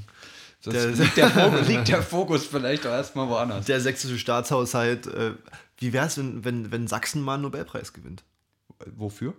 Der- 0.67 0.87
liegt, 0.91 1.17
der 1.17 1.31
Fokus, 1.31 1.69
liegt 1.69 1.89
der 1.89 2.03
Fokus 2.03 2.47
vielleicht 2.47 2.87
auch 2.87 2.91
erstmal 2.91 3.29
woanders. 3.29 3.67
der 3.67 3.81
sächsische 3.81 4.19
Staatshaushalt, 4.19 5.07
äh, 5.07 5.33
wie 5.79 5.93
wäre 5.93 6.07
es, 6.07 6.19
wenn, 6.19 6.45
wenn, 6.45 6.71
wenn 6.71 6.87
Sachsen 6.87 7.23
mal 7.23 7.35
einen 7.35 7.45
Nobelpreis 7.45 7.93
gewinnt? 7.93 8.25
Wofür? 8.97 9.35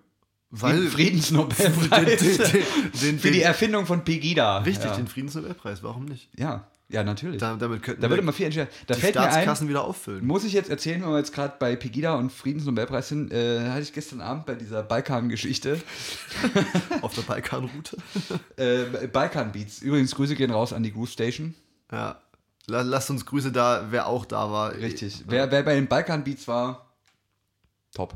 Weil 0.49 0.87
Friedensnobelpreis. 0.87 2.19
den, 2.19 2.37
den, 2.37 2.63
den, 3.01 3.19
Für 3.19 3.31
die 3.31 3.41
Erfindung 3.41 3.85
von 3.85 4.03
Pegida. 4.03 4.59
Richtig, 4.59 4.89
ja. 4.89 4.95
den 4.95 5.07
Friedensnobelpreis, 5.07 5.83
warum 5.83 6.05
nicht? 6.05 6.29
ja, 6.37 6.67
ja, 6.91 7.03
natürlich. 7.03 7.39
Da, 7.39 7.51
Da, 7.51 7.57
damit 7.57 7.83
könnten 7.83 8.01
würde 8.01 8.17
wir 8.17 8.21
man 8.23 8.33
viel 8.33 8.45
entscheiden. 8.47 8.69
Da 8.87 8.93
die 8.95 9.01
fällt 9.01 9.15
mir 9.15 9.21
ein, 9.21 9.31
Staatskassen 9.31 9.67
wieder 9.69 9.83
auffüllen. 9.83 10.25
Muss 10.25 10.43
ich 10.43 10.53
jetzt 10.53 10.69
erzählen, 10.69 11.01
wenn 11.01 11.09
wir 11.09 11.17
jetzt 11.17 11.33
gerade 11.33 11.55
bei 11.59 11.75
Pegida 11.75 12.15
und 12.15 12.31
Friedensnobelpreis 12.31 13.09
sind, 13.09 13.31
äh, 13.31 13.69
hatte 13.69 13.81
ich 13.81 13.93
gestern 13.93 14.21
Abend 14.21 14.45
bei 14.45 14.55
dieser 14.55 14.83
Balkan-Geschichte, 14.83 15.81
Auf 17.01 17.13
der 17.15 17.21
Balkanroute. 17.23 17.97
äh, 18.57 19.07
Balkan 19.07 19.51
Beats. 19.51 19.81
Übrigens, 19.81 20.15
Grüße 20.15 20.35
gehen 20.35 20.51
raus 20.51 20.73
an 20.73 20.83
die 20.83 20.91
Groove 20.93 21.09
Station. 21.09 21.53
Ja. 21.91 22.19
La- 22.67 22.81
Lasst 22.81 23.09
uns 23.09 23.25
Grüße 23.25 23.51
da, 23.51 23.87
wer 23.89 24.07
auch 24.07 24.25
da 24.25 24.51
war. 24.51 24.73
Richtig. 24.75 25.23
Wer, 25.27 25.51
wer 25.51 25.63
bei 25.63 25.75
den 25.75 25.87
Balkan 25.87 26.23
Beats 26.23 26.47
war, 26.47 26.87
top. 27.93 28.13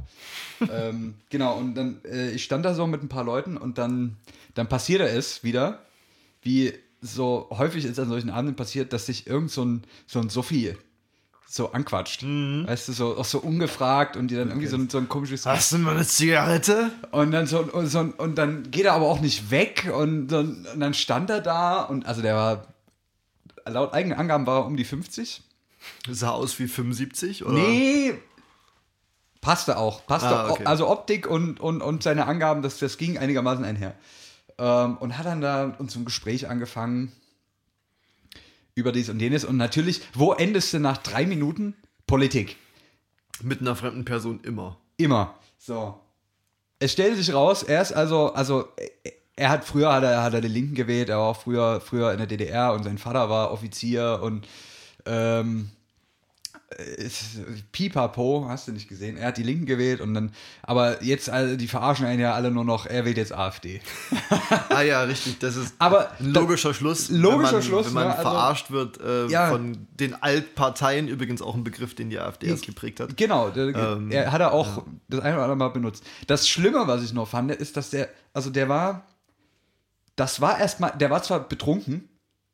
ähm, 0.72 1.16
genau, 1.30 1.58
und 1.58 1.76
dann, 1.76 2.00
äh, 2.06 2.32
ich 2.32 2.44
stand 2.44 2.64
da 2.64 2.74
so 2.74 2.88
mit 2.88 3.04
ein 3.04 3.10
paar 3.10 3.24
Leuten 3.26 3.58
und 3.58 3.78
dann, 3.78 4.16
dann 4.54 4.68
passierte 4.68 5.08
es 5.10 5.44
wieder, 5.44 5.80
wie 6.42 6.74
so 7.06 7.48
häufig 7.52 7.86
ist 7.86 8.00
an 8.00 8.10
solchen 8.10 8.30
Abenden 8.30 8.56
passiert, 8.56 8.92
dass 8.94 9.06
sich 9.06 9.28
irgend 9.28 9.52
so 9.52 9.64
ein, 9.64 9.84
so 10.08 10.20
ein 10.20 10.30
Sophie 10.30 10.76
so 11.48 11.72
anquatscht. 11.72 12.24
Weißt 12.24 12.88
du, 12.90 12.92
so, 12.94 13.18
auch 13.18 13.24
so 13.24 13.40
ungefragt 13.40 14.18
und 14.18 14.28
die 14.30 14.36
dann 14.36 14.50
irgendwie 14.50 14.68
so 14.68 14.76
ein, 14.76 14.90
so 14.90 14.98
ein 14.98 15.08
komisches 15.08 15.46
Hast 15.46 15.72
du 15.72 15.78
mal 15.78 15.96
eine 15.96 16.06
Zigarette? 16.06 16.92
Und 17.12 17.32
dann 17.32 17.48
so, 17.48 17.60
und, 17.62 17.88
so, 17.88 18.00
und 18.00 18.36
dann 18.38 18.72
geht 18.72 18.86
er 18.86 18.94
aber 18.94 19.06
auch 19.06 19.22
nicht 19.22 19.52
weg 19.52 19.90
und, 19.96 20.28
dann- 20.28 20.66
und 20.74 20.80
dann 20.80 20.94
stand 20.94 21.30
er 21.30 21.40
da 21.42 21.84
und 21.84 22.06
also 22.08 22.22
der 22.22 22.36
war, 22.36 22.68
laut 23.68 23.94
eigenen 23.94 24.18
Angaben 24.18 24.46
war 24.48 24.62
er 24.62 24.66
um 24.66 24.76
die 24.76 24.84
50. 24.84 25.44
Sah 26.10 26.32
aus 26.32 26.58
wie 26.60 26.68
75? 26.68 27.46
Oder? 27.46 27.54
Nee, 27.54 28.16
passte 29.40 29.78
auch. 29.78 30.06
Passte 30.08 30.30
Ah, 30.30 30.48
auch. 30.48 30.52
okay. 30.52 30.66
Also 30.66 30.90
Optik 30.90 31.28
und, 31.28 31.60
und, 31.60 31.82
und 31.82 32.04
seine 32.04 32.26
Angaben, 32.26 32.64
das, 32.64 32.80
das 32.80 32.98
ging 32.98 33.18
einigermaßen 33.18 33.64
einher. 33.64 33.96
Ähm, 34.58 34.98
und 34.98 35.18
hat 35.18 35.26
dann 35.26 35.42
da 35.42 35.76
uns 35.78 35.94
so 35.94 36.00
ein 36.00 36.06
Gespräch 36.06 36.50
angefangen 36.50 37.12
über 38.76 38.92
dies 38.92 39.10
und 39.10 39.20
jenes. 39.20 39.46
Und 39.46 39.58
natürlich, 39.58 40.02
wo 40.14 40.34
endest 40.34 40.74
du 40.74 40.80
nach 40.80 40.98
drei 40.98 41.26
Minuten? 41.26 41.76
Politik. 42.08 42.58
Mit 43.42 43.62
einer 43.62 43.76
fremden 43.76 44.06
Person 44.06 44.40
immer. 44.44 44.78
Immer. 44.98 45.36
So. 45.58 46.00
Es 46.80 46.92
stellte 46.92 47.18
sich 47.18 47.34
raus, 47.34 47.64
er 47.64 47.82
ist 47.82 47.94
also, 47.94 48.34
also 48.34 48.68
er 49.36 49.50
hat 49.50 49.66
früher 49.66 49.92
hat 49.92 50.04
er, 50.04 50.24
hat 50.24 50.34
er 50.34 50.42
den 50.42 50.52
Linken 50.52 50.76
gewählt, 50.76 51.10
er 51.10 51.18
war 51.18 51.28
auch 51.28 51.42
früher, 51.42 51.82
früher 51.82 52.12
in 52.12 52.18
der 52.18 52.28
DDR 52.28 52.74
und 52.74 52.84
sein 52.84 52.98
Vater 52.98 53.30
war 53.30 53.52
Offizier 53.52 54.20
und 54.22 54.48
ähm, 55.06 55.72
ist, 56.98 57.38
Pipapo, 57.72 58.46
hast 58.50 58.68
du 58.68 58.72
nicht 58.72 58.90
gesehen, 58.90 59.18
er 59.18 59.28
hat 59.28 59.38
die 59.38 59.44
Linken 59.44 59.66
gewählt 59.66 60.02
und 60.02 60.14
dann, 60.16 60.32
aber 60.64 61.04
jetzt, 61.04 61.30
also, 61.30 61.56
die 61.56 61.68
verarschen 61.68 62.06
einen 62.08 62.20
ja 62.20 62.34
alle 62.34 62.50
nur 62.52 62.66
noch, 62.66 62.86
er 62.88 63.06
wählt 63.06 63.18
jetzt 63.18 63.34
AfD. 63.34 63.82
Ah 64.70 64.82
ja, 64.82 65.04
richtig. 65.04 65.38
Das 65.40 65.56
ist 65.56 65.76
Aber 65.78 66.12
ein 66.20 66.34
logischer 66.34 66.74
Schluss. 66.74 67.10
logischer 67.10 67.46
wenn 67.48 67.54
man, 67.54 67.62
Schluss, 67.64 67.86
Wenn 67.88 67.94
man 67.94 68.08
ne, 68.08 68.18
also- 68.18 68.30
verarscht 68.30 68.72
wird 68.72 69.00
äh, 69.00 69.28
Ja. 69.28 69.50
von 69.52 69.88
den 70.00 70.16
Altparteien, 70.22 71.08
übrigens 71.08 71.42
auch 71.42 71.54
ein 71.56 71.64
Begriff, 71.64 71.94
den 71.94 72.10
die 72.10 72.20
AfD 72.20 72.48
erst 72.48 72.66
geprägt 72.66 73.00
hat. 73.00 73.16
Genau, 73.16 73.50
Ähm, 73.56 74.12
er 74.12 74.32
hat 74.32 74.42
er 74.42 74.52
auch 74.52 74.84
das 75.08 75.20
eine 75.22 75.36
oder 75.36 75.44
andere 75.44 75.58
Mal 75.58 75.70
benutzt. 75.70 76.04
Das 76.28 76.50
Schlimme, 76.50 76.88
was 76.88 77.04
ich 77.04 77.14
noch 77.14 77.28
fand, 77.28 77.52
ist, 77.52 77.78
dass 77.78 77.92
der, 77.92 78.10
also 78.34 78.50
der 78.50 78.68
war, 78.70 79.06
das 80.16 80.42
war 80.42 80.60
erstmal, 80.60 80.94
der 80.98 81.10
war 81.10 81.22
zwar 81.22 81.48
betrunken, 81.48 82.10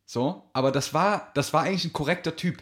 So, 0.06 0.44
aber 0.52 0.72
das 0.72 0.94
war, 0.94 1.32
das 1.36 1.54
war 1.54 1.64
eigentlich 1.64 1.86
ein 1.86 1.94
korrekter 1.94 2.36
Typ. 2.36 2.58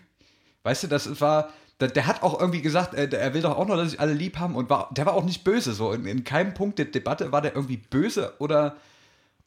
Weißt 0.63 0.83
du, 0.83 0.87
das 0.87 1.21
war, 1.21 1.49
der, 1.79 2.07
hat 2.07 2.23
auch 2.23 2.39
irgendwie 2.39 2.61
gesagt, 2.61 2.93
er, 2.93 3.11
er 3.11 3.33
will 3.33 3.41
doch 3.41 3.57
auch 3.57 3.67
noch, 3.67 3.77
dass 3.77 3.91
sich 3.91 3.99
alle 3.99 4.13
lieb 4.13 4.37
haben 4.37 4.55
und 4.55 4.69
war, 4.69 4.89
der 4.93 5.05
war 5.05 5.13
auch 5.13 5.23
nicht 5.23 5.43
böse. 5.43 5.73
So, 5.73 5.93
in, 5.93 6.05
in 6.05 6.23
keinem 6.23 6.53
Punkt 6.53 6.79
der 6.79 6.85
Debatte 6.85 7.31
war 7.31 7.41
der 7.41 7.55
irgendwie 7.55 7.77
böse 7.77 8.33
oder, 8.39 8.75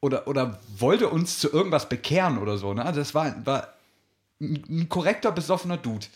oder, 0.00 0.26
oder 0.26 0.58
wollte 0.78 1.08
uns 1.08 1.38
zu 1.38 1.52
irgendwas 1.52 1.88
bekehren 1.88 2.38
oder 2.38 2.56
so. 2.56 2.72
Ne? 2.74 2.84
Also 2.84 3.00
das 3.00 3.14
war, 3.14 3.34
war 3.46 3.68
ein, 4.40 4.88
korrekter, 4.88 5.32
besoffener 5.32 5.76
Dude. 5.76 6.06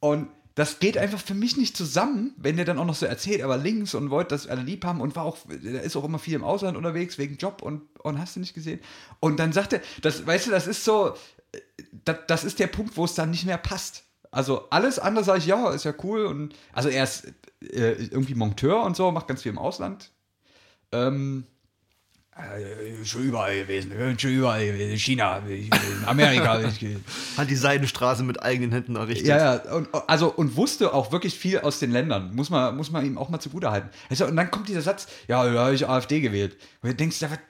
Und 0.00 0.28
das 0.54 0.78
geht 0.78 0.96
einfach 0.96 1.20
für 1.20 1.34
mich 1.34 1.56
nicht 1.56 1.76
zusammen, 1.76 2.32
wenn 2.36 2.56
der 2.56 2.64
dann 2.64 2.78
auch 2.78 2.84
noch 2.84 2.94
so 2.94 3.06
erzählt, 3.06 3.42
aber 3.42 3.56
links 3.56 3.94
und 3.94 4.10
wollte 4.10 4.34
das 4.34 4.46
alle 4.46 4.62
lieb 4.62 4.84
haben 4.84 5.00
und 5.00 5.16
war 5.16 5.24
auch, 5.24 5.36
der 5.48 5.82
ist 5.82 5.96
auch 5.96 6.04
immer 6.04 6.20
viel 6.20 6.34
im 6.34 6.44
Ausland 6.44 6.76
unterwegs 6.76 7.18
wegen 7.18 7.36
Job 7.36 7.60
und, 7.60 7.82
und 8.00 8.18
hast 8.20 8.36
du 8.36 8.40
nicht 8.40 8.54
gesehen. 8.54 8.80
Und 9.18 9.38
dann 9.38 9.52
sagt 9.52 9.72
er, 9.72 9.80
das, 10.02 10.26
weißt 10.26 10.46
du, 10.46 10.50
das 10.52 10.68
ist 10.68 10.84
so, 10.84 11.14
das, 12.04 12.18
das 12.26 12.44
ist 12.44 12.58
der 12.58 12.66
Punkt, 12.66 12.96
wo 12.96 13.04
es 13.04 13.14
dann 13.14 13.30
nicht 13.30 13.46
mehr 13.46 13.58
passt. 13.58 14.04
Also 14.30 14.68
alles 14.70 14.98
andere 14.98 15.24
sage 15.24 15.38
ich, 15.38 15.46
ja, 15.46 15.70
ist 15.70 15.84
ja 15.84 15.94
cool. 16.02 16.26
Und, 16.26 16.54
also 16.72 16.88
er 16.88 17.04
ist 17.04 17.26
äh, 17.60 17.92
irgendwie 17.92 18.34
Monteur 18.34 18.82
und 18.82 18.96
so, 18.96 19.10
macht 19.10 19.28
ganz 19.28 19.42
viel 19.42 19.52
im 19.52 19.58
Ausland. 19.58 20.10
Ähm, 20.92 21.46
äh, 22.36 23.04
schon 23.04 23.22
überall 23.22 23.54
gewesen, 23.54 23.92
schon 24.18 24.32
überall 24.32 24.66
gewesen, 24.66 24.98
China, 24.98 25.38
in 25.38 25.70
Amerika. 26.04 26.60
Hat 27.36 27.48
die 27.48 27.54
Seidenstraße 27.54 28.24
mit 28.24 28.42
eigenen 28.42 28.72
Händen 28.72 28.96
errichtet. 28.96 29.28
Ja, 29.28 29.54
ja, 29.54 29.72
und, 29.72 29.88
also, 30.08 30.32
und 30.32 30.56
wusste 30.56 30.92
auch 30.92 31.12
wirklich 31.12 31.38
viel 31.38 31.60
aus 31.60 31.78
den 31.78 31.92
Ländern. 31.92 32.34
Muss 32.34 32.50
man, 32.50 32.76
muss 32.76 32.90
man 32.90 33.06
ihm 33.06 33.18
auch 33.18 33.28
mal 33.28 33.38
zugute 33.38 33.70
halten. 33.70 33.88
Also, 34.10 34.26
und 34.26 34.34
dann 34.34 34.50
kommt 34.50 34.68
dieser 34.68 34.82
Satz, 34.82 35.06
ja, 35.28 35.44
da 35.48 35.66
habe 35.66 35.74
ich 35.76 35.88
AfD 35.88 36.20
gewählt. 36.20 36.56
Und 36.82 36.90
du 36.90 36.94
denkst, 36.96 37.20
da 37.20 37.30
wird. 37.30 37.40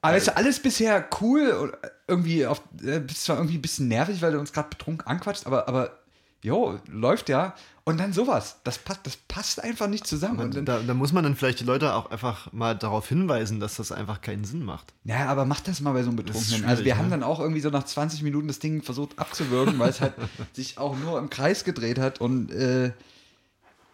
Aber 0.00 0.16
ist 0.16 0.34
alles 0.34 0.60
bisher 0.60 1.06
cool 1.20 1.72
irgendwie 2.06 2.46
auf, 2.46 2.62
äh, 2.82 3.00
bist 3.00 3.24
zwar 3.24 3.36
irgendwie 3.36 3.56
ein 3.56 3.62
bisschen 3.62 3.88
nervig, 3.88 4.20
weil 4.22 4.32
du 4.32 4.38
uns 4.38 4.52
gerade 4.52 4.68
betrunken 4.68 5.06
anquatscht, 5.06 5.46
aber, 5.46 5.68
aber 5.68 5.98
jo, 6.42 6.78
läuft 6.86 7.28
ja. 7.28 7.54
Und 7.86 7.98
dann 7.98 8.14
sowas. 8.14 8.60
Das 8.64 8.78
passt, 8.78 9.00
das 9.04 9.16
passt 9.16 9.62
einfach 9.62 9.88
nicht 9.88 10.06
zusammen. 10.06 10.40
Und 10.40 10.56
dann, 10.56 10.64
Da, 10.64 10.80
da 10.80 10.94
muss 10.94 11.12
man 11.12 11.24
dann 11.24 11.36
vielleicht 11.36 11.60
die 11.60 11.64
Leute 11.64 11.94
auch 11.94 12.10
einfach 12.10 12.50
mal 12.52 12.74
darauf 12.74 13.08
hinweisen, 13.08 13.60
dass 13.60 13.76
das 13.76 13.92
einfach 13.92 14.22
keinen 14.22 14.44
Sinn 14.44 14.64
macht. 14.64 14.94
ja, 15.04 15.26
aber 15.26 15.44
mach 15.44 15.60
das 15.60 15.80
mal 15.80 15.92
bei 15.92 16.02
so 16.02 16.08
einem 16.08 16.16
Betrunkenen. 16.16 16.64
Also 16.64 16.84
wir 16.84 16.92
schwierig, 16.92 16.98
haben 16.98 17.04
ne? 17.06 17.10
dann 17.10 17.22
auch 17.22 17.40
irgendwie 17.40 17.60
so 17.60 17.68
nach 17.68 17.84
20 17.84 18.22
Minuten 18.22 18.48
das 18.48 18.58
Ding 18.58 18.82
versucht 18.82 19.18
abzuwürgen, 19.18 19.78
weil 19.78 19.90
es 19.90 20.00
halt 20.00 20.14
sich 20.52 20.78
auch 20.78 20.96
nur 20.96 21.18
im 21.18 21.28
Kreis 21.28 21.64
gedreht 21.64 21.98
hat 21.98 22.20
und 22.22 22.50
äh, 22.52 22.92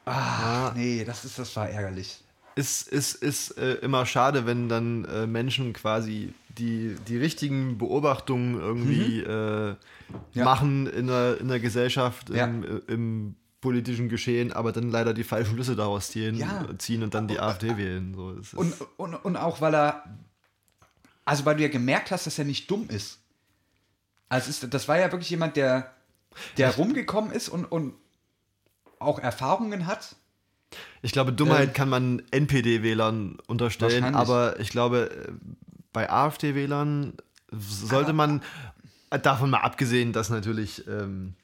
ah, 0.05 0.73
nee, 0.77 1.05
das 1.05 1.25
ist, 1.25 1.39
das 1.39 1.55
war 1.57 1.69
ärgerlich. 1.69 2.23
Ist, 2.61 2.89
ist, 2.89 3.15
ist 3.15 3.57
äh, 3.59 3.75
immer 3.87 4.05
schade, 4.07 4.47
wenn 4.47 4.69
dann 4.69 5.05
äh, 5.07 5.27
Menschen 5.27 5.73
quasi 5.73 6.33
die, 6.59 6.97
die 7.09 7.17
richtigen 7.17 7.79
Beobachtungen 7.79 8.61
irgendwie 8.61 9.21
äh, 9.21 9.71
Mhm. 9.71 9.77
Ja. 10.33 10.45
machen 10.45 10.89
in 10.89 11.07
der, 11.07 11.39
in 11.41 11.47
der 11.47 11.61
Gesellschaft, 11.61 12.31
Ja. 12.31 12.45
im, 12.45 12.65
äh, 12.65 12.81
im 12.93 13.37
politischen 13.61 14.09
Geschehen, 14.09 14.53
aber 14.53 14.73
dann 14.73 14.91
leider 14.91 15.15
die 15.15 15.23
falschen 15.23 15.55
Schlüsse 15.55 15.77
daraus 15.77 16.09
ziehen, 16.11 16.35
Ja. 16.35 16.67
ziehen 16.79 17.05
und 17.05 17.15
dann 17.15 17.29
die 17.29 17.39
AfD 17.39 17.77
wählen. 17.77 18.13
So, 18.17 18.35
Und, 18.59 18.75
und, 18.97 19.15
und 19.15 19.37
auch 19.37 19.61
weil 19.61 19.73
er, 19.75 20.03
also 21.25 21.45
weil 21.45 21.57
du 21.57 21.63
ja 21.63 21.69
gemerkt 21.69 22.11
hast, 22.11 22.27
dass 22.27 22.39
er 22.41 22.45
nicht 22.45 22.69
dumm 22.71 22.89
ist. 22.89 23.21
Also 24.29 24.51
ist, 24.51 24.67
das 24.75 24.89
war 24.89 24.99
ja 24.99 25.13
wirklich 25.13 25.31
jemand, 25.31 25.55
der, 25.57 25.93
der 26.57 26.75
rumgekommen 26.75 27.31
ist 27.31 27.49
und, 27.49 27.65
und 27.67 27.95
auch 28.99 29.19
Erfahrungen 29.21 29.87
hat. 29.87 30.17
Ich 31.03 31.13
glaube, 31.13 31.33
Dummheit 31.33 31.69
ähm, 31.69 31.75
kann 31.75 31.89
man 31.89 32.23
NPD-Wählern 32.31 33.39
unterstellen, 33.47 34.15
aber 34.15 34.61
ich 34.61 34.71
glaube, 34.71 35.11
äh, 35.11 35.33
bei 35.93 36.11
AfD-Wählern 36.11 37.15
sollte 37.51 38.13
man, 38.13 38.43
äh, 39.11 39.19
davon 39.19 39.51
mal 39.51 39.59
abgesehen, 39.61 40.13
dass 40.13 40.31
natürlich 40.31 40.87
ähm, 40.87 41.35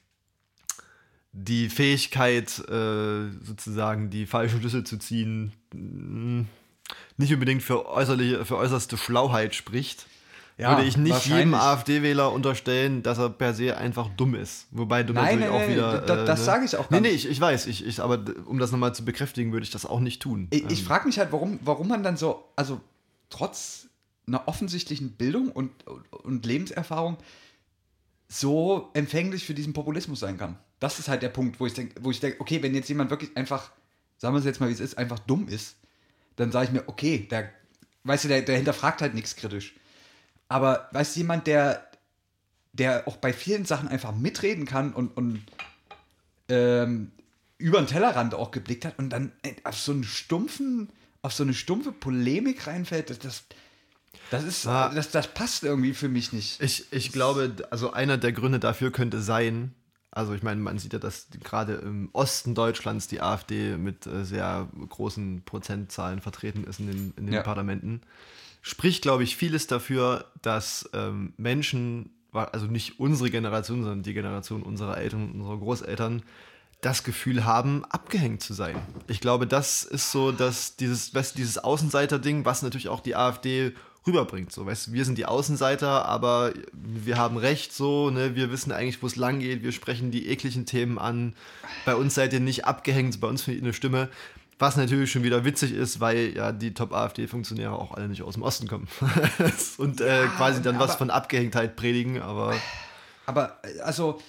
die 1.33 1.69
Fähigkeit, 1.69 2.59
äh, 2.69 3.29
sozusagen 3.43 4.09
die 4.09 4.25
falschen 4.25 4.59
Schlüsse 4.59 4.83
zu 4.83 4.97
ziehen, 4.97 5.53
mh, 5.73 6.45
nicht 7.17 7.33
unbedingt 7.33 7.63
für, 7.63 7.85
äußerliche, 7.87 8.45
für 8.45 8.57
äußerste 8.57 8.97
Schlauheit 8.97 9.53
spricht, 9.55 10.07
Ja, 10.57 10.71
würde 10.75 10.87
ich 10.87 10.97
nicht 10.97 11.25
jedem. 11.27 11.53
AfD-Wähler 11.53 12.31
unterstellen, 12.31 13.03
dass 13.03 13.19
er 13.19 13.29
per 13.29 13.53
se 13.53 13.77
einfach 13.77 14.09
dumm 14.17 14.33
ist. 14.33 14.65
Wobei 14.71 15.03
dumm 15.03 15.15
Nein, 15.15 15.39
natürlich 15.39 15.45
nein, 15.45 15.55
auch 15.55 15.59
nein, 15.59 15.69
wieder. 15.69 16.01
da- 16.01 16.25
das 16.25 16.39
ne? 16.39 16.45
sage 16.45 16.65
ich 16.65 16.75
auch 16.77 16.89
Nee, 16.89 16.95
gar 16.97 17.01
nee, 17.01 17.11
nicht. 17.11 17.25
ich, 17.25 17.31
ich 17.31 17.39
weiß, 17.39 17.67
ich, 17.67 17.85
ich, 17.85 17.99
aber 18.01 18.23
um 18.45 18.57
das 18.57 18.71
nochmal 18.71 18.95
zu 18.95 19.05
bekräftigen, 19.05 19.51
würde 19.51 19.65
ich 19.65 19.69
das 19.71 19.85
auch 19.85 19.99
nicht 19.99 20.19
tun. 20.21 20.47
Ich, 20.49 20.63
ich 20.65 20.79
Ähm, 20.79 20.85
frage 20.85 21.05
mich 21.07 21.19
halt, 21.19 21.31
warum, 21.31 21.59
warum 21.63 21.87
man 21.87 22.01
dann 22.01 22.17
so, 22.17 22.43
also 22.55 22.81
trotz 23.29 23.87
einer 24.25 24.47
offensichtlichen 24.47 25.11
Bildung 25.11 25.49
und, 25.51 25.71
und 26.23 26.43
Lebenserfahrung 26.45 27.17
so 28.27 28.89
empfänglich 28.93 29.45
für 29.45 29.53
diesen 29.53 29.73
Populismus 29.73 30.19
sein 30.19 30.37
kann. 30.37 30.57
Das 30.79 30.99
ist 30.99 31.07
halt 31.07 31.21
der 31.21 31.29
Punkt, 31.29 31.59
wo 31.59 31.65
ich 31.65 31.73
denke, 31.73 31.95
wo 32.03 32.11
ich 32.11 32.19
denke, 32.19 32.41
okay, 32.41 32.61
wenn 32.61 32.75
jetzt 32.75 32.89
jemand 32.89 33.09
wirklich 33.09 33.35
einfach, 33.37 33.71
sagen 34.17 34.33
wir 34.35 34.39
es 34.39 34.45
jetzt 34.45 34.59
mal, 34.59 34.69
wie 34.69 34.73
es 34.73 34.79
ist, 34.79 34.97
einfach 34.97 35.19
dumm 35.19 35.47
ist, 35.47 35.75
dann 36.35 36.51
sage 36.51 36.65
ich 36.67 36.71
mir, 36.71 36.83
okay, 36.87 37.27
der, 37.31 37.49
weißt 38.03 38.25
du, 38.25 38.27
der, 38.27 38.41
der 38.41 38.57
hinterfragt 38.57 39.01
halt 39.01 39.13
nichts 39.15 39.35
kritisch. 39.35 39.75
Aber 40.49 40.87
weißt 40.91 41.15
du, 41.15 41.19
jemand, 41.21 41.47
der, 41.47 41.85
der 42.73 43.07
auch 43.07 43.17
bei 43.17 43.33
vielen 43.33 43.65
Sachen 43.65 43.87
einfach 43.89 44.13
mitreden 44.15 44.65
kann 44.65 44.93
und, 44.93 45.15
und 45.17 45.43
ähm, 46.49 47.11
über 47.57 47.79
den 47.79 47.87
Tellerrand 47.87 48.33
auch 48.35 48.51
geblickt 48.51 48.85
hat 48.85 48.97
und 48.99 49.09
dann 49.09 49.31
äh, 49.43 49.53
auf 49.63 49.77
so 49.77 49.91
einen 49.91 50.03
stumpfen, 50.03 50.89
auf 51.21 51.33
so 51.33 51.43
eine 51.43 51.53
stumpfe 51.53 51.91
Polemik 51.91 52.67
reinfällt, 52.67 53.09
das, 53.09 53.19
das, 53.19 53.43
das 54.31 54.43
ist, 54.43 54.67
Ah. 54.67 54.89
das, 54.93 55.11
das 55.11 55.27
passt 55.33 55.63
irgendwie 55.63 55.93
für 55.93 56.07
mich 56.09 56.31
nicht. 56.33 56.61
Ich, 56.61 56.91
ich 56.91 57.11
glaube, 57.11 57.55
also 57.71 57.91
einer 57.91 58.17
der 58.17 58.31
Gründe 58.31 58.59
dafür 58.59 58.91
könnte 58.91 59.21
sein, 59.21 59.73
also 60.11 60.33
ich 60.33 60.41
meine, 60.43 60.61
man 60.61 60.79
sieht 60.79 60.93
ja, 60.93 60.99
dass 60.99 61.27
gerade 61.43 61.73
im 61.75 62.09
Osten 62.13 62.55
Deutschlands 62.55 63.07
die 63.07 63.21
AfD 63.21 63.77
mit 63.77 64.07
äh, 64.07 64.23
sehr 64.23 64.67
großen 64.89 65.43
Prozentzahlen 65.43 66.21
vertreten 66.21 66.63
ist 66.63 66.79
in 66.79 66.87
den, 66.87 67.13
in 67.17 67.25
den 67.25 67.35
Ja. 67.35 67.43
Parlamenten. 67.43 68.01
Spricht, 68.61 69.01
glaube 69.01 69.23
ich, 69.23 69.35
vieles 69.35 69.67
dafür, 69.67 70.25
dass 70.41 70.89
ähm, 70.93 71.33
Menschen, 71.37 72.11
also 72.31 72.65
nicht 72.65 72.99
unsere 72.99 73.29
Generation, 73.29 73.83
sondern 73.83 74.03
die 74.03 74.13
Generation 74.13 74.63
unserer 74.63 74.97
Eltern 74.97 75.31
und 75.31 75.41
unserer 75.41 75.57
Großeltern, 75.57 76.23
das 76.81 77.03
Gefühl 77.03 77.43
haben, 77.45 77.85
abgehängt 77.85 78.43
zu 78.43 78.53
sein. 78.53 78.75
Ich 79.07 79.19
glaube, 79.19 79.47
das 79.47 79.83
ist 79.83 80.11
so, 80.11 80.31
dass 80.31 80.75
dieses, 80.75 81.13
weißt, 81.13 81.37
dieses 81.37 81.57
Außenseiter-Ding, 81.57 82.45
was 82.45 82.61
natürlich 82.61 82.89
auch 82.89 82.99
die 82.99 83.15
AfD 83.15 83.73
rüberbringt. 84.05 84.51
So, 84.51 84.65
weißt, 84.65 84.93
wir 84.93 85.05
sind 85.05 85.17
die 85.17 85.25
Außenseiter, 85.25 86.05
aber 86.05 86.53
wir 86.73 87.17
haben 87.17 87.37
recht, 87.37 87.73
so, 87.73 88.09
ne, 88.09 88.35
wir 88.35 88.51
wissen 88.51 88.71
eigentlich, 88.71 89.01
wo 89.01 89.07
es 89.07 89.15
lang 89.15 89.39
geht, 89.39 89.63
wir 89.63 89.71
sprechen 89.71 90.11
die 90.11 90.27
ekligen 90.29 90.65
Themen 90.65 90.97
an. 90.97 91.33
Bei 91.85 91.95
uns 91.95 92.15
seid 92.15 92.33
ihr 92.33 92.39
nicht 92.39 92.65
abgehängt, 92.65 93.19
bei 93.19 93.27
uns 93.27 93.43
findet 93.43 93.61
ihr 93.61 93.65
eine 93.65 93.73
Stimme. 93.73 94.09
Was 94.59 94.75
natürlich 94.75 95.11
schon 95.11 95.23
wieder 95.23 95.45
witzig 95.45 95.71
ist, 95.71 95.99
weil 95.99 96.35
ja 96.35 96.51
die 96.51 96.73
Top-AfD-Funktionäre 96.73 97.73
auch 97.73 97.93
alle 97.93 98.07
nicht 98.07 98.23
aus 98.23 98.33
dem 98.33 98.43
Osten 98.43 98.67
kommen. 98.67 98.87
und 99.77 100.01
äh, 100.01 100.25
quasi 100.35 100.61
dann 100.63 100.79
was 100.79 100.95
von 100.95 101.11
Abgehängtheit 101.11 101.75
predigen, 101.75 102.21
aber 102.21 102.55
Aber 103.27 103.59
äh, 103.63 103.79
also, 103.81 104.19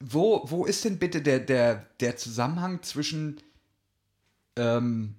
wo, 0.00 0.42
wo 0.46 0.64
ist 0.64 0.84
denn 0.84 0.98
bitte 0.98 1.22
der, 1.22 1.38
der, 1.38 1.86
der 2.00 2.16
Zusammenhang 2.16 2.82
zwischen 2.82 3.40
ähm, 4.56 5.14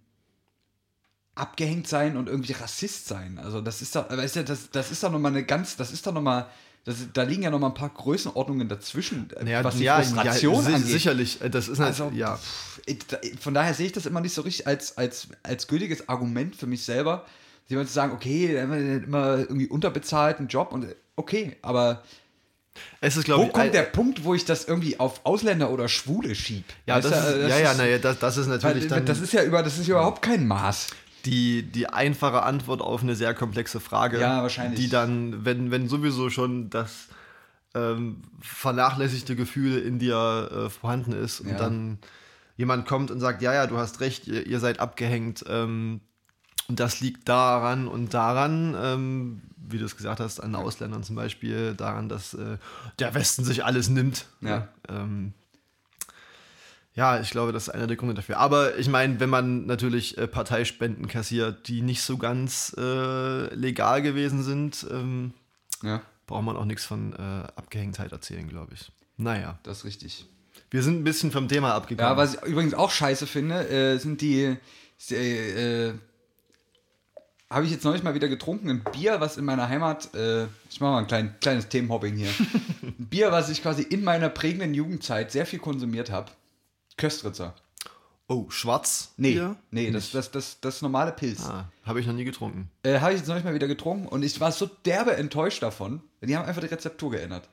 abgehängt 1.35 1.87
sein 1.87 2.17
und 2.17 2.27
irgendwie 2.27 2.53
Rassist 2.53 3.07
sein? 3.07 3.39
Also 3.39 3.61
das 3.61 3.81
ist 3.81 3.95
doch, 3.95 4.09
weißt 4.09 4.37
du, 4.37 4.43
das, 4.43 4.69
das 4.71 4.91
ist 4.91 5.03
doch 5.03 5.11
nochmal 5.11 5.31
eine 5.31 5.45
ganz, 5.45 5.77
das 5.77 5.91
ist 5.91 6.05
doch 6.05 6.13
nochmal, 6.13 6.49
das, 6.87 6.95
da 7.11 7.23
liegen 7.23 7.43
ja 7.43 7.49
nochmal 7.49 7.71
ein 7.71 7.73
paar 7.73 7.89
Größenordnungen 7.89 8.69
dazwischen, 8.69 9.29
äh, 9.35 9.43
naja, 9.43 9.61
was 9.61 9.75
die 9.75 9.83
ja, 9.83 9.97
Frustration 9.97 10.63
ja, 10.63 10.75
angeht. 10.75 10.85
sicherlich. 10.85 11.41
äh, 11.41 11.49
Das 11.49 11.67
ist 11.67 11.81
Also, 11.81 12.05
also, 12.05 12.15
ja. 12.15 12.39
von 13.41 13.53
daher 13.53 13.73
sehe 13.73 13.87
ich 13.87 13.91
das 13.91 14.05
immer 14.05 14.21
nicht 14.21 14.33
so 14.33 14.41
richtig 14.41 14.67
als, 14.67 14.97
als, 14.97 15.27
als 15.43 15.67
gültiges 15.67 16.07
Argument 16.07 16.55
für 16.55 16.65
mich 16.65 16.85
selber, 16.85 17.25
jemand 17.67 17.89
zu 17.89 17.93
sagen, 17.93 18.13
okay, 18.13 18.55
immer 18.55 19.39
irgendwie 19.39 19.67
unterbezahlten 19.67 20.47
Job 20.47 20.71
und 20.71 20.87
okay, 21.17 21.57
aber 21.61 22.03
Es 23.01 23.17
ist, 23.17 23.25
glaube 23.25 23.43
wo 23.43 23.47
ich, 23.47 23.53
kommt 23.53 23.73
der 23.73 23.81
Punkt, 23.81 24.23
wo 24.23 24.33
ich 24.33 24.45
das 24.45 24.63
irgendwie 24.63 24.97
auf 24.97 25.25
Ausländer 25.25 25.69
oder 25.71 25.89
Schwule 25.89 26.35
schieb? 26.35 26.63
Ja, 26.85 27.01
das 27.01 27.11
ist, 27.11 27.49
ja, 27.49 27.59
ja, 27.59 27.73
naja, 27.73 27.97
das, 27.97 28.17
das 28.19 28.37
ist 28.37 28.47
natürlich 28.47 28.83
weil, 28.83 28.87
dann 28.89 29.05
das 29.05 29.19
ist 29.19 29.33
ja 29.33 29.43
über, 29.43 29.61
das 29.61 29.77
ist 29.77 29.87
ja 29.87 29.95
überhaupt 29.95 30.21
kein 30.21 30.47
Maß. 30.47 30.87
Die, 31.27 31.63
die 31.63 31.87
einfache 31.87 32.43
Antwort 32.43 32.81
auf 32.81 33.03
eine 33.03 33.15
sehr 33.15 33.33
komplexe 33.33 33.79
Frage. 33.79 34.19
Ja, 34.19 34.41
wahrscheinlich. 34.41 34.79
Die 34.79 34.89
dann, 34.89 35.45
wenn, 35.45 35.69
wenn 35.71 35.87
sowieso 35.89 36.29
schon 36.29 36.69
das 36.69 37.07
ähm, 37.75 38.21
vernachlässigte 38.41 39.35
Gefühl 39.35 39.77
in 39.79 39.99
dir 39.99 40.49
äh, 40.51 40.69
vorhanden 40.69 41.11
ist 41.13 41.41
und 41.41 41.49
Ja. 41.49 41.57
dann 41.57 41.99
jemand 42.55 42.87
kommt 42.87 43.11
und 43.11 43.19
sagt, 43.19 43.41
ja, 43.41 43.53
ja, 43.53 43.67
du 43.67 43.77
hast 43.77 43.99
recht, 43.99 44.27
ihr, 44.27 44.47
ihr 44.47 44.59
seid 44.59 44.79
abgehängt 44.79 45.43
ähm, 45.47 46.01
und 46.67 46.79
das 46.79 46.99
liegt 47.01 47.29
daran 47.29 47.87
und 47.87 48.13
daran, 48.13 48.75
ähm, 48.81 49.41
wie 49.57 49.77
du 49.77 49.85
es 49.85 49.95
gesagt 49.95 50.19
hast, 50.19 50.39
an 50.39 50.55
Ausländern 50.55 51.03
zum 51.03 51.15
Beispiel, 51.15 51.75
daran, 51.75 52.09
dass 52.09 52.33
äh, 52.33 52.57
der 52.99 53.13
Westen 53.13 53.43
sich 53.43 53.63
alles 53.63 53.89
nimmt. 53.89 54.25
Ja. 54.41 54.69
Ähm, 54.89 55.33
ja, 56.97 57.19
ich 57.21 57.29
glaube, 57.29 57.53
das 57.53 57.67
ist 57.67 57.69
einer 57.69 57.87
der 57.87 57.95
Gründe 57.95 58.15
dafür. 58.15 58.37
Aber 58.39 58.77
ich 58.77 58.89
meine, 58.89 59.19
wenn 59.19 59.29
man 59.29 59.65
natürlich 59.67 60.17
äh, 60.17 60.27
Parteispenden 60.27 61.07
kassiert, 61.07 61.67
die 61.69 61.81
nicht 61.81 62.01
so 62.01 62.17
ganz 62.17 62.75
äh, 62.77 63.53
legal 63.55 64.01
gewesen 64.01 64.41
sind, 64.43 64.85
ähm, 64.91 65.31
Ja. 65.83 66.01
braucht 66.25 66.43
man 66.43 66.57
auch 66.57 66.65
nichts 66.65 66.83
von 66.85 67.13
äh, 67.13 67.17
Abgehängtheit 67.55 68.11
erzählen, 68.11 68.49
glaube 68.49 68.73
ich. 68.73 68.91
Naja, 69.15 69.59
Das 69.63 69.79
ist 69.79 69.85
richtig. 69.85 70.25
wir 70.71 70.81
sind 70.83 70.99
ein 70.99 71.03
bisschen 71.03 71.31
vom 71.31 71.47
Thema 71.47 71.73
abgekommen. 71.75 72.09
Ja, 72.11 72.17
was 72.17 72.33
ich 72.35 72.41
übrigens 72.43 72.73
auch 72.73 72.91
scheiße 72.91 73.27
finde, 73.27 73.69
äh, 73.69 73.97
sind 73.99 74.19
die. 74.21 74.57
Äh, 75.11 75.93
habe 77.49 77.65
ich 77.65 77.71
jetzt 77.71 77.85
neulich 77.85 78.03
mal 78.03 78.13
wieder 78.13 78.27
getrunken, 78.27 78.69
ein 78.69 78.83
Bier, 78.91 79.21
was 79.21 79.37
in 79.37 79.45
meiner 79.45 79.69
Heimat, 79.69 80.13
äh, 80.15 80.47
ich 80.69 80.81
mache 80.81 80.91
mal 80.91 80.97
ein 80.99 81.07
klein, 81.07 81.35
kleines 81.39 81.69
Themenhopping 81.69 82.15
hier. 82.15 82.29
ein 82.81 83.07
Bier, 83.07 83.31
was 83.31 83.49
ich 83.49 83.61
quasi 83.61 83.83
in 83.83 84.03
meiner 84.03 84.27
prägenden 84.29 84.73
Jugendzeit 84.73 85.31
sehr 85.31 85.45
viel 85.45 85.59
konsumiert 85.59 86.11
habe. 86.11 86.29
Köstritzer. 86.97 87.53
oh, 88.27 88.49
schwarz? 88.49 89.13
Nee, 89.17 89.33
Bier? 89.33 89.55
nee, 89.71 89.91
das, 89.91 90.11
das, 90.11 90.31
das, 90.31 90.59
das 90.59 90.81
normale 90.81 91.11
Pilz. 91.13 91.45
Ah, 91.45 91.69
habe 91.85 91.99
ich 91.99 92.07
noch 92.07 92.13
nie 92.13 92.25
getrunken. 92.25 92.69
Äh, 92.83 92.99
habe 92.99 93.13
ich 93.13 93.19
jetzt 93.19 93.27
neulich 93.27 93.43
mal 93.45 93.53
wieder 93.53 93.67
getrunken 93.67 94.07
und 94.07 94.23
ich 94.23 94.39
war 94.41 94.51
so 94.51 94.65
derbe 94.85 95.15
enttäuscht 95.15 95.63
davon. 95.63 96.01
Die 96.21 96.35
haben 96.35 96.45
einfach 96.45 96.61
die 96.61 96.67
Rezeptur 96.67 97.11
geändert. 97.11 97.47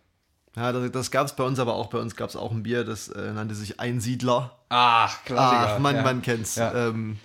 Ja, 0.56 0.72
das, 0.72 0.90
das 0.92 1.10
gab 1.10 1.26
es 1.26 1.36
bei 1.36 1.44
uns, 1.44 1.58
aber 1.58 1.74
auch 1.74 1.88
bei 1.88 1.98
uns 1.98 2.16
gab 2.16 2.28
es 2.30 2.36
auch 2.36 2.50
ein 2.50 2.62
Bier, 2.62 2.84
das 2.84 3.08
äh, 3.08 3.32
nannte 3.32 3.54
sich 3.54 3.78
Einsiedler. 3.80 4.56
Ach, 4.68 5.24
Klassiker. 5.24 5.74
Ach, 5.74 5.78
man, 5.78 5.96
ja. 5.96 6.02
man 6.02 6.22
kennt's. 6.22 6.56
Ja. 6.56 6.88
Ähm, 6.88 7.18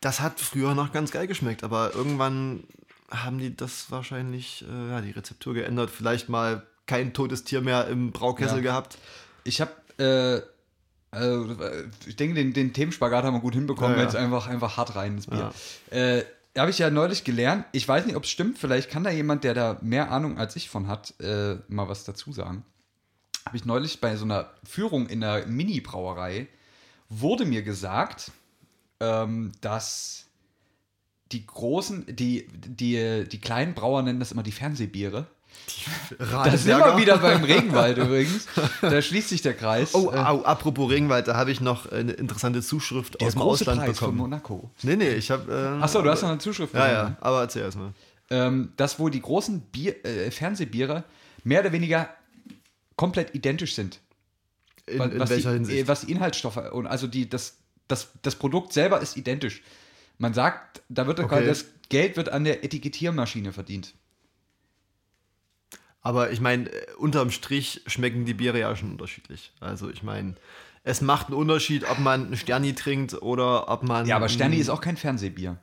das 0.00 0.20
hat 0.20 0.38
früher 0.40 0.74
noch 0.74 0.92
ganz 0.92 1.10
geil 1.10 1.26
geschmeckt, 1.26 1.64
aber 1.64 1.94
irgendwann 1.94 2.64
haben 3.10 3.38
die 3.38 3.56
das 3.56 3.90
wahrscheinlich, 3.90 4.64
äh, 4.68 4.90
ja, 4.90 5.00
die 5.00 5.12
Rezeptur 5.12 5.54
geändert. 5.54 5.90
Vielleicht 5.90 6.28
mal 6.28 6.66
kein 6.86 7.14
totes 7.14 7.44
Tier 7.44 7.60
mehr 7.60 7.86
im 7.88 8.12
Braukessel 8.12 8.58
Ja. 8.58 8.62
gehabt. 8.62 8.98
Ich 9.44 9.60
habe, 9.60 9.72
äh, 10.02 10.42
also, 11.16 11.62
äh, 11.62 11.84
ich 12.06 12.16
denke, 12.16 12.34
den, 12.34 12.52
den 12.52 12.72
Themenspagat 12.72 13.24
haben 13.24 13.34
wir 13.34 13.40
gut 13.40 13.54
hinbekommen. 13.54 13.92
Ja, 13.92 13.98
ja. 13.98 14.04
Jetzt 14.04 14.16
einfach, 14.16 14.46
einfach 14.46 14.76
hart 14.76 14.96
rein 14.96 15.14
ins 15.14 15.26
Bier. 15.26 15.52
Äh, 15.90 16.22
habe 16.56 16.70
ich 16.70 16.78
ja 16.78 16.90
neulich 16.90 17.24
gelernt. 17.24 17.64
Ich 17.72 17.86
weiß 17.86 18.06
nicht, 18.06 18.16
ob 18.16 18.24
es 18.24 18.30
stimmt. 18.30 18.58
Vielleicht 18.58 18.90
kann 18.90 19.04
da 19.04 19.10
jemand, 19.10 19.44
der 19.44 19.54
da 19.54 19.78
mehr 19.82 20.10
Ahnung 20.10 20.38
als 20.38 20.56
ich 20.56 20.68
von 20.68 20.88
hat, 20.88 21.14
äh, 21.20 21.56
mal 21.68 21.88
was 21.88 22.04
dazu 22.04 22.32
sagen. 22.32 22.64
Habe 23.44 23.56
ich 23.56 23.64
neulich 23.64 24.00
bei 24.00 24.16
so 24.16 24.24
einer 24.24 24.50
Führung 24.64 25.06
in 25.08 25.22
einer 25.22 25.46
Mini-Brauerei 25.46 26.48
wurde 27.08 27.44
mir 27.44 27.62
gesagt, 27.62 28.32
ähm, 29.00 29.52
dass 29.60 30.26
die 31.32 31.46
großen, 31.46 32.06
die, 32.08 32.48
die, 32.48 33.24
die 33.28 33.40
kleinen 33.40 33.74
Brauer 33.74 34.02
nennen 34.02 34.20
das 34.20 34.32
immer 34.32 34.42
die 34.42 34.52
Fernsehbiere. 34.52 35.26
Da 36.18 36.56
sind 36.56 36.78
wir 36.78 36.96
wieder 36.98 37.18
beim 37.18 37.44
Regenwald 37.44 37.98
übrigens. 37.98 38.46
Da 38.82 39.00
schließt 39.00 39.28
sich 39.28 39.42
der 39.42 39.54
Kreis. 39.54 39.94
Oh, 39.94 40.10
Äh, 40.12 40.16
au, 40.16 40.42
apropos 40.42 40.90
Regenwald, 40.90 41.28
da 41.28 41.36
habe 41.36 41.50
ich 41.52 41.60
noch 41.60 41.90
eine 41.92 42.12
interessante 42.12 42.60
Zuschrift 42.62 43.20
der 43.20 43.28
aus 43.28 43.34
dem 43.34 43.40
große 43.42 43.62
Ausland 43.64 43.80
Preis 43.84 43.98
von 43.98 44.06
bekommen. 44.08 44.18
Monaco. 44.18 44.70
Nee, 44.82 44.96
nee, 44.96 45.10
ich 45.10 45.30
habe. 45.30 45.78
Äh, 45.80 45.82
Achso, 45.82 46.02
du 46.02 46.10
hast 46.10 46.22
noch 46.22 46.30
eine 46.30 46.38
Zuschrift 46.38 46.74
Ja, 46.74 46.80
bekommen. 46.86 47.16
ja, 47.20 47.26
aber 47.26 47.40
erzähl 47.42 47.62
erst 47.62 47.78
mal. 47.78 47.92
Ähm, 48.30 48.72
dass 48.76 48.98
wohl 48.98 49.10
die 49.12 49.20
großen 49.22 49.60
Bier, 49.60 50.04
äh, 50.04 50.30
Fernsehbiere 50.32 51.04
mehr 51.44 51.60
oder 51.60 51.70
weniger 51.72 52.08
komplett 52.96 53.34
identisch 53.34 53.74
sind. 53.76 54.00
In, 54.86 55.00
in 55.00 55.18
was, 55.20 55.30
welcher 55.30 55.50
die, 55.50 55.56
Hinsicht? 55.58 55.78
äh, 55.84 55.88
was 55.88 56.00
die 56.00 56.10
Inhaltsstoffe 56.12 56.56
und 56.72 56.86
also 56.88 57.06
die, 57.06 57.28
das, 57.28 57.58
das, 57.86 58.08
das 58.22 58.34
Produkt 58.34 58.72
selber 58.72 59.00
ist 59.00 59.16
identisch. 59.16 59.62
Man 60.18 60.34
sagt, 60.34 60.82
da 60.88 61.06
wird 61.06 61.20
Okay. 61.20 61.46
das 61.46 61.66
Geld 61.88 62.16
wird 62.16 62.30
an 62.30 62.42
der 62.44 62.64
Etikettiermaschine 62.64 63.52
verdient. 63.52 63.94
Aber 66.06 66.30
ich 66.30 66.40
meine, 66.40 66.70
äh, 66.70 66.86
unterm 66.98 67.32
Strich 67.32 67.82
schmecken 67.88 68.26
die 68.26 68.34
Biere 68.34 68.60
ja 68.60 68.76
schon 68.76 68.92
unterschiedlich. 68.92 69.50
Also 69.58 69.90
ich 69.90 70.04
meine, 70.04 70.36
es 70.84 71.00
macht 71.00 71.26
einen 71.26 71.36
Unterschied, 71.36 71.82
ob 71.90 71.98
man 71.98 72.26
einen 72.26 72.36
Sterni 72.36 72.74
trinkt 72.76 73.20
oder 73.22 73.68
ob 73.68 73.82
man. 73.82 74.06
Ja, 74.06 74.14
aber 74.14 74.28
Sterni 74.28 74.58
ist 74.58 74.68
auch 74.68 74.80
kein 74.80 74.96
Fernsehbier. 74.96 75.56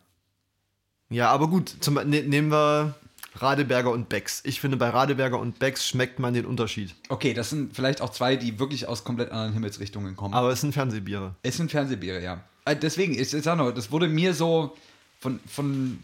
Ja, 1.09 1.31
aber 1.31 1.47
gut, 1.47 1.73
zum, 1.79 1.93
ne, 1.93 2.23
nehmen 2.23 2.51
wir 2.51 2.93
Radeberger 3.35 3.89
und 3.89 4.09
Becks. 4.09 4.41
Ich 4.43 4.59
finde, 4.59 4.75
bei 4.75 4.89
Radeberger 4.89 5.39
und 5.39 5.59
Becks 5.59 5.87
schmeckt 5.87 6.19
man 6.19 6.33
den 6.33 6.45
Unterschied. 6.45 6.93
Okay, 7.07 7.33
das 7.33 7.49
sind 7.49 7.73
vielleicht 7.73 8.01
auch 8.01 8.09
zwei, 8.09 8.35
die 8.35 8.59
wirklich 8.59 8.85
aus 8.85 9.05
komplett 9.05 9.31
anderen 9.31 9.53
Himmelsrichtungen 9.53 10.17
kommen. 10.17 10.33
Aber 10.33 10.49
es 10.51 10.59
sind 10.59 10.73
Fernsehbiere. 10.73 11.35
Es 11.43 11.55
sind 11.55 11.71
Fernsehbiere, 11.71 12.21
ja. 12.21 12.43
Äh, 12.65 12.75
Deswegen, 12.75 13.13
ich, 13.13 13.33
ich 13.33 13.43
sag 13.43 13.57
noch, 13.57 13.71
das 13.71 13.93
wurde 13.93 14.09
mir 14.09 14.33
so 14.33 14.75
von, 15.21 15.39
von, 15.47 15.99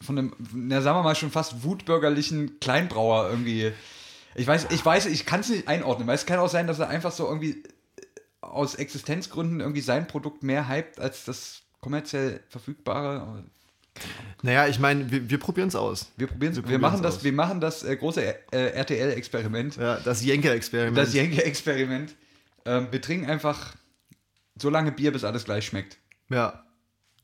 von 0.00 0.18
einem, 0.18 0.32
na, 0.52 0.80
sagen 0.80 0.98
wir 0.98 1.02
mal, 1.02 1.14
schon 1.14 1.30
fast 1.30 1.62
wutbürgerlichen 1.64 2.60
Kleinbrauer 2.60 3.28
irgendwie. 3.30 3.72
Ich 4.34 4.46
weiß, 4.46 4.68
ich 4.70 4.84
weiß, 4.84 5.06
ich 5.06 5.26
kann 5.26 5.40
es 5.40 5.48
nicht 5.48 5.66
einordnen, 5.68 6.06
weil 6.06 6.14
es 6.14 6.26
kann 6.26 6.38
auch 6.38 6.48
sein, 6.48 6.66
dass 6.66 6.78
er 6.78 6.88
einfach 6.88 7.12
so 7.12 7.26
irgendwie 7.26 7.62
äh, 7.62 7.64
aus 8.40 8.74
Existenzgründen 8.76 9.60
irgendwie 9.60 9.80
sein 9.80 10.06
Produkt 10.06 10.42
mehr 10.42 10.68
hypt 10.68 11.00
als 11.00 11.24
das 11.24 11.62
kommerziell 11.80 12.40
verfügbare. 12.48 13.44
Naja, 14.42 14.68
ich 14.68 14.78
meine, 14.78 15.10
wir, 15.10 15.28
wir 15.28 15.38
probieren 15.38 15.68
es 15.68 15.74
aus. 15.74 16.12
Wir 16.16 16.28
probieren 16.28 16.52
es. 16.52 16.58
Wir 16.62 16.68
Wir, 16.68 16.78
machen 16.78 17.02
das, 17.02 17.16
aus. 17.16 17.24
wir 17.24 17.32
machen 17.32 17.60
das 17.60 17.82
äh, 17.82 17.96
große 17.96 18.22
äh, 18.52 18.68
RTL-Experiment. 18.70 19.76
Ja, 19.76 19.96
das 19.96 20.22
Jenke-Experiment. 20.24 20.96
Das 20.96 21.14
Jenke-Experiment. 21.14 22.14
Ähm, 22.64 22.86
wir 22.92 23.00
trinken 23.02 23.28
einfach 23.28 23.74
so 24.56 24.70
lange 24.70 24.92
Bier, 24.92 25.12
bis 25.12 25.24
alles 25.24 25.44
gleich 25.44 25.66
schmeckt. 25.66 25.98
ja, 26.28 26.64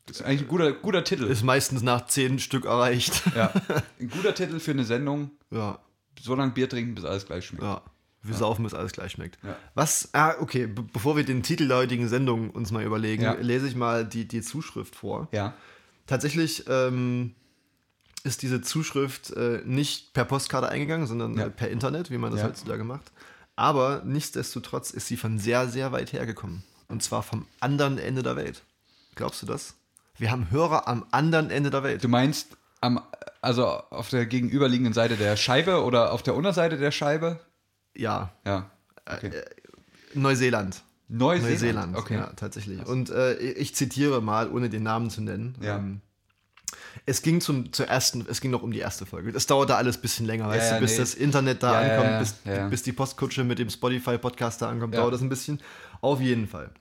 Das 0.07 0.17
ist 0.19 0.25
eigentlich 0.25 0.41
ein 0.43 0.47
guter, 0.47 0.71
guter 0.73 1.03
Titel. 1.03 1.23
ist 1.25 1.43
meistens 1.43 1.81
nach 1.81 2.05
zehn 2.05 2.37
Stück 2.39 2.65
erreicht. 2.65 3.23
Ja, 3.35 3.51
ein 3.99 4.09
guter 4.09 4.33
Titel 4.35 4.59
für 4.59 4.71
eine 4.71 4.83
Sendung. 4.85 5.31
ja, 5.51 5.79
So 6.21 6.35
lange 6.35 6.51
Bier 6.51 6.69
trinken, 6.69 6.93
bis 6.95 7.05
alles 7.05 7.25
gleich 7.25 7.45
schmeckt. 7.47 7.63
ja. 7.63 7.81
Wir 8.27 8.33
saufen, 8.35 8.63
bis 8.63 8.73
alles 8.73 8.91
gleich 8.91 9.11
schmeckt. 9.11 9.37
Ja. 9.43 9.55
Was, 9.75 10.09
ah, 10.13 10.33
okay, 10.39 10.65
be 10.65 10.81
bevor 10.81 11.15
wir 11.15 11.23
den 11.23 11.43
Titel 11.43 11.67
der 11.67 11.77
heutigen 11.77 12.07
Sendung 12.07 12.49
uns 12.49 12.71
mal 12.71 12.83
überlegen, 12.83 13.21
Ja. 13.21 13.33
lese 13.33 13.67
ich 13.67 13.75
mal 13.75 14.03
die, 14.03 14.27
die 14.27 14.41
Zuschrift 14.41 14.95
vor. 14.95 15.27
Ja. 15.31 15.53
Tatsächlich 16.07 16.65
ähm, 16.67 17.35
ist 18.23 18.41
diese 18.41 18.61
Zuschrift 18.61 19.29
äh, 19.31 19.61
nicht 19.65 20.13
per 20.13 20.25
Postkarte 20.25 20.69
eingegangen, 20.69 21.05
sondern 21.05 21.37
Ja. 21.37 21.45
äh, 21.45 21.49
per 21.51 21.69
Internet, 21.69 22.09
wie 22.09 22.17
man 22.17 22.31
das 22.31 22.41
Ja. 22.41 22.47
heutzutage 22.47 22.83
macht. 22.83 23.11
Aber 23.55 24.01
nichtsdestotrotz 24.03 24.89
ist 24.89 25.05
sie 25.07 25.17
von 25.17 25.37
sehr, 25.37 25.67
sehr 25.69 25.91
weit 25.91 26.11
hergekommen. 26.11 26.63
Und 26.87 27.03
zwar 27.03 27.21
vom 27.21 27.45
anderen 27.59 27.99
Ende 27.99 28.23
der 28.23 28.35
Welt. 28.35 28.63
Glaubst 29.13 29.43
du 29.43 29.45
das? 29.45 29.75
Wir 30.17 30.31
haben 30.31 30.49
Hörer 30.51 30.87
am 30.87 31.05
anderen 31.11 31.49
Ende 31.49 31.69
der 31.69 31.83
Welt. 31.83 32.03
Du 32.03 32.07
meinst, 32.07 32.55
am, 32.81 33.01
also 33.41 33.65
auf 33.65 34.09
der 34.09 34.25
gegenüberliegenden 34.25 34.93
Seite 34.93 35.15
der 35.17 35.35
Scheibe 35.37 35.83
oder 35.83 36.13
auf 36.13 36.23
der 36.23 36.35
Unterseite 36.35 36.77
der 36.77 36.91
Scheibe? 36.91 37.39
Ja, 37.95 38.31
Ja. 38.45 38.69
Okay. 39.05 39.31
Neuseeland. 40.13 40.81
Neuseeland. 41.07 41.51
Neuseeland, 41.51 41.97
Okay. 41.97 42.15
ja, 42.15 42.27
tatsächlich. 42.35 42.83
Und 42.85 43.09
äh, 43.11 43.35
ich 43.35 43.75
zitiere 43.75 44.21
mal, 44.21 44.49
ohne 44.49 44.69
den 44.69 44.81
Namen 44.83 45.09
zu 45.11 45.21
nennen. 45.21 45.55
Ja. 45.61 45.75
Ähm, 45.77 46.01
es 47.05 47.21
ging 47.21 47.41
zum, 47.41 47.71
zur 47.73 47.87
ersten, 47.87 48.25
es 48.29 48.41
ging 48.41 48.49
noch 48.51 48.63
um 48.63 48.71
die 48.71 48.79
erste 48.79 49.05
Folge. 49.05 49.31
Es 49.35 49.45
dauerte 49.45 49.75
alles 49.75 49.97
ein 49.97 50.01
bisschen 50.01 50.25
länger, 50.25 50.47
weißt 50.47 50.71
ja, 50.71 50.75
du, 50.77 50.81
bis 50.81 50.93
nee. 50.93 50.97
das 50.97 51.13
Internet 51.13 51.61
da 51.61 51.81
Ja, 51.81 51.87
ja, 51.87 51.93
ankommt, 51.93 52.11
ja, 52.11 52.19
bis, 52.19 52.35
ja. 52.45 52.67
bis 52.69 52.83
die 52.83 52.93
Postkutsche 52.93 53.43
mit 53.43 53.59
dem 53.59 53.69
Spotify-Podcast 53.69 54.61
da 54.61 54.69
ankommt, 54.69 54.95
Ja. 54.95 55.01
dauert 55.01 55.13
das 55.13 55.21
ein 55.21 55.29
bisschen. 55.29 55.61
Auf 56.01 56.21
jeden 56.21 56.47
Fall. 56.47 56.71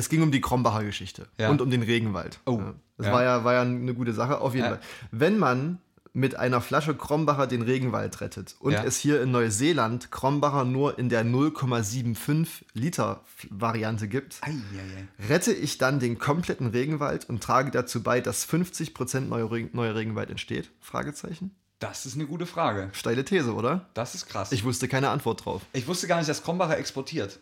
Es 0.00 0.08
ging 0.08 0.22
um 0.22 0.32
die 0.32 0.40
Krombacher 0.40 0.82
Geschichte 0.82 1.26
Ja. 1.38 1.50
und 1.50 1.60
um 1.60 1.70
den 1.70 1.82
Regenwald. 1.82 2.40
Oh, 2.46 2.58
Ja. 2.58 2.74
Das 2.96 3.06
ja. 3.06 3.12
War, 3.12 3.22
ja, 3.22 3.44
war 3.44 3.52
ja 3.54 3.62
eine 3.62 3.94
gute 3.94 4.12
Sache, 4.14 4.40
auf 4.40 4.54
jeden. 4.54 4.66
Fall. 4.68 4.80
Wenn 5.10 5.38
man 5.38 5.78
mit 6.12 6.36
einer 6.36 6.60
Flasche 6.62 6.94
Krombacher 6.96 7.46
den 7.46 7.62
Regenwald 7.62 8.20
rettet 8.20 8.56
und 8.60 8.72
es 8.72 8.96
hier 8.96 9.22
in 9.22 9.30
Neuseeland 9.30 10.10
Krombacher 10.10 10.64
nur 10.64 10.98
in 10.98 11.08
der 11.10 11.24
0,75 11.24 12.46
Liter 12.74 13.20
Variante 13.50 14.08
gibt, 14.08 14.38
Ei, 14.42 14.50
ei, 14.50 14.52
ei. 14.52 15.26
rette 15.28 15.52
ich 15.52 15.78
dann 15.78 16.00
den 16.00 16.18
kompletten 16.18 16.66
Regenwald 16.68 17.28
und 17.28 17.42
trage 17.42 17.70
dazu 17.70 18.02
bei, 18.02 18.20
dass 18.20 18.44
50% 18.48 19.20
neuer, 19.28 19.50
Regen, 19.52 19.70
neuer 19.72 19.94
Regenwald 19.94 20.30
entsteht? 20.30 20.70
Fragezeichen. 20.80 21.54
Das 21.78 22.04
ist 22.04 22.14
eine 22.16 22.26
gute 22.26 22.44
Frage. 22.44 22.90
Steile 22.92 23.24
These, 23.24 23.54
oder? 23.54 23.86
Das 23.94 24.14
ist 24.14 24.26
krass. 24.28 24.52
Ich 24.52 24.64
wusste 24.64 24.86
keine 24.88 25.08
Antwort 25.10 25.44
drauf. 25.44 25.62
Ich 25.72 25.86
wusste 25.88 26.06
gar 26.08 26.18
nicht, 26.18 26.28
dass 26.28 26.42
Krombacher 26.42 26.76
exportiert. 26.76 27.38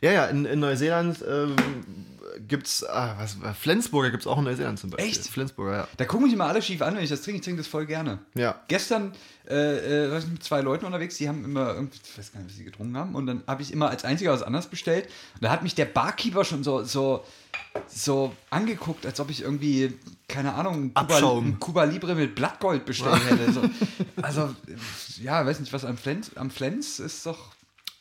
Ja, 0.00 0.12
ja, 0.12 0.26
in, 0.26 0.44
in 0.44 0.60
Neuseeland 0.60 1.24
ähm, 1.28 1.54
gibt 2.48 2.66
es, 2.66 2.84
ah, 2.88 3.16
was, 3.18 3.36
Flensburger 3.58 4.10
gibt 4.10 4.22
es 4.22 4.26
auch 4.26 4.38
in 4.38 4.44
Neuseeland 4.44 4.78
zum 4.78 4.90
Beispiel. 4.90 5.08
Echt? 5.10 5.26
Flensburger, 5.28 5.76
ja. 5.76 5.88
Da 5.96 6.04
gucken 6.04 6.24
mich 6.26 6.32
immer 6.34 6.46
alle 6.46 6.62
schief 6.62 6.82
an, 6.82 6.96
wenn 6.96 7.04
ich 7.04 7.10
das 7.10 7.22
trinke. 7.22 7.38
Ich 7.38 7.44
trinke 7.44 7.58
das 7.60 7.66
voll 7.68 7.86
gerne. 7.86 8.18
Ja. 8.34 8.60
Gestern 8.68 9.12
äh, 9.48 10.06
äh, 10.06 10.10
war 10.10 10.18
ich 10.18 10.26
mit 10.26 10.42
zwei 10.42 10.60
Leuten 10.60 10.84
unterwegs, 10.86 11.16
die 11.18 11.28
haben 11.28 11.44
immer, 11.44 11.74
irgendwie- 11.74 11.98
ich 12.02 12.18
weiß 12.18 12.32
gar 12.32 12.40
nicht, 12.40 12.50
was 12.50 12.56
sie 12.56 12.64
getrunken 12.64 12.96
haben. 12.96 13.14
Und 13.14 13.26
dann 13.26 13.42
habe 13.46 13.62
ich 13.62 13.72
immer 13.72 13.90
als 13.90 14.04
einziger 14.04 14.32
was 14.32 14.42
anderes 14.42 14.66
bestellt. 14.66 15.06
Und 15.34 15.44
da 15.44 15.50
hat 15.50 15.62
mich 15.62 15.74
der 15.74 15.84
Barkeeper 15.86 16.44
schon 16.44 16.62
so, 16.64 16.84
so, 16.84 17.24
so 17.86 18.32
angeguckt, 18.50 19.04
als 19.06 19.18
ob 19.20 19.30
ich 19.30 19.42
irgendwie, 19.42 19.92
keine 20.28 20.54
Ahnung, 20.54 20.92
ein 20.94 21.60
Cuba 21.60 21.84
Libre 21.84 22.14
mit 22.14 22.34
Blattgold 22.34 22.84
bestellt 22.86 23.20
hätte. 23.28 23.52
So. 23.52 23.62
Also, 24.20 24.54
ja, 25.22 25.44
weiß 25.44 25.60
nicht, 25.60 25.72
was 25.72 25.84
am 25.84 25.96
Flens, 25.96 26.30
am 26.36 26.50
Flens 26.50 26.98
ist 26.98 27.26
doch. 27.26 27.52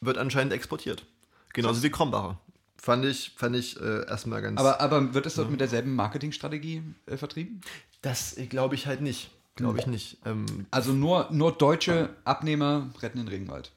Wird 0.04 0.18
anscheinend 0.18 0.52
exportiert. 0.54 1.06
Genauso 1.54 1.84
wie 1.84 1.90
Krombacher. 1.90 2.40
Fand 2.78 3.06
ich, 3.06 3.34
fand 3.38 3.56
ich 3.56 3.80
äh, 3.80 4.08
erstmal 4.08 4.42
ganz. 4.42 4.60
Aber, 4.60 4.82
aber 4.82 5.14
wird 5.14 5.26
es 5.28 5.36
dort 5.36 5.52
mit 5.52 5.60
derselben 5.60 5.96
Marketingstrategie 5.96 6.82
äh, 7.06 7.18
vertrieben? 7.18 7.62
das 8.02 8.36
glaube 8.50 8.74
ich 8.76 8.88
halt 8.88 9.02
nicht. 9.02 9.30
Glaube 9.56 9.78
ich 9.80 9.86
nicht. 9.86 10.18
Ähm, 10.26 10.46
Also 10.72 10.92
nur, 10.94 11.28
nur 11.32 11.52
deutsche 11.52 12.10
Abnehmer 12.24 12.90
retten 13.02 13.20
den 13.20 13.28
Regenwald. 13.28 13.72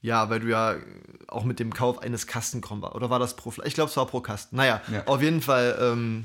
Ja, 0.00 0.30
weil 0.30 0.40
du 0.40 0.46
ja 0.48 0.76
auch 1.26 1.44
mit 1.44 1.58
dem 1.58 1.74
Kauf 1.74 1.98
eines 1.98 2.26
Kasten 2.26 2.60
Krombacher, 2.60 2.94
oder 2.94 3.10
war 3.10 3.18
das 3.18 3.34
pro 3.36 3.50
Flasche? 3.50 3.68
Ich 3.68 3.74
glaube, 3.74 3.90
es 3.90 3.96
war 3.96 4.06
pro 4.06 4.20
Kasten. 4.20 4.56
Naja, 4.56 4.80
Ja. 4.90 5.06
auf 5.06 5.20
jeden 5.20 5.42
Fall 5.42 5.76
ähm, 5.80 6.24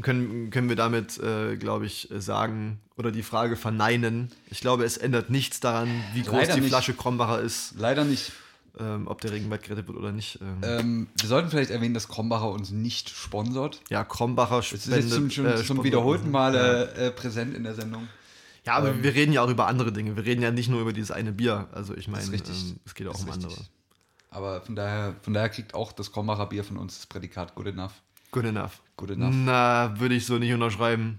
können, 0.00 0.50
können 0.50 0.68
wir 0.68 0.76
damit, 0.76 1.18
äh, 1.18 1.56
glaube 1.56 1.84
ich, 1.86 2.10
äh, 2.10 2.20
sagen 2.22 2.80
oder 2.96 3.10
die 3.10 3.24
Frage 3.24 3.56
verneinen. 3.56 4.30
Ich 4.48 4.60
glaube, 4.60 4.84
es 4.84 4.96
ändert 4.96 5.28
nichts 5.30 5.58
daran, 5.60 5.88
wie 6.14 6.22
groß 6.22 6.32
Leider 6.32 6.54
die 6.54 6.60
nicht. 6.60 6.70
Flasche 6.70 6.94
Krombacher 6.94 7.40
ist, 7.40 7.74
Leider 7.76 8.04
nicht. 8.04 8.32
Ähm, 8.78 9.06
ob 9.06 9.20
der 9.20 9.32
Regenwald 9.32 9.62
gerettet 9.62 9.86
wird 9.88 9.98
oder 9.98 10.12
nicht. 10.12 10.38
Ähm, 10.40 10.58
Ähm, 10.62 11.06
wir 11.20 11.28
sollten 11.28 11.50
vielleicht 11.50 11.70
erwähnen, 11.70 11.94
dass 11.94 12.08
Krombacher 12.08 12.50
uns 12.50 12.70
nicht 12.70 13.10
sponsort. 13.10 13.80
ja, 13.90 14.04
Krombacher 14.04 14.58
Es 14.60 14.72
ist 14.72 14.84
spendet. 14.84 15.04
jetzt 15.04 15.14
zum, 15.14 15.30
schon, 15.30 15.46
äh, 15.46 15.56
zum 15.62 15.84
wiederholten 15.84 16.30
Mal 16.30 16.54
Ja. 16.54 16.82
äh, 16.84 17.10
präsent 17.10 17.54
in 17.54 17.64
der 17.64 17.74
Sendung. 17.74 18.08
Ja, 18.64 18.74
aber 18.74 19.02
wir 19.02 19.12
reden 19.14 19.32
ja 19.32 19.42
auch 19.42 19.50
über 19.50 19.66
andere 19.66 19.92
Dinge. 19.92 20.14
Wir 20.16 20.24
reden 20.24 20.40
ja 20.40 20.50
nicht 20.52 20.68
nur 20.68 20.80
über 20.80 20.92
dieses 20.92 21.10
eine 21.10 21.32
Bier. 21.32 21.68
Also 21.72 21.94
ich 21.96 22.06
meine, 22.08 22.22
ist 22.24 22.32
richtig. 22.32 22.56
ähm, 22.56 22.80
es 22.86 22.94
geht 22.94 23.08
auch 23.08 23.12
Das 23.12 23.22
um 23.22 23.28
ist 23.28 23.34
andere. 23.34 23.50
richtig. 23.52 23.70
Aber 24.30 24.60
von 24.62 24.76
daher, 24.76 25.16
von 25.22 25.34
daher 25.34 25.48
kriegt 25.50 25.74
auch 25.74 25.92
das 25.92 26.12
Krombacher 26.12 26.46
Bier 26.46 26.64
von 26.64 26.76
uns 26.78 26.96
das 26.98 27.06
Prädikat 27.06 27.54
good 27.54 27.66
enough. 27.66 27.92
Good 28.30 28.44
enough. 28.46 28.80
Good 28.96 29.10
enough. 29.10 29.34
Na, 29.34 29.98
würde 30.00 30.14
ich 30.14 30.24
so 30.24 30.38
nicht 30.38 30.52
unterschreiben. 30.54 31.18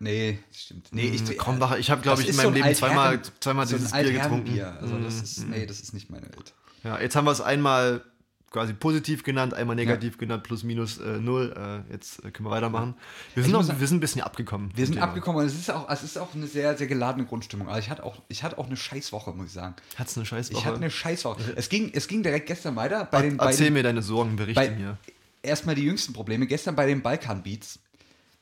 Nee, 0.00 0.40
stimmt. 0.50 0.88
Nee, 0.90 1.10
ich, 1.10 1.22
Mm, 1.22 1.36
Krombacher, 1.36 1.78
ich 1.78 1.88
habe, 1.90 2.02
glaube 2.02 2.16
das 2.16 2.20
ich, 2.22 2.26
in 2.26 2.30
ist 2.32 2.36
meinem 2.38 2.54
so 2.56 2.60
Leben 2.64 2.74
zweimal, 2.74 3.22
zweimal 3.38 3.66
so 3.68 3.76
dieses 3.76 3.92
Bier 3.92 4.12
getrunken. 4.12 4.60
Also 4.60 4.98
das 4.98 5.20
Mm, 5.20 5.22
ist, 5.22 5.48
nee, 5.48 5.66
das 5.66 5.80
ist 5.80 5.92
nicht 5.92 6.10
meine 6.10 6.24
Welt. 6.26 6.52
Ja, 6.84 7.00
jetzt 7.00 7.16
haben 7.16 7.24
wir 7.24 7.30
es 7.32 7.40
einmal 7.40 8.02
quasi 8.50 8.74
positiv 8.74 9.22
genannt, 9.22 9.54
einmal 9.54 9.76
negativ 9.76 10.18
genannt, 10.18 10.42
plus 10.42 10.62
minus 10.62 10.98
äh, 10.98 11.18
null. 11.18 11.54
Äh, 11.88 11.92
jetzt 11.92 12.18
äh, 12.24 12.30
können 12.30 12.46
wir 12.46 12.50
weitermachen. 12.50 12.94
Wir 13.34 13.42
sind, 13.44 13.52
noch, 13.52 13.62
sagen- 13.62 13.80
wir 13.80 13.86
sind 13.86 13.96
ein 13.96 14.00
bisschen 14.00 14.20
abgekommen. 14.20 14.70
Wir 14.74 14.84
sind 14.84 14.96
Thema. 14.96 15.06
abgekommen 15.06 15.40
und 15.40 15.46
es 15.46 15.54
ist 15.54 15.70
auch, 15.70 15.88
es 15.88 16.02
ist 16.02 16.18
auch 16.18 16.34
eine 16.34 16.46
sehr, 16.46 16.76
sehr 16.76 16.86
geladene 16.86 17.24
Grundstimmung. 17.26 17.68
Also 17.68 17.78
ich 17.80 17.88
hatte 17.88 18.04
auch, 18.04 18.20
ich 18.28 18.42
hatte 18.42 18.58
auch 18.58 18.66
eine 18.66 18.76
Scheißwoche, 18.76 19.32
muss 19.32 19.46
ich 19.46 19.52
sagen. 19.52 19.74
Hat's 19.96 20.16
eine 20.16 20.26
Scheißwoche? 20.26 20.58
Ich 20.58 20.66
hatte 20.66 20.76
eine 20.76 20.90
Scheißwoche. 20.90 21.40
Es 21.56 21.70
ging, 21.70 21.90
es 21.94 22.08
ging 22.08 22.22
direkt 22.22 22.46
gestern 22.46 22.76
weiter 22.76 23.06
bei 23.10 23.22
den, 23.22 23.38
bei 23.38 23.46
Erzähl 23.46 23.66
den 23.68 23.72
mir 23.74 23.82
deine 23.82 24.02
Sorgen, 24.02 24.36
berichte 24.36 24.60
bei, 24.60 24.70
mir. 24.70 24.98
erstmal 25.42 25.74
die 25.74 25.84
jüngsten 25.84 26.12
Probleme. 26.12 26.46
Gestern 26.46 26.76
bei 26.76 26.84
den 26.86 27.00
Balkan-Beats 27.00 27.78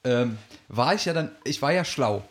ähm, 0.03 0.38
war 0.66 0.95
ich 0.95 1.05
ja 1.05 1.12
dann, 1.12 1.30
ich 1.45 1.62
war 1.62 1.72
ja 1.72 1.84
schlau. 1.84 2.26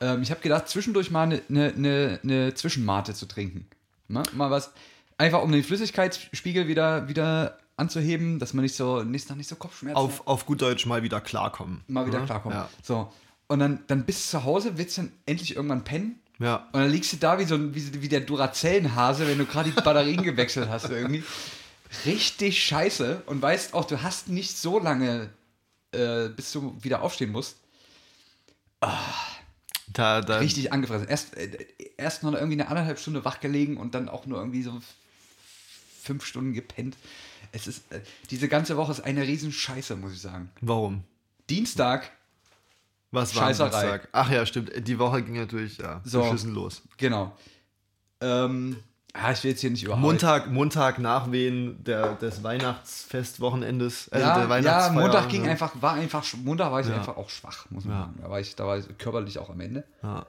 Ähm, 0.00 0.20
ich 0.22 0.30
habe 0.30 0.40
gedacht, 0.42 0.68
zwischendurch 0.68 1.10
mal 1.10 1.22
eine 1.22 1.40
ne, 1.48 1.72
ne, 1.74 2.20
ne 2.22 2.54
Zwischenmate 2.54 3.14
zu 3.14 3.24
trinken. 3.24 3.66
Ne? 4.08 4.22
Mal 4.34 4.50
was, 4.50 4.72
einfach 5.18 5.42
um 5.42 5.52
den 5.52 5.62
Flüssigkeitsspiegel 5.62 6.68
wieder, 6.68 7.08
wieder 7.08 7.58
anzuheben, 7.76 8.38
dass 8.38 8.54
man 8.54 8.62
nicht 8.62 8.76
so, 8.76 9.02
nicht, 9.02 9.34
nicht 9.36 9.48
so 9.48 9.56
Kopfschmerzen 9.56 9.96
hat. 9.96 10.04
Auf, 10.04 10.26
auf 10.26 10.46
gut 10.46 10.62
Deutsch 10.62 10.86
mal 10.86 11.02
wieder 11.02 11.20
klarkommen. 11.20 11.82
mal 11.88 12.06
wieder 12.06 12.20
ne? 12.20 12.26
klarkommen. 12.26 12.56
Ja. 12.56 12.68
So. 12.82 13.12
Und 13.46 13.58
dann, 13.58 13.80
dann 13.86 14.04
bist 14.04 14.26
du 14.26 14.38
zu 14.38 14.44
Hause, 14.44 14.78
willst 14.78 14.98
dann 14.98 15.12
endlich 15.26 15.56
irgendwann 15.56 15.84
pennen. 15.84 16.20
ja. 16.38 16.68
Und 16.72 16.80
dann 16.80 16.90
liegst 16.90 17.12
du 17.12 17.16
da 17.16 17.38
wie, 17.38 17.44
so 17.44 17.56
ein, 17.56 17.74
wie, 17.74 18.02
wie 18.02 18.08
der 18.08 18.20
Duracell-Hase, 18.20 19.26
wenn 19.26 19.38
du 19.38 19.46
gerade 19.46 19.70
die 19.70 19.80
Batterien 19.80 20.22
gewechselt 20.22 20.68
hast 20.68 20.90
irgendwie. 20.90 21.24
Richtig 22.06 22.64
scheiße. 22.64 23.22
Und 23.26 23.42
weißt 23.42 23.74
auch, 23.74 23.84
du 23.84 24.02
hast 24.02 24.28
nicht 24.28 24.56
so 24.56 24.78
lange, 24.78 25.30
äh, 25.92 26.28
bis 26.28 26.52
du 26.52 26.76
wieder 26.80 27.02
aufstehen 27.02 27.32
musst. 27.32 27.58
Da, 29.88 30.20
da, 30.20 30.38
Richtig 30.38 30.72
angefressen. 30.72 31.08
Erst, 31.08 31.36
äh, 31.36 31.66
erst 31.96 32.22
noch 32.22 32.32
irgendwie 32.32 32.54
eine 32.54 32.68
anderthalb 32.68 32.98
Stunde 32.98 33.24
wach 33.24 33.40
gelegen 33.40 33.76
und 33.76 33.94
dann 33.94 34.08
auch 34.08 34.26
nur 34.26 34.38
irgendwie 34.38 34.62
so 34.62 34.80
fünf 36.04 36.24
Stunden 36.24 36.52
gepennt. 36.52 36.96
Es 37.52 37.66
ist, 37.66 37.90
äh, 37.92 38.00
diese 38.30 38.48
ganze 38.48 38.76
Woche 38.76 38.92
ist 38.92 39.00
eine 39.00 39.22
riesen 39.22 39.52
Scheiße, 39.52 39.96
muss 39.96 40.12
ich 40.12 40.20
sagen. 40.20 40.50
Warum? 40.60 41.02
Dienstag, 41.50 42.10
Was 43.10 43.34
war. 43.36 43.46
Dienstag? 43.48 44.08
Ach 44.12 44.30
ja, 44.30 44.44
stimmt. 44.46 44.72
Die 44.86 44.98
Woche 44.98 45.22
ging 45.22 45.36
natürlich 45.36 45.78
ja, 45.78 46.00
So. 46.04 46.22
beschissen 46.22 46.52
los. 46.54 46.82
genau. 46.96 47.36
Ähm, 48.20 48.76
ah, 49.12 49.32
ich 49.32 49.42
will 49.44 49.50
jetzt 49.50 49.60
hier 49.60 49.70
nicht 49.70 49.82
überhaupt. 49.84 50.02
Montag, 50.02 50.50
Montag 50.50 50.98
Nachwehen 50.98 51.82
der, 51.84 52.14
des 52.14 52.42
Weihnachtsfestwochenendes. 52.42 54.08
Äh, 54.08 54.20
ja, 54.20 54.46
der 54.46 54.60
ja, 54.60 54.90
Montag 54.90 55.28
ging 55.28 55.44
ja. 55.44 55.50
einfach, 55.50 55.72
war 55.80 55.94
einfach, 55.94 56.24
Montag 56.42 56.72
war 56.72 56.80
ich 56.80 56.88
Ja. 56.88 56.96
einfach 56.96 57.16
auch 57.16 57.28
schwach, 57.30 57.66
muss 57.70 57.84
man 57.84 57.98
sagen. 57.98 58.18
Da 58.22 58.30
war, 58.30 58.40
ich, 58.40 58.56
da 58.56 58.66
war 58.66 58.78
ich 58.78 58.86
körperlich 58.98 59.38
auch 59.38 59.50
am 59.50 59.60
Ende. 59.60 59.84
Ja, 60.02 60.26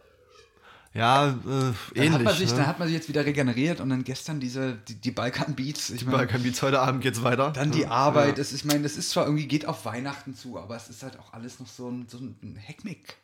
ja 0.96 1.28
äh, 1.30 1.34
Dann 1.43 1.76
ähnlich. 1.93 2.12
hat, 2.14 2.24
man 2.24 2.36
sich, 2.36 2.50
ne? 2.52 2.58
dann 2.58 2.68
hat 2.68 2.80
man 2.80 2.88
sich 2.88 2.96
jetzt 2.96 3.10
wieder 3.10 3.24
regeneriert 3.26 3.82
und 3.82 3.89
dann 3.89 4.04
gestern 4.04 4.39
diese, 4.39 4.76
die, 4.88 4.96
die 4.96 5.12
Balkan-Beats. 5.12 5.91
Ich 5.91 6.06
meine, 6.06 6.26
Kambiz 6.26 6.62
heute 6.64 6.80
Abend 6.80 7.02
geht's 7.02 7.22
weiter. 7.22 7.52
dann 7.52 7.72
die 7.72 7.82
Ja. 7.82 7.89
Arbeit. 7.89 8.39
Es, 8.39 8.52
ich 8.54 8.66
meine, 8.66 8.82
das 8.84 8.96
ist 8.98 9.12
zwar 9.12 9.26
irgendwie, 9.26 9.46
geht 9.48 9.68
auf 9.68 9.86
Weihnachten 9.86 10.34
zu, 10.36 10.58
aber 10.58 10.76
es 10.76 10.88
ist 10.89 11.04
halt 11.04 11.20
auch 11.20 11.34
alles 11.34 11.60
noch 11.60 11.68
so 11.68 11.89
ein, 11.91 12.08
so 12.10 12.18
ein 12.18 12.56
Heckmick. 12.56 13.18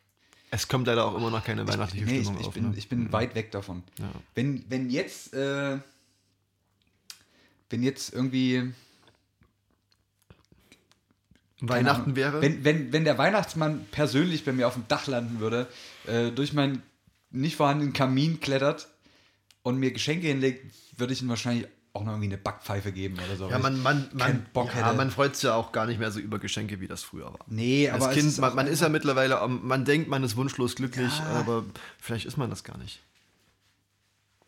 Es 0.54 0.68
kommt 0.68 0.86
leider 0.86 1.06
auch 1.06 1.16
immer 1.16 1.30
noch 1.30 1.42
keine 1.42 1.66
weihnachtliche 1.66 2.04
Nee, 2.04 2.18
ich, 2.18 2.24
Stimmung 2.24 2.40
ich, 2.42 2.46
auf. 2.48 2.52
bin, 2.54 2.70
ne? 2.70 2.74
ich 2.76 2.88
bin 2.90 3.10
weit 3.10 3.34
weg 3.34 3.50
davon. 3.52 3.82
Ja. 3.98 4.10
Wenn, 4.34 4.62
wenn 4.68 4.90
jetzt, 4.90 5.32
äh, 5.32 5.78
wenn 7.70 7.82
jetzt 7.82 8.12
irgendwie 8.12 8.70
Weihnachten 11.60 12.02
Ahnung. 12.02 12.16
wäre. 12.16 12.42
Wenn, 12.42 12.64
wenn, 12.64 12.92
wenn 12.92 13.04
der 13.04 13.16
Weihnachtsmann 13.18 13.86
persönlich 13.92 14.44
bei 14.44 14.52
mir 14.52 14.66
auf 14.68 14.74
dem 14.74 14.86
Dach 14.88 15.06
landen 15.06 15.38
würde, 15.40 15.68
äh, 16.06 16.30
durch 16.32 16.52
meinen 16.52 16.82
nicht 17.32 17.56
vorhandenen 17.56 17.92
Kamin 17.92 18.40
klettert 18.40 18.88
und 19.62 19.78
mir 19.78 19.90
Geschenke 19.92 20.26
hinlegt, 20.28 20.72
würde 20.96 21.12
ich 21.12 21.22
ihm 21.22 21.28
wahrscheinlich 21.28 21.66
auch 21.94 22.04
noch 22.04 22.12
irgendwie 22.12 22.28
eine 22.28 22.38
Backpfeife 22.38 22.90
geben 22.90 23.18
oder 23.18 23.36
so. 23.36 23.50
ja, 23.50 23.58
man, 23.58 23.82
man, 23.82 24.08
man, 24.14 24.46
Bock 24.54 24.68
ja, 24.74 24.86
hätte. 24.86 24.96
man 24.96 25.10
freut 25.10 25.36
sich 25.36 25.44
ja 25.44 25.54
auch 25.54 25.72
gar 25.72 25.84
nicht 25.86 25.98
mehr 26.00 26.10
so 26.10 26.20
über 26.20 26.38
Geschenke, 26.38 26.80
wie 26.80 26.88
das 26.88 27.02
früher 27.02 27.26
war. 27.26 27.40
nee, 27.48 27.88
aber 27.90 28.06
Als 28.06 28.16
es 28.16 28.20
Kind, 28.20 28.28
ist 28.32 28.38
man, 28.40 28.54
man 28.54 28.66
ist 28.66 28.80
ja 28.80 28.88
mittlerweile, 28.88 29.36
ähm, 29.44 29.60
man 29.62 29.84
denkt, 29.84 30.08
man 30.08 30.24
ist 30.24 30.36
wunschlos 30.36 30.74
glücklich, 30.74 31.12
Ja. 31.18 31.24
aber 31.40 31.64
vielleicht 31.98 32.24
ist 32.24 32.38
man 32.38 32.48
das 32.48 32.64
gar 32.64 32.78
nicht. 32.78 33.00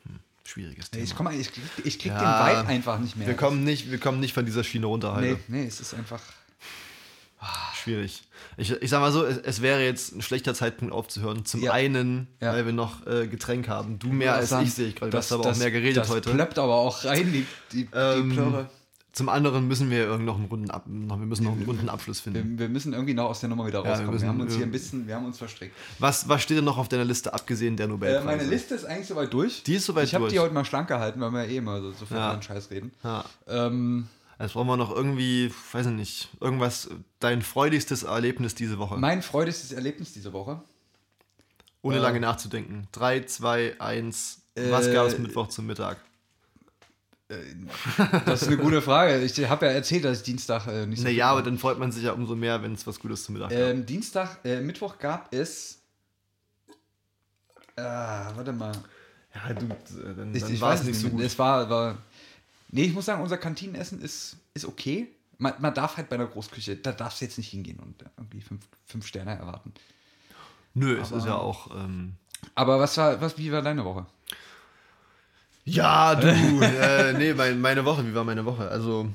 Hm, 0.06 0.20
schwieriges 0.44 0.90
Thema. 0.90 1.04
Ich, 1.04 1.14
komm, 1.14 1.28
ich, 1.32 1.50
ich 1.84 1.98
krieg 1.98 2.12
Ja. 2.12 2.46
den 2.48 2.56
Vibe 2.60 2.68
einfach 2.68 2.98
nicht 2.98 3.16
mehr. 3.16 3.26
wir, 3.26 3.34
kommen 3.36 3.62
nicht, 3.62 3.90
wir 3.90 3.98
kommen 3.98 4.20
nicht 4.20 4.32
von 4.32 4.46
dieser 4.46 4.64
Schiene 4.64 4.86
runter 4.86 5.14
heute. 5.14 5.38
nee, 5.48 5.60
nee, 5.60 5.66
es 5.66 5.80
ist 5.80 5.92
einfach. 5.94 6.22
Schwierig. 7.74 8.22
Ich, 8.56 8.70
ich 8.70 8.90
sag 8.90 9.00
mal 9.00 9.12
so, 9.12 9.24
es, 9.24 9.38
es 9.38 9.60
wäre 9.62 9.82
jetzt 9.82 10.14
ein 10.14 10.22
schlechter 10.22 10.54
Zeitpunkt 10.54 10.94
aufzuhören. 10.94 11.44
Zum 11.44 11.62
Ja. 11.62 11.72
einen, 11.72 12.28
Ja. 12.40 12.52
weil 12.52 12.66
wir 12.66 12.72
noch 12.72 13.06
äh, 13.06 13.26
Getränk 13.26 13.68
haben. 13.68 13.98
Du 13.98 14.08
mehr 14.08 14.34
als 14.34 14.50
Sagen, 14.50 14.66
ich, 14.66 14.74
sehe 14.74 14.88
ich 14.88 14.94
gerade. 14.96 15.10
Du 15.10 15.16
das- 15.16 15.26
hast 15.26 15.32
aber 15.32 15.42
auch 15.42 15.46
das- 15.46 15.58
mehr 15.58 15.70
geredet 15.70 15.96
das 15.98 16.08
heute. 16.08 16.30
plöppt 16.30 16.58
aber 16.58 16.74
auch 16.74 17.04
rein, 17.04 17.32
die, 17.32 17.46
die, 17.72 17.88
Ähm, 17.94 18.30
die 18.30 18.36
Plörre. 18.36 18.68
Zum 19.12 19.28
anderen 19.28 19.68
müssen 19.68 19.90
wir 19.90 19.98
irgend 20.06 20.26
noch 20.26 20.34
einen 20.36 20.46
runden, 20.46 20.70
Ab 20.70 20.86
noch, 20.88 21.20
wir 21.20 21.26
müssen 21.26 21.44
noch 21.44 21.52
einen 21.52 21.62
runden 21.64 21.88
Abschluss 21.88 22.18
finden. 22.18 22.58
Wir, 22.58 22.64
wir 22.64 22.68
müssen 22.68 22.92
irgendwie 22.92 23.14
noch 23.14 23.26
aus 23.26 23.38
der 23.38 23.48
Nummer 23.48 23.64
wieder 23.64 23.84
wir 23.84 23.90
rauskommen. 23.90 24.08
wir, 24.08 24.12
müssen- 24.14 24.28
haben 24.28 24.40
uns 24.40 24.52
hier 24.52 24.60
wir- 24.60 24.66
ein 24.66 24.72
bisschen, 24.72 25.06
wir 25.06 25.14
haben 25.14 25.26
uns 25.26 25.38
verstrickt. 25.38 25.72
Was, 26.00 26.28
was 26.28 26.42
steht 26.42 26.56
denn 26.56 26.64
noch 26.64 26.78
auf 26.78 26.88
deiner 26.88 27.04
Liste, 27.04 27.32
abgesehen 27.32 27.76
der 27.76 27.86
Äh, 27.86 27.90
Nobelpreise? 27.90 28.24
meine 28.26 28.42
Liste 28.42 28.74
ist 28.74 28.84
eigentlich 28.84 29.06
soweit 29.06 29.32
durch. 29.32 29.62
Die 29.62 29.74
ist 29.76 29.86
soweit 29.86 30.04
ich 30.08 30.14
habe 30.14 30.22
durch. 30.24 30.32
die 30.32 30.40
heute 30.40 30.52
mal 30.52 30.64
schlank 30.64 30.88
gehalten, 30.88 31.20
weil 31.20 31.30
wir 31.30 31.44
eh 31.46 31.58
immer 31.58 31.80
so, 31.80 31.92
so 31.92 32.06
viel 32.06 32.16
Ja. 32.16 32.40
Scheiß 32.42 32.70
reden. 32.72 32.90
Ja. 33.04 33.24
Ähm, 33.46 34.08
Jetzt 34.44 34.52
brauchen 34.52 34.66
wir 34.66 34.76
noch 34.76 34.94
irgendwie, 34.94 35.50
weiß 35.72 35.86
ich 35.86 35.92
nicht, 35.92 36.28
irgendwas, 36.40 36.88
dein 37.18 37.40
freudigstes 37.42 38.02
Erlebnis 38.02 38.54
diese 38.54 38.78
Woche. 38.78 38.96
mein 38.98 39.22
freudigstes 39.22 39.72
Erlebnis 39.72 40.12
diese 40.12 40.32
Woche. 40.34 40.60
Ohne 41.82 41.96
äh, 41.96 42.00
lange 42.00 42.20
nachzudenken. 42.20 42.86
3, 42.92 43.22
2, 43.24 43.80
1. 43.80 44.40
Was 44.70 44.86
Äh, 44.86 44.92
gab 44.92 45.06
es 45.06 45.18
Mittwoch 45.18 45.48
zum 45.48 45.66
Mittag? 45.66 45.96
Das 48.26 48.42
ist 48.42 48.48
eine 48.48 48.58
gute 48.58 48.82
Frage. 48.82 49.22
Ich 49.24 49.48
habe 49.48 49.66
ja 49.66 49.72
erzählt, 49.72 50.04
dass 50.04 50.18
ich 50.18 50.24
Dienstag 50.24 50.66
äh, 50.66 50.86
nicht 50.86 50.98
so 50.98 51.04
Naja, 51.04 51.30
aber 51.30 51.42
dann 51.42 51.58
freut 51.58 51.78
man 51.78 51.90
sich 51.90 52.04
ja 52.04 52.12
umso 52.12 52.36
mehr, 52.36 52.62
wenn 52.62 52.74
es 52.74 52.86
was 52.86 53.00
Gutes 53.00 53.24
zum 53.24 53.34
Mittag 53.34 53.50
gab. 53.50 53.58
ähm, 53.58 53.86
Dienstag, 53.86 54.38
äh, 54.44 54.60
Mittwoch 54.60 54.98
gab 54.98 55.32
es. 55.32 55.78
Ah, 57.76 58.30
warte 58.34 58.52
mal. 58.52 58.72
Ja, 59.34 59.52
du, 59.54 59.64
äh, 59.66 60.14
dann, 60.14 60.34
Ich, 60.34 60.42
dann 60.42 60.60
war 60.60 60.70
weiß 60.72 60.80
es 60.80 60.86
nicht 60.86 61.00
so 61.00 61.08
gut. 61.08 61.22
Es 61.22 61.38
war, 61.38 61.68
war. 61.68 61.96
Nee, 62.76 62.82
ich 62.86 62.92
muss 62.92 63.04
sagen, 63.06 63.22
unser 63.22 63.38
Kantinenessen 63.38 64.02
ist, 64.02 64.36
ist 64.52 64.64
okay. 64.66 65.06
Man, 65.38 65.54
man 65.60 65.72
darf 65.74 65.96
halt 65.96 66.08
bei 66.08 66.16
einer 66.16 66.26
Großküche, 66.26 66.74
da 66.76 66.90
darfst 66.90 67.20
du 67.20 67.24
jetzt 67.24 67.38
nicht 67.38 67.48
hingehen 67.50 67.78
und 67.78 67.94
irgendwie 68.16 68.40
fünf, 68.40 68.62
fünf 68.84 69.06
Sterne 69.06 69.36
erwarten. 69.36 69.72
Nö, 70.74 70.98
es 71.00 71.08
aber- 71.12 71.18
ist 71.18 71.26
ja 71.26 71.36
auch. 71.36 71.70
Ähm, 71.72 72.14
Aber 72.56 72.80
was 72.80 72.96
war, 72.96 73.20
was, 73.20 73.38
wie 73.38 73.52
war 73.52 73.62
deine 73.62 73.84
Woche? 73.84 74.06
ja, 75.64 76.14
du, 76.14 76.26
äh, 76.28 77.12
nee, 77.14 77.32
mein, 77.32 77.60
meine 77.60 77.84
Woche, 77.84 78.04
wie 78.06 78.14
war 78.14 78.24
meine 78.24 78.44
Woche? 78.44 78.68
Also, 78.68 79.08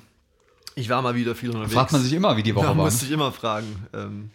ich 0.76 0.89
war 0.89 1.01
mal 1.01 1.14
wieder 1.16 1.36
viel 1.36 1.49
unterwegs. 1.49 1.74
Fragt 1.74 1.91
man 1.91 2.01
sich 2.01 2.14
immer, 2.14 2.36
wie 2.38 2.43
die 2.43 2.55
Woche 2.55 2.66
Da 2.68 2.78
war. 2.78 2.86
musste 2.86 3.05
ich 3.05 3.12
immer 3.12 3.32
fragen. 3.32 3.86
Ähm, 3.93 4.32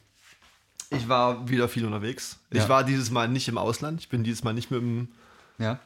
ich 0.91 1.09
war 1.09 1.49
wieder 1.49 1.69
viel 1.69 1.85
unterwegs. 1.87 2.39
Ja. 2.53 2.63
Ich 2.63 2.69
war 2.69 2.85
dieses 2.85 3.11
Mal 3.11 3.29
nicht 3.29 3.49
im 3.49 3.59
Ausland. 3.59 4.01
Ich 4.01 4.09
bin 4.11 4.23
dieses 4.23 4.45
Mal 4.45 4.53
nicht 4.53 4.71
mit 4.71 4.81
dem, 4.81 5.09
Ja. 5.59 5.79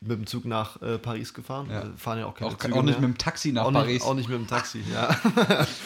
Mit 0.00 0.10
dem 0.18 0.26
Zug 0.26 0.44
nach 0.44 0.80
äh, 0.82 0.98
Paris 0.98 1.34
gefahren. 1.34 1.68
Ja. 1.70 1.84
Wir 1.84 1.96
fahren 1.96 2.18
ja 2.18 2.26
auch 2.26 2.34
keine 2.34 2.50
Auch, 2.52 2.58
Züge 2.58 2.74
auch 2.74 2.82
nicht 2.82 2.98
mehr. 3.00 3.08
mit 3.08 3.16
dem 3.16 3.18
Taxi 3.18 3.52
nach 3.52 3.64
auch 3.64 3.72
Paris. 3.72 3.92
Nicht, 3.94 4.04
auch 4.04 4.14
nicht 4.14 4.28
mit 4.28 4.38
dem 4.38 4.46
Taxi, 4.46 4.82
ja. 4.92 5.16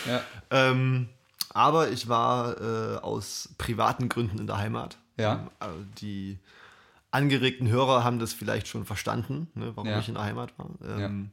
ja. 0.07 0.21
ähm, 0.51 1.09
aber 1.51 1.91
ich 1.91 2.09
war 2.09 2.61
äh, 2.61 2.97
aus 2.99 3.51
privaten 3.59 4.09
Gründen 4.09 4.39
in 4.39 4.47
der 4.47 4.59
Heimat. 4.59 4.97
Ja. 5.17 5.49
Ähm, 5.61 5.69
äh, 5.69 5.99
die 6.01 6.39
angeregten 7.11 7.69
Hörer 7.69 8.03
haben 8.03 8.19
das 8.19 8.33
vielleicht 8.33 8.67
schon 8.69 8.85
verstanden, 8.85 9.49
ne, 9.55 9.73
warum 9.77 9.89
Ja. 9.89 9.99
ich 10.01 10.09
in 10.09 10.15
der 10.15 10.25
Heimat 10.25 10.53
war. 10.59 10.69
Ähm, 10.85 11.31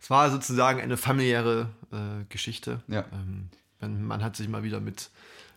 Es 0.00 0.10
war 0.10 0.28
sozusagen 0.32 0.80
eine 0.80 0.96
familiäre 0.96 1.68
äh, 1.92 2.24
Geschichte. 2.28 2.82
Ja. 2.88 3.04
Ähm, 3.12 3.50
man, 3.80 4.02
man 4.04 4.24
hat 4.24 4.34
sich 4.34 4.48
mal 4.48 4.64
wieder 4.64 4.80
mit, 4.80 5.10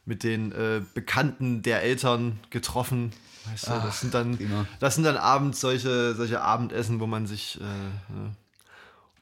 mit 0.06 0.24
den 0.24 0.52
äh, 0.52 0.82
Bekannten 0.94 1.62
der 1.62 1.82
Eltern 1.84 2.40
getroffen. 2.52 3.12
Weißt 3.52 3.68
du, 3.68 3.72
Ach, 3.72 3.86
das 3.86 4.02
sind 4.02 4.14
dann, 4.14 4.38
prima. 4.38 4.66
das 4.80 4.96
sind 4.96 5.04
dann 5.04 5.18
abends 5.18 5.60
solche, 5.62 6.16
solche 6.16 6.42
Abendessen, 6.42 7.00
wo 7.00 7.08
man 7.08 7.28
sich 7.28 7.60
äh, 7.60 7.64
ne, 7.64 8.36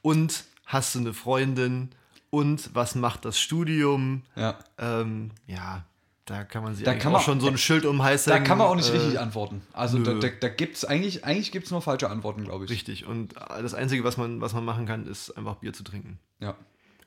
und 0.02 0.44
hast 0.66 0.94
du 0.94 1.00
eine 1.00 1.12
Freundin 1.12 1.90
und 2.30 2.70
was 2.74 2.94
macht 2.94 3.24
das 3.24 3.38
Studium? 3.38 4.22
Ja. 4.34 4.58
Ähm, 4.78 5.30
ja, 5.46 5.84
da 6.24 6.42
kann 6.44 6.62
man 6.64 6.74
sich 6.74 6.84
Da 6.84 6.94
kann 6.94 7.12
auch 7.12 7.16
man- 7.18 7.22
schon 7.22 7.40
so 7.40 7.48
ein 7.48 7.58
Schild 7.58 7.84
um 7.84 8.02
Hals 8.02 8.24
Da 8.24 8.38
kann 8.40 8.58
man 8.58 8.66
auch 8.66 8.74
nicht 8.76 8.88
äh, 8.88 8.96
richtig 8.96 9.20
antworten. 9.20 9.62
Also 9.72 9.98
da, 10.02 10.14
nö. 10.14 10.20
da, 10.20 10.28
da 10.40 10.48
gibt 10.48 10.76
es 10.76 10.84
eigentlich, 10.84 11.24
eigentlich 11.24 11.52
gibt's 11.52 11.70
nur 11.70 11.82
falsche 11.82 12.08
Antworten, 12.10 12.44
glaube 12.44 12.64
ich. 12.64 12.70
Richtig. 12.70 13.06
Und 13.06 13.34
das 13.36 13.74
Einzige, 13.74 14.04
was 14.04 14.16
man, 14.16 14.40
was 14.40 14.52
man 14.54 14.64
machen 14.64 14.86
kann, 14.86 15.06
ist 15.06 15.30
einfach 15.36 15.56
Bier 15.56 15.72
zu 15.74 15.84
trinken. 15.84 16.18
Ja. 16.40 16.56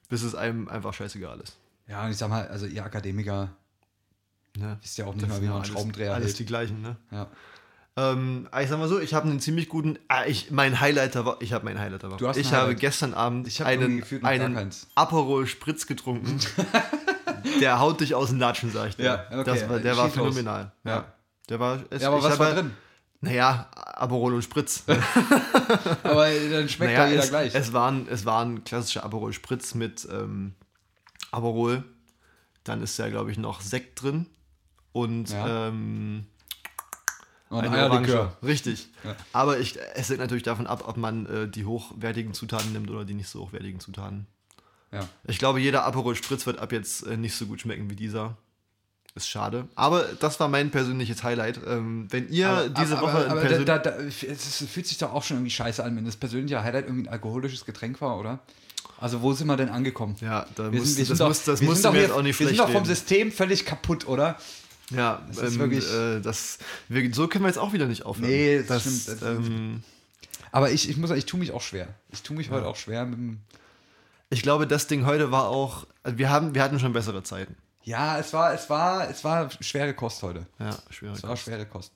Bis 0.09 0.21
es 0.21 0.35
einem 0.35 0.67
einfach 0.67 0.93
scheißegal 0.93 1.39
ist. 1.39 1.57
Ja, 1.87 2.05
und 2.05 2.11
ich 2.11 2.17
sag 2.17 2.29
mal, 2.29 2.47
also 2.47 2.65
ihr 2.67 2.83
Akademiker 2.85 3.49
Ne? 4.57 4.77
wisst 4.81 4.97
ja 4.97 5.05
auch 5.05 5.15
nicht 5.15 5.27
mal, 5.27 5.41
wie 5.41 5.45
ja 5.45 5.51
man 5.51 5.61
alles, 5.61 5.71
Schraubendreher 5.71 6.13
alles 6.13 6.27
hält. 6.27 6.39
die 6.39 6.45
gleichen, 6.45 6.81
ne? 6.81 6.95
Ja. 7.11 7.27
Ähm, 7.95 8.47
ich 8.61 8.69
sag 8.69 8.77
mal 8.77 8.87
so, 8.87 8.99
ich 8.99 9.13
habe 9.15 9.27
einen 9.27 9.39
ziemlich 9.39 9.69
guten. 9.69 9.97
Ah, 10.07 10.25
ich, 10.25 10.51
mein 10.51 10.79
Highlight 10.79 11.15
der 11.15 11.25
Woche. 11.25 11.37
Ich 11.41 11.51
habe 11.53 11.65
mein 11.65 11.79
Highlight 11.79 12.03
der 12.03 12.11
Woche. 12.11 12.19
Du 12.19 12.27
hast 12.27 12.37
ein 12.37 12.41
ich 12.41 12.53
habe 12.53 12.67
Highlight. 12.67 12.79
gestern 12.79 13.13
Abend 13.15 13.47
Ich 13.47 13.59
hab 13.59 13.67
einen, 13.67 14.03
einen. 14.23 14.69
Aperol 14.93 15.47
Spritz 15.47 15.87
getrunken. 15.87 16.39
der 17.61 17.79
haut 17.79 17.99
dich 18.01 18.13
aus 18.13 18.29
den 18.29 18.37
Latschen, 18.39 18.71
sag 18.71 18.89
ich 18.89 18.97
dir. 18.97 19.03
Ja, 19.05 19.25
okay. 19.31 19.43
das 19.45 19.69
war, 19.69 19.79
der 19.79 19.97
war 19.97 20.07
Schieß 20.09 20.15
los. 20.17 20.25
phänomenal. 20.35 20.71
Ja. 20.83 20.91
Ja. 20.91 21.05
Der 21.49 21.59
war, 21.59 21.79
es, 21.89 22.01
Ja, 22.03 22.09
aber 22.09 22.21
was 22.21 22.37
war 22.37 22.47
halt- 22.47 22.57
drin? 22.57 22.71
Naja, 23.19 23.67
Aperol 23.73 24.35
und 24.35 24.43
Spritz. 24.43 24.83
Aber 26.03 26.29
dann 26.51 26.69
schmeckt 26.69 26.93
naja, 26.93 27.05
da 27.05 27.09
jeder 27.09 27.23
es, 27.23 27.29
gleich. 27.29 27.55
Es 27.55 27.73
waren, 27.73 28.07
es 28.07 28.25
waren 28.25 28.63
klassische 28.63 29.03
Aperol 29.03 29.33
Spritz 29.33 29.73
mit 29.73 30.07
ähm, 30.11 30.53
Aperol. 31.31 31.83
Dann 32.63 32.83
ist 32.83 32.99
da, 32.99 33.09
glaube 33.09 33.31
ich, 33.31 33.39
noch 33.39 33.61
Sekt 33.61 34.03
drin. 34.03 34.27
Und 34.93 35.29
Ja. 35.29 35.67
ähm, 35.67 36.25
Und 37.49 37.59
eine 37.65 37.77
Eierlikör. 37.77 38.35
Richtig. 38.43 38.89
Ja. 39.03 39.15
Aber 39.33 39.59
ich, 39.59 39.77
es 39.95 40.09
hängt 40.09 40.19
natürlich 40.19 40.43
davon 40.43 40.67
ab, 40.67 40.83
ob 40.87 40.97
man 40.97 41.25
äh, 41.27 41.47
die 41.47 41.65
hochwertigen 41.65 42.33
Zutaten 42.33 42.73
nimmt 42.73 42.89
oder 42.89 43.05
die 43.05 43.13
nicht 43.13 43.29
so 43.29 43.41
hochwertigen 43.41 43.79
Zutaten. 43.79 44.27
Ja. 44.91 45.07
Ich 45.25 45.37
glaube, 45.39 45.59
jeder 45.59 45.85
Aperol 45.85 46.15
Spritz 46.15 46.45
wird 46.45 46.59
ab 46.59 46.71
jetzt 46.71 47.05
äh, 47.05 47.17
nicht 47.17 47.35
so 47.35 47.45
gut 47.45 47.61
schmecken 47.61 47.89
wie 47.89 47.95
dieser. 47.95 48.37
Ist 49.15 49.29
schade. 49.29 49.67
Aber 49.75 50.03
das 50.19 50.39
war 50.39 50.47
mein 50.47 50.69
persönliches 50.69 51.23
Highlight. 51.23 51.59
Ähm, 51.65 52.07
wenn 52.11 52.29
ihr 52.29 52.49
Aber- 52.49 52.69
diese 52.69 52.97
aber, 52.97 53.07
Woche 53.07 53.29
aber, 53.31 53.41
aber 53.41 53.65
da, 53.65 53.77
da, 53.79 53.89
es 53.97 54.63
fühlt 54.69 54.85
sich 54.85 54.97
doch 54.99 55.11
auch 55.11 55.23
schon 55.23 55.37
irgendwie 55.37 55.49
scheiße 55.51 55.83
an, 55.83 55.95
wenn 55.95 56.05
das 56.05 56.17
persönliche 56.17 56.61
Highlight 56.63 56.85
irgendwie 56.85 57.07
ein 57.07 57.11
alkoholisches 57.11 57.65
Getränk 57.65 57.99
war, 58.01 58.19
oder? 58.19 58.39
Also 58.99 59.21
wo 59.21 59.33
sind 59.33 59.47
wir 59.47 59.57
denn 59.57 59.69
angekommen? 59.69 60.15
ja, 60.21 60.45
da 60.55 60.71
Wir 60.71 60.79
muss, 60.79 60.95
sind, 60.95 60.99
wir 60.99 61.05
das 61.09 61.17
doch, 61.17 61.27
muss, 61.29 61.43
das 61.43 61.61
wir 61.61 61.67
du 61.73 61.81
doch 61.81 61.91
hier, 61.93 62.01
jetzt 62.01 62.11
auch 62.11 62.21
nicht 62.21 62.39
wir 62.39 62.47
sind 62.47 62.55
schlecht 62.57 62.69
doch 62.69 62.73
vom. 62.75 62.85
System 62.85 63.31
völlig 63.31 63.65
kaputt, 63.65 64.07
oder? 64.07 64.37
Ja, 64.91 65.21
Das 65.27 65.37
ist 65.39 65.53
ähm, 65.55 65.59
wirklich- 65.59 65.91
äh, 65.93 66.19
das, 66.21 66.59
wir, 66.87 67.13
so 67.13 67.27
können 67.27 67.43
wir 67.43 67.49
jetzt 67.49 67.57
auch 67.59 67.73
wieder 67.73 67.87
nicht 67.87 68.03
aufhören. 68.05 68.29
Nee, 68.29 68.59
das 68.59 68.67
das 68.67 68.81
stimmt. 69.03 69.21
Das- 69.21 69.29
ähm, 69.29 69.83
Aber 70.51 70.71
ich, 70.71 70.89
ich 70.89 70.97
muss 70.97 71.09
sagen, 71.09 71.19
ich 71.19 71.25
tue 71.25 71.39
mich 71.39 71.51
auch 71.51 71.61
schwer. 71.61 71.89
Ich 72.11 72.23
tue 72.23 72.35
mich 72.37 72.49
heute 72.49 72.67
auch 72.67 72.77
schwer 72.77 73.05
mit 73.05 73.17
dem. 73.19 73.39
ich 74.29 74.41
glaube, 74.41 74.65
das 74.67 74.87
Ding 74.87 75.05
heute 75.05 75.29
war 75.31 75.47
auch. 75.49 75.85
Wir, 76.05 76.29
haben, 76.29 76.55
wir 76.55 76.63
hatten 76.63 76.79
schon 76.79 76.93
bessere 76.93 77.21
Zeiten. 77.23 77.55
Ja, 77.83 78.17
es 78.17 78.31
war, 78.33 78.53
es 78.53 78.69
war, 78.69 79.09
es 79.09 79.23
war 79.23 79.49
schwere 79.61 79.93
Kost 79.93 80.23
heute. 80.23 80.45
Ja, 80.59 80.77
schwierig. 80.89 81.17
Es 81.17 81.23
war 81.23 81.35
schwere 81.37 81.65
Kost. 81.65 81.91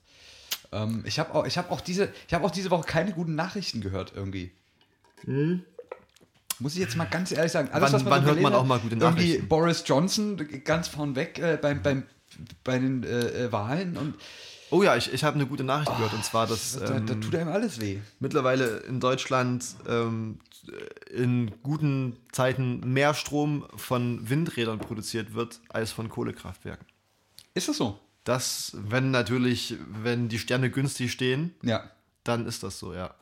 Ähm, 0.70 1.02
ich 1.06 1.18
habe 1.18 1.34
auch, 1.34 1.46
ich 1.46 1.56
habe 1.58 1.70
auch 1.70 1.80
diese, 1.80 2.12
ich 2.28 2.34
habe 2.34 2.44
auch 2.44 2.50
diese 2.50 2.70
Woche 2.70 2.86
keine 2.86 3.12
guten 3.12 3.34
Nachrichten 3.34 3.80
gehört 3.80 4.12
irgendwie. 4.14 4.52
Muss 6.58 6.74
ich 6.74 6.78
jetzt 6.80 6.96
mal 6.96 7.04
ganz 7.06 7.32
ehrlich 7.32 7.52
sagen. 7.52 7.68
Alles, 7.72 7.86
Wann- 7.86 7.92
was 7.92 8.04
man 8.04 8.10
wann 8.12 8.22
so 8.24 8.30
hört 8.30 8.40
man 8.40 8.54
auch 8.54 8.64
mal 8.66 8.78
gute 8.78 8.94
irgendwie 8.96 9.24
Nachrichten? 9.28 9.48
Boris 9.48 9.82
Johnson 9.86 10.48
ganz 10.64 10.88
vornweg 10.88 11.38
äh, 11.38 11.58
beim, 11.60 11.82
beim, 11.82 12.04
bei 12.64 12.78
den 12.78 13.02
äh, 13.04 13.46
äh, 13.46 13.52
Wahlen 13.52 13.96
und 13.96 14.14
Oh 14.70 14.82
ja, 14.82 14.96
ich, 14.96 15.12
ich 15.12 15.22
habe 15.22 15.34
eine 15.34 15.44
gute 15.46 15.64
Nachricht 15.64 15.94
gehört. 15.94 16.14
Und 16.14 16.24
zwar, 16.24 16.46
dass 16.46 16.78
da, 16.78 16.86
da 16.86 16.96
ähm, 16.96 17.20
tut 17.20 17.34
einem 17.34 17.50
alles 17.50 17.78
weh. 17.78 17.98
mittlerweile 18.20 18.78
in 18.78 19.00
Deutschland 19.00 19.62
ähm, 19.86 20.38
in 21.10 21.50
guten 21.62 22.16
Zeiten 22.32 22.80
mehr 22.90 23.12
Strom 23.12 23.66
von 23.76 24.30
Windrädern 24.30 24.78
produziert 24.78 25.34
wird 25.34 25.60
als 25.68 25.92
von 25.92 26.08
Kohlekraftwerken. 26.08 26.86
Ist 27.52 27.68
das 27.68 27.76
so? 27.76 27.98
Das, 28.24 28.72
wenn 28.74 29.10
natürlich, 29.10 29.76
wenn 30.02 30.30
die 30.30 30.38
Sterne 30.38 30.70
günstig 30.70 31.12
stehen, 31.12 31.54
Ja, 31.62 31.90
dann 32.24 32.46
ist 32.46 32.62
das 32.62 32.78
so, 32.78 32.94
ja. 32.94 33.14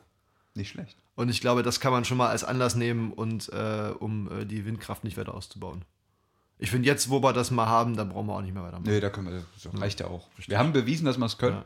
nicht 0.55 0.69
schlecht. 0.69 0.97
Und 1.15 1.27
ich 1.27 1.41
glaube, 1.41 1.63
das 1.63 1.79
kann 1.81 1.91
man 1.91 2.05
schon 2.05 2.17
mal 2.17 2.29
als 2.29 2.43
Anlass 2.45 2.75
nehmen, 2.75 3.11
und, 3.11 3.49
äh, 3.49 3.91
um 3.99 4.31
äh, 4.31 4.45
die 4.45 4.65
Windkraft 4.65 5.03
nicht 5.03 5.17
weiter 5.17 5.33
auszubauen. 5.33 5.83
Ich 6.61 6.69
finde, 6.69 6.87
jetzt, 6.87 7.09
wo 7.09 7.23
wir 7.23 7.33
das 7.33 7.49
mal 7.49 7.65
haben, 7.65 7.97
da 7.97 8.03
brauchen 8.03 8.27
wir 8.27 8.35
auch 8.35 8.41
nicht 8.41 8.53
mehr 8.53 8.61
weitermachen. 8.61 8.87
Nee, 8.87 8.99
da 8.99 9.09
können 9.09 9.31
wir, 9.31 9.43
das 9.63 9.81
reicht 9.81 9.99
ja 9.99 10.05
auch. 10.05 10.27
Wir 10.45 10.59
haben 10.59 10.73
bewiesen, 10.73 11.05
dass 11.05 11.17
wir 11.17 11.25
es 11.25 11.39
können. 11.39 11.55
Ja. 11.57 11.65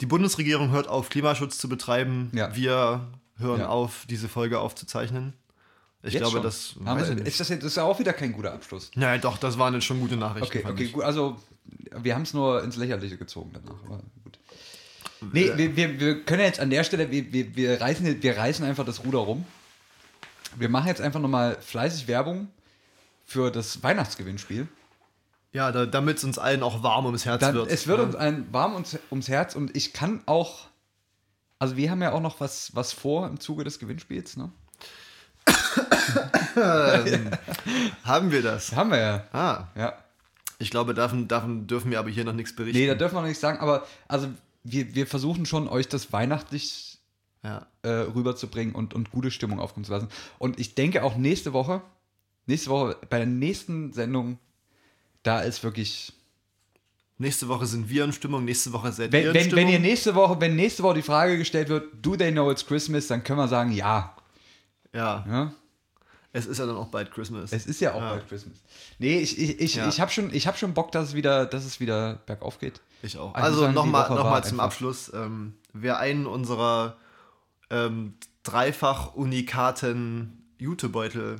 Die 0.00 0.06
Bundesregierung 0.06 0.70
hört 0.70 0.88
auf, 0.88 1.10
Klimaschutz 1.10 1.58
zu 1.58 1.68
betreiben. 1.68 2.30
Ja. 2.34 2.56
Wir 2.56 3.06
hören 3.36 3.60
Ja. 3.60 3.68
auf, 3.68 4.06
diese 4.08 4.30
Folge 4.30 4.60
aufzuzeichnen. 4.60 5.34
Ich 6.02 6.14
Jetzt 6.14 6.22
glaube, 6.22 6.36
schon? 6.36 6.42
das. 6.42 6.74
Weiß 6.78 7.16
wir, 7.16 7.26
ist 7.26 7.38
das, 7.38 7.50
jetzt, 7.50 7.62
das 7.64 7.72
ist 7.72 7.76
ja 7.76 7.82
auch 7.84 7.98
wieder 7.98 8.14
kein 8.14 8.32
guter 8.32 8.54
Abschluss. 8.54 8.90
Ja, 8.94 9.16
doch, 9.18 9.36
das 9.36 9.58
waren 9.58 9.74
jetzt 9.74 9.84
schon 9.84 10.00
gute 10.00 10.16
Nachrichten. 10.16 10.58
Okay, 10.58 10.64
okay, 10.66 10.86
gut. 10.88 11.04
Also, 11.04 11.36
wir 11.94 12.14
haben 12.14 12.22
es 12.22 12.32
nur 12.32 12.64
ins 12.64 12.76
Lächerliche 12.76 13.18
gezogen 13.18 13.50
danach. 13.52 13.78
Aber 13.84 14.00
gut. 14.22 14.38
Nee, 15.32 15.50
wir, 15.54 15.76
wir, 15.76 16.00
wir 16.00 16.24
können 16.24 16.42
jetzt 16.42 16.60
an 16.60 16.70
der 16.70 16.82
Stelle, 16.84 17.10
wir, 17.10 17.30
wir, 17.30 17.54
wir, 17.56 17.78
reißen, 17.78 18.22
wir 18.22 18.36
reißen 18.38 18.64
einfach 18.64 18.86
das 18.86 19.04
Ruder 19.04 19.18
rum. 19.18 19.44
Wir 20.56 20.70
machen 20.70 20.86
jetzt 20.88 21.02
einfach 21.02 21.20
nochmal 21.20 21.58
fleißig 21.60 22.08
Werbung 22.08 22.48
für 23.24 23.50
das 23.50 23.82
Weihnachtsgewinnspiel. 23.82 24.68
Ja, 25.52 25.70
da, 25.72 25.86
damit 25.86 26.18
es 26.18 26.24
uns 26.24 26.38
allen 26.38 26.62
auch 26.62 26.82
warm 26.82 27.06
ums 27.06 27.24
Herz 27.24 27.40
Dann, 27.40 27.54
wird. 27.54 27.70
es 27.70 27.86
wird 27.86 27.98
ja. 27.98 28.04
uns 28.04 28.16
ein 28.16 28.52
warm 28.52 28.74
ums, 28.74 28.98
ums 29.10 29.28
Herz 29.28 29.54
und 29.54 29.76
ich 29.76 29.92
kann 29.92 30.20
auch, 30.26 30.66
also 31.60 31.76
wir 31.76 31.90
haben 31.90 32.02
ja 32.02 32.12
auch 32.12 32.20
noch 32.20 32.40
was, 32.40 32.74
was 32.74 32.92
vor 32.92 33.28
im 33.28 33.38
Zuge 33.38 33.62
des 33.64 33.78
Gewinnspiels, 33.78 34.36
ne? 34.36 34.50
Haben 38.04 38.30
wir 38.30 38.42
das? 38.42 38.74
Haben 38.74 38.90
wir 38.90 38.98
ja. 38.98 39.24
Ah, 39.32 39.68
Ja. 39.76 39.94
ich 40.58 40.70
glaube, 40.70 40.94
davon, 40.94 41.28
davon 41.28 41.66
dürfen 41.66 41.90
wir 41.90 41.98
aber 41.98 42.10
hier 42.10 42.24
noch 42.24 42.32
nichts 42.32 42.54
berichten. 42.56 42.78
Nee, 42.78 42.86
da 42.86 42.94
dürfen 42.94 43.14
wir 43.16 43.20
noch 43.20 43.28
nicht 43.28 43.40
sagen, 43.40 43.58
aber 43.58 43.86
also 44.08 44.28
wir, 44.62 44.94
wir 44.94 45.06
versuchen 45.06 45.46
schon, 45.46 45.68
euch 45.68 45.88
das 45.88 46.12
weihnachtlich 46.12 46.98
ja. 47.42 47.66
äh, 47.82 47.88
rüberzubringen 47.90 48.74
und, 48.74 48.94
und 48.94 49.10
gute 49.10 49.30
Stimmung 49.30 49.60
aufkommen 49.60 49.84
zu 49.84 49.92
lassen. 49.92 50.08
Und 50.38 50.58
ich 50.58 50.74
denke 50.74 51.02
auch 51.04 51.16
nächste 51.16 51.52
Woche, 51.52 51.82
nächste 52.46 52.70
Woche, 52.70 52.96
bei 53.10 53.18
der 53.18 53.26
nächsten 53.26 53.92
Sendung, 53.92 54.38
da 55.22 55.40
ist 55.40 55.62
wirklich. 55.62 56.12
Nächste 57.16 57.46
Woche 57.46 57.64
sind 57.66 57.88
wir 57.88 58.04
in 58.04 58.12
Stimmung, 58.12 58.44
nächste 58.44 58.72
Woche 58.72 58.90
seid 58.92 59.06
ihr 59.06 59.12
Wenn, 59.12 59.26
in 59.28 59.34
wenn, 59.34 59.40
Stimmung. 59.44 59.64
wenn 59.66 59.68
ihr 59.72 59.78
nächste 59.78 60.14
Woche, 60.16 60.40
wenn 60.40 60.56
nächste 60.56 60.82
Woche 60.82 60.94
die 60.94 61.02
Frage 61.02 61.38
gestellt 61.38 61.68
wird, 61.68 61.84
do 62.02 62.16
they 62.16 62.32
know 62.32 62.50
it's 62.50 62.66
Christmas, 62.66 63.06
dann 63.06 63.22
können 63.22 63.38
wir 63.38 63.46
sagen, 63.46 63.70
ja. 63.70 64.16
ja, 64.92 65.24
ja? 65.28 65.52
es 66.32 66.46
ist 66.46 66.58
ja 66.58 66.66
dann 66.66 66.74
auch 66.76 66.88
bald 66.88 67.12
Christmas. 67.12 67.52
Es 67.52 67.66
ist 67.66 67.80
ja 67.80 67.94
auch 67.94 68.00
Ja. 68.02 68.10
bald 68.10 68.28
Christmas. 68.28 68.58
Nee, 68.98 69.18
ich, 69.20 69.38
ich, 69.38 69.60
ich, 69.60 69.74
Ja. 69.76 69.88
ich 69.88 70.00
habe 70.00 70.10
schon, 70.10 70.34
ich 70.34 70.48
hab 70.48 70.58
schon 70.58 70.74
Bock, 70.74 70.90
dass 70.90 71.10
es 71.10 71.14
wieder, 71.14 71.46
dass 71.46 71.64
es 71.64 71.78
wieder 71.78 72.14
bergauf 72.26 72.58
geht. 72.58 72.80
Ich 73.02 73.16
auch. 73.16 73.32
Also 73.36 73.60
Also 73.66 73.72
nochmal 73.72 74.10
noch 74.10 74.24
mal 74.24 74.42
zum 74.42 74.58
einfach- 74.58 74.64
Abschluss. 74.64 75.12
Ähm, 75.14 75.54
wer 75.72 75.98
einen 76.00 76.26
unserer 76.26 76.96
ähm, 77.70 78.14
dreifach 78.42 79.14
unikaten 79.14 80.42
Jutebeutel 80.58 81.36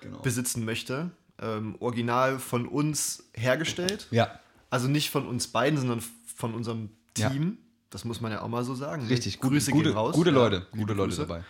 Genau. 0.00 0.18
besitzen 0.20 0.64
möchte, 0.64 1.10
ähm, 1.40 1.76
original 1.80 2.38
von 2.38 2.66
uns 2.66 3.24
hergestellt, 3.34 4.06
Ja, 4.10 4.38
also 4.70 4.88
nicht 4.88 5.10
von 5.10 5.26
uns 5.26 5.48
beiden, 5.48 5.78
sondern 5.78 6.02
von 6.36 6.54
unserem 6.54 6.90
Ja. 7.16 7.30
Team. 7.30 7.58
Das 7.90 8.04
muss 8.04 8.20
man 8.20 8.30
ja 8.32 8.42
auch 8.42 8.48
mal 8.48 8.64
so 8.64 8.74
sagen. 8.74 9.06
richtig. 9.06 9.40
Gute, 9.40 9.54
Grüße 9.54 9.70
gute, 9.72 9.84
gehen 9.88 9.96
raus. 9.96 10.14
gute 10.14 10.30
Ja, 10.30 10.36
Leute, 10.36 10.56
liebe 10.72 10.78
gute 10.78 10.92
Leute 10.94 11.08
Grüße. 11.16 11.26
dabei. 11.26 11.44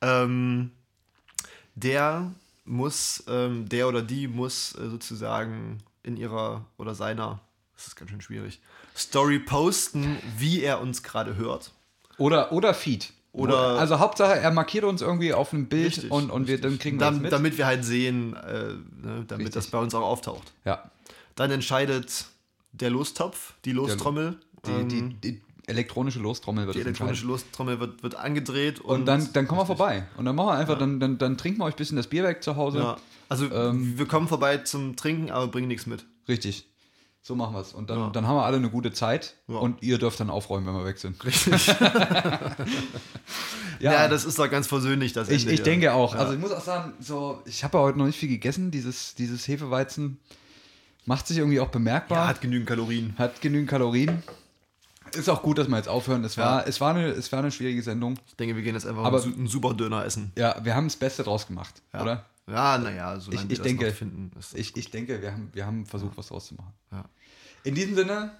Ähm, 0.00 0.70
der 1.74 2.32
muss, 2.64 3.22
ähm, 3.28 3.68
der 3.68 3.88
oder 3.88 4.02
die 4.02 4.28
muss 4.28 4.74
äh, 4.76 4.88
sozusagen 4.88 5.78
in 6.02 6.16
ihrer 6.16 6.64
oder 6.78 6.94
seiner, 6.94 7.40
das 7.74 7.86
ist 7.88 7.96
ganz 7.96 8.10
schön 8.10 8.20
schwierig, 8.20 8.60
Story 8.96 9.38
posten, 9.38 10.18
wie 10.38 10.62
er 10.62 10.80
uns 10.80 11.02
gerade 11.02 11.36
hört. 11.36 11.72
Oder, 12.16 12.52
oder 12.52 12.74
Feed. 12.74 13.12
Oder- 13.34 13.78
also 13.78 13.98
Hauptsache, 13.98 14.38
er 14.38 14.50
markiert 14.52 14.84
uns 14.84 15.02
irgendwie 15.02 15.32
auf 15.34 15.52
einem 15.52 15.66
Bild 15.66 15.86
Richtig, 15.88 16.10
und, 16.10 16.30
und 16.30 16.46
wir, 16.46 16.60
dann 16.60 16.78
kriegen 16.78 16.98
wir 17.00 17.10
das 17.10 17.18
mit. 17.20 17.32
Damit 17.32 17.58
wir 17.58 17.66
halt 17.66 17.84
sehen, 17.84 18.34
äh, 18.34 18.68
ne, 19.06 19.24
damit 19.26 19.32
Richtig. 19.46 19.52
das 19.54 19.66
bei 19.68 19.78
uns 19.78 19.94
auch 19.94 20.02
auftaucht. 20.02 20.52
ja. 20.64 20.82
Dann 21.36 21.50
entscheidet 21.50 22.26
der 22.70 22.90
Lostopf, 22.90 23.54
die 23.64 23.72
Lostrommel. 23.72 24.38
Die, 24.66 24.70
ähm, 24.70 24.88
die, 24.88 25.02
die 25.32 25.42
elektronische 25.66 26.20
Lostrommel 26.20 26.66
wird 26.66 26.76
die 26.76 26.80
elektronische. 26.82 27.26
Lostrommel 27.26 27.80
wird, 27.80 28.04
wird 28.04 28.14
angedreht. 28.14 28.78
Und, 28.80 29.00
Und 29.00 29.06
dann, 29.06 29.28
dann 29.32 29.48
kommen 29.48 29.60
wir 29.60 29.66
vorbei. 29.66 30.06
Und 30.16 30.26
dann 30.26 30.36
machen 30.36 30.46
wir 30.50 30.54
einfach, 30.58 30.78
dann, 30.78 31.00
dann, 31.00 31.18
dann 31.18 31.36
trinken 31.36 31.58
wir 31.58 31.64
euch 31.64 31.74
ein 31.74 31.76
bisschen 31.76 31.96
das 31.96 32.06
Bier 32.06 32.22
weg 32.22 32.44
zu 32.44 32.54
Hause. 32.54 32.78
Ja. 32.78 32.96
Also 33.28 33.50
Ähm, 33.50 33.98
wir 33.98 34.06
kommen 34.06 34.28
vorbei 34.28 34.58
zum 34.58 34.94
Trinken, 34.94 35.32
aber 35.32 35.48
bringen 35.48 35.66
nichts 35.66 35.86
mit. 35.86 36.04
Richtig. 36.28 36.68
So 37.26 37.34
machen 37.34 37.54
wir 37.54 37.60
es. 37.62 37.72
Und 37.72 37.88
dann, 37.88 37.98
Ja. 37.98 38.10
dann 38.10 38.26
haben 38.28 38.36
wir 38.36 38.44
alle 38.44 38.58
eine 38.58 38.68
gute 38.68 38.92
Zeit. 38.92 39.34
Ja. 39.48 39.54
Und 39.56 39.82
ihr 39.82 39.96
dürft 39.96 40.20
dann 40.20 40.28
aufräumen, 40.28 40.66
wenn 40.66 40.74
wir 40.74 40.84
weg 40.84 40.98
sind. 40.98 41.24
Richtig. 41.24 41.68
ja, 43.80 44.08
das 44.08 44.24
ist 44.26 44.38
doch 44.38 44.50
ganz 44.50 44.66
versöhnlich, 44.66 45.14
das 45.14 45.28
ich, 45.30 45.42
Ende 45.42 45.52
ich 45.54 45.60
hier. 45.60 45.64
denke 45.64 45.94
auch. 45.94 46.12
Ja. 46.14 46.20
Also 46.20 46.34
ich 46.34 46.38
muss 46.38 46.52
auch 46.52 46.60
sagen, 46.60 46.92
so, 47.00 47.40
ich 47.46 47.64
habe 47.64 47.78
ja 47.78 47.84
heute 47.84 47.96
noch 47.98 48.04
nicht 48.06 48.18
viel 48.18 48.28
gegessen. 48.28 48.70
Dieses, 48.70 49.14
dieses 49.14 49.46
Hefeweizen 49.48 50.18
macht 51.06 51.26
sich 51.26 51.38
irgendwie 51.38 51.60
auch 51.60 51.68
bemerkbar. 51.68 52.18
ja, 52.18 52.24
hat, 52.28 52.34
hat 52.36 52.40
genügend 52.42 52.68
Kalorien. 52.68 53.16
genügend 53.40 53.70
Kalorien. 53.70 54.22
ist 55.14 55.28
auch 55.30 55.40
gut, 55.42 55.56
dass 55.58 55.68
wir 55.68 55.76
jetzt 55.78 55.88
aufhören. 55.88 56.24
Es 56.24 56.36
war, 56.36 56.66
es 56.66 56.78
war, 56.80 56.94
eine, 56.94 57.06
es 57.08 57.30
war 57.32 57.38
eine 57.38 57.50
schwierige 57.52 57.82
Sendung. 57.82 58.18
Ich 58.26 58.36
denke, 58.36 58.54
wir 58.56 58.62
gehen 58.62 58.74
jetzt 58.74 58.86
einfach 58.86 59.04
Aber- 59.04 59.22
einen, 59.22 59.32
Su- 59.32 59.38
einen 59.38 59.46
super 59.48 59.72
Döner 59.74 60.04
essen. 60.04 60.30
Ja, 60.36 60.56
wir 60.62 60.74
haben 60.74 60.86
das 60.88 60.96
Beste 60.96 61.22
draus 61.22 61.46
gemacht, 61.46 61.74
Ja. 61.94 62.02
oder? 62.02 62.24
Ja, 62.46 62.76
naja, 62.78 63.18
solange 63.20 63.46
Ich- 63.46 63.52
ich 63.52 63.58
das 63.58 63.66
denke- 63.66 63.92
finden. 63.92 64.30
Ist 64.38 64.54
Ich, 64.54 64.76
ich 64.76 64.90
denke, 64.90 65.22
wir 65.22 65.32
haben, 65.32 65.50
wir 65.54 65.64
haben 65.66 65.86
versucht, 65.86 66.16
was 66.16 66.28
draus 66.28 66.46
zu 66.48 66.54
machen. 66.54 66.72
Ja. 66.92 67.04
In 67.64 67.74
diesem 67.74 67.94
Sinne, 67.94 68.36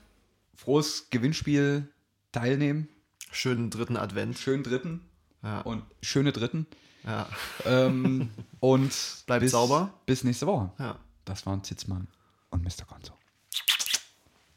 frohes 0.57 1.09
Gewinnspiel 1.11 1.89
teilnehmen. 2.33 2.89
schönen 3.31 3.71
dritten 3.71 3.97
Advent. 3.97 4.39
Schönen 4.39 4.63
dritten 4.63 5.01
Ja. 5.43 5.61
und 5.63 5.83
schöne 6.03 6.31
dritten. 6.33 6.67
Ja. 7.05 7.29
Ähm, 7.65 8.31
und 8.61 8.93
Bleibt 9.27 9.41
bis, 9.43 9.53
sauber. 9.53 9.93
Bis 10.07 10.23
nächste 10.25 10.47
Woche. 10.47 10.71
ja. 10.79 10.99
Das 11.25 11.45
waren 11.47 11.65
Zitzmann 11.65 12.07
und 12.51 12.63
Mr. 12.63 12.85
Gonzo. 12.87 13.15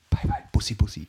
Bye, 0.10 0.28
bye. 0.28 0.44
Bussi, 0.52 0.76
Bussi. 0.76 1.08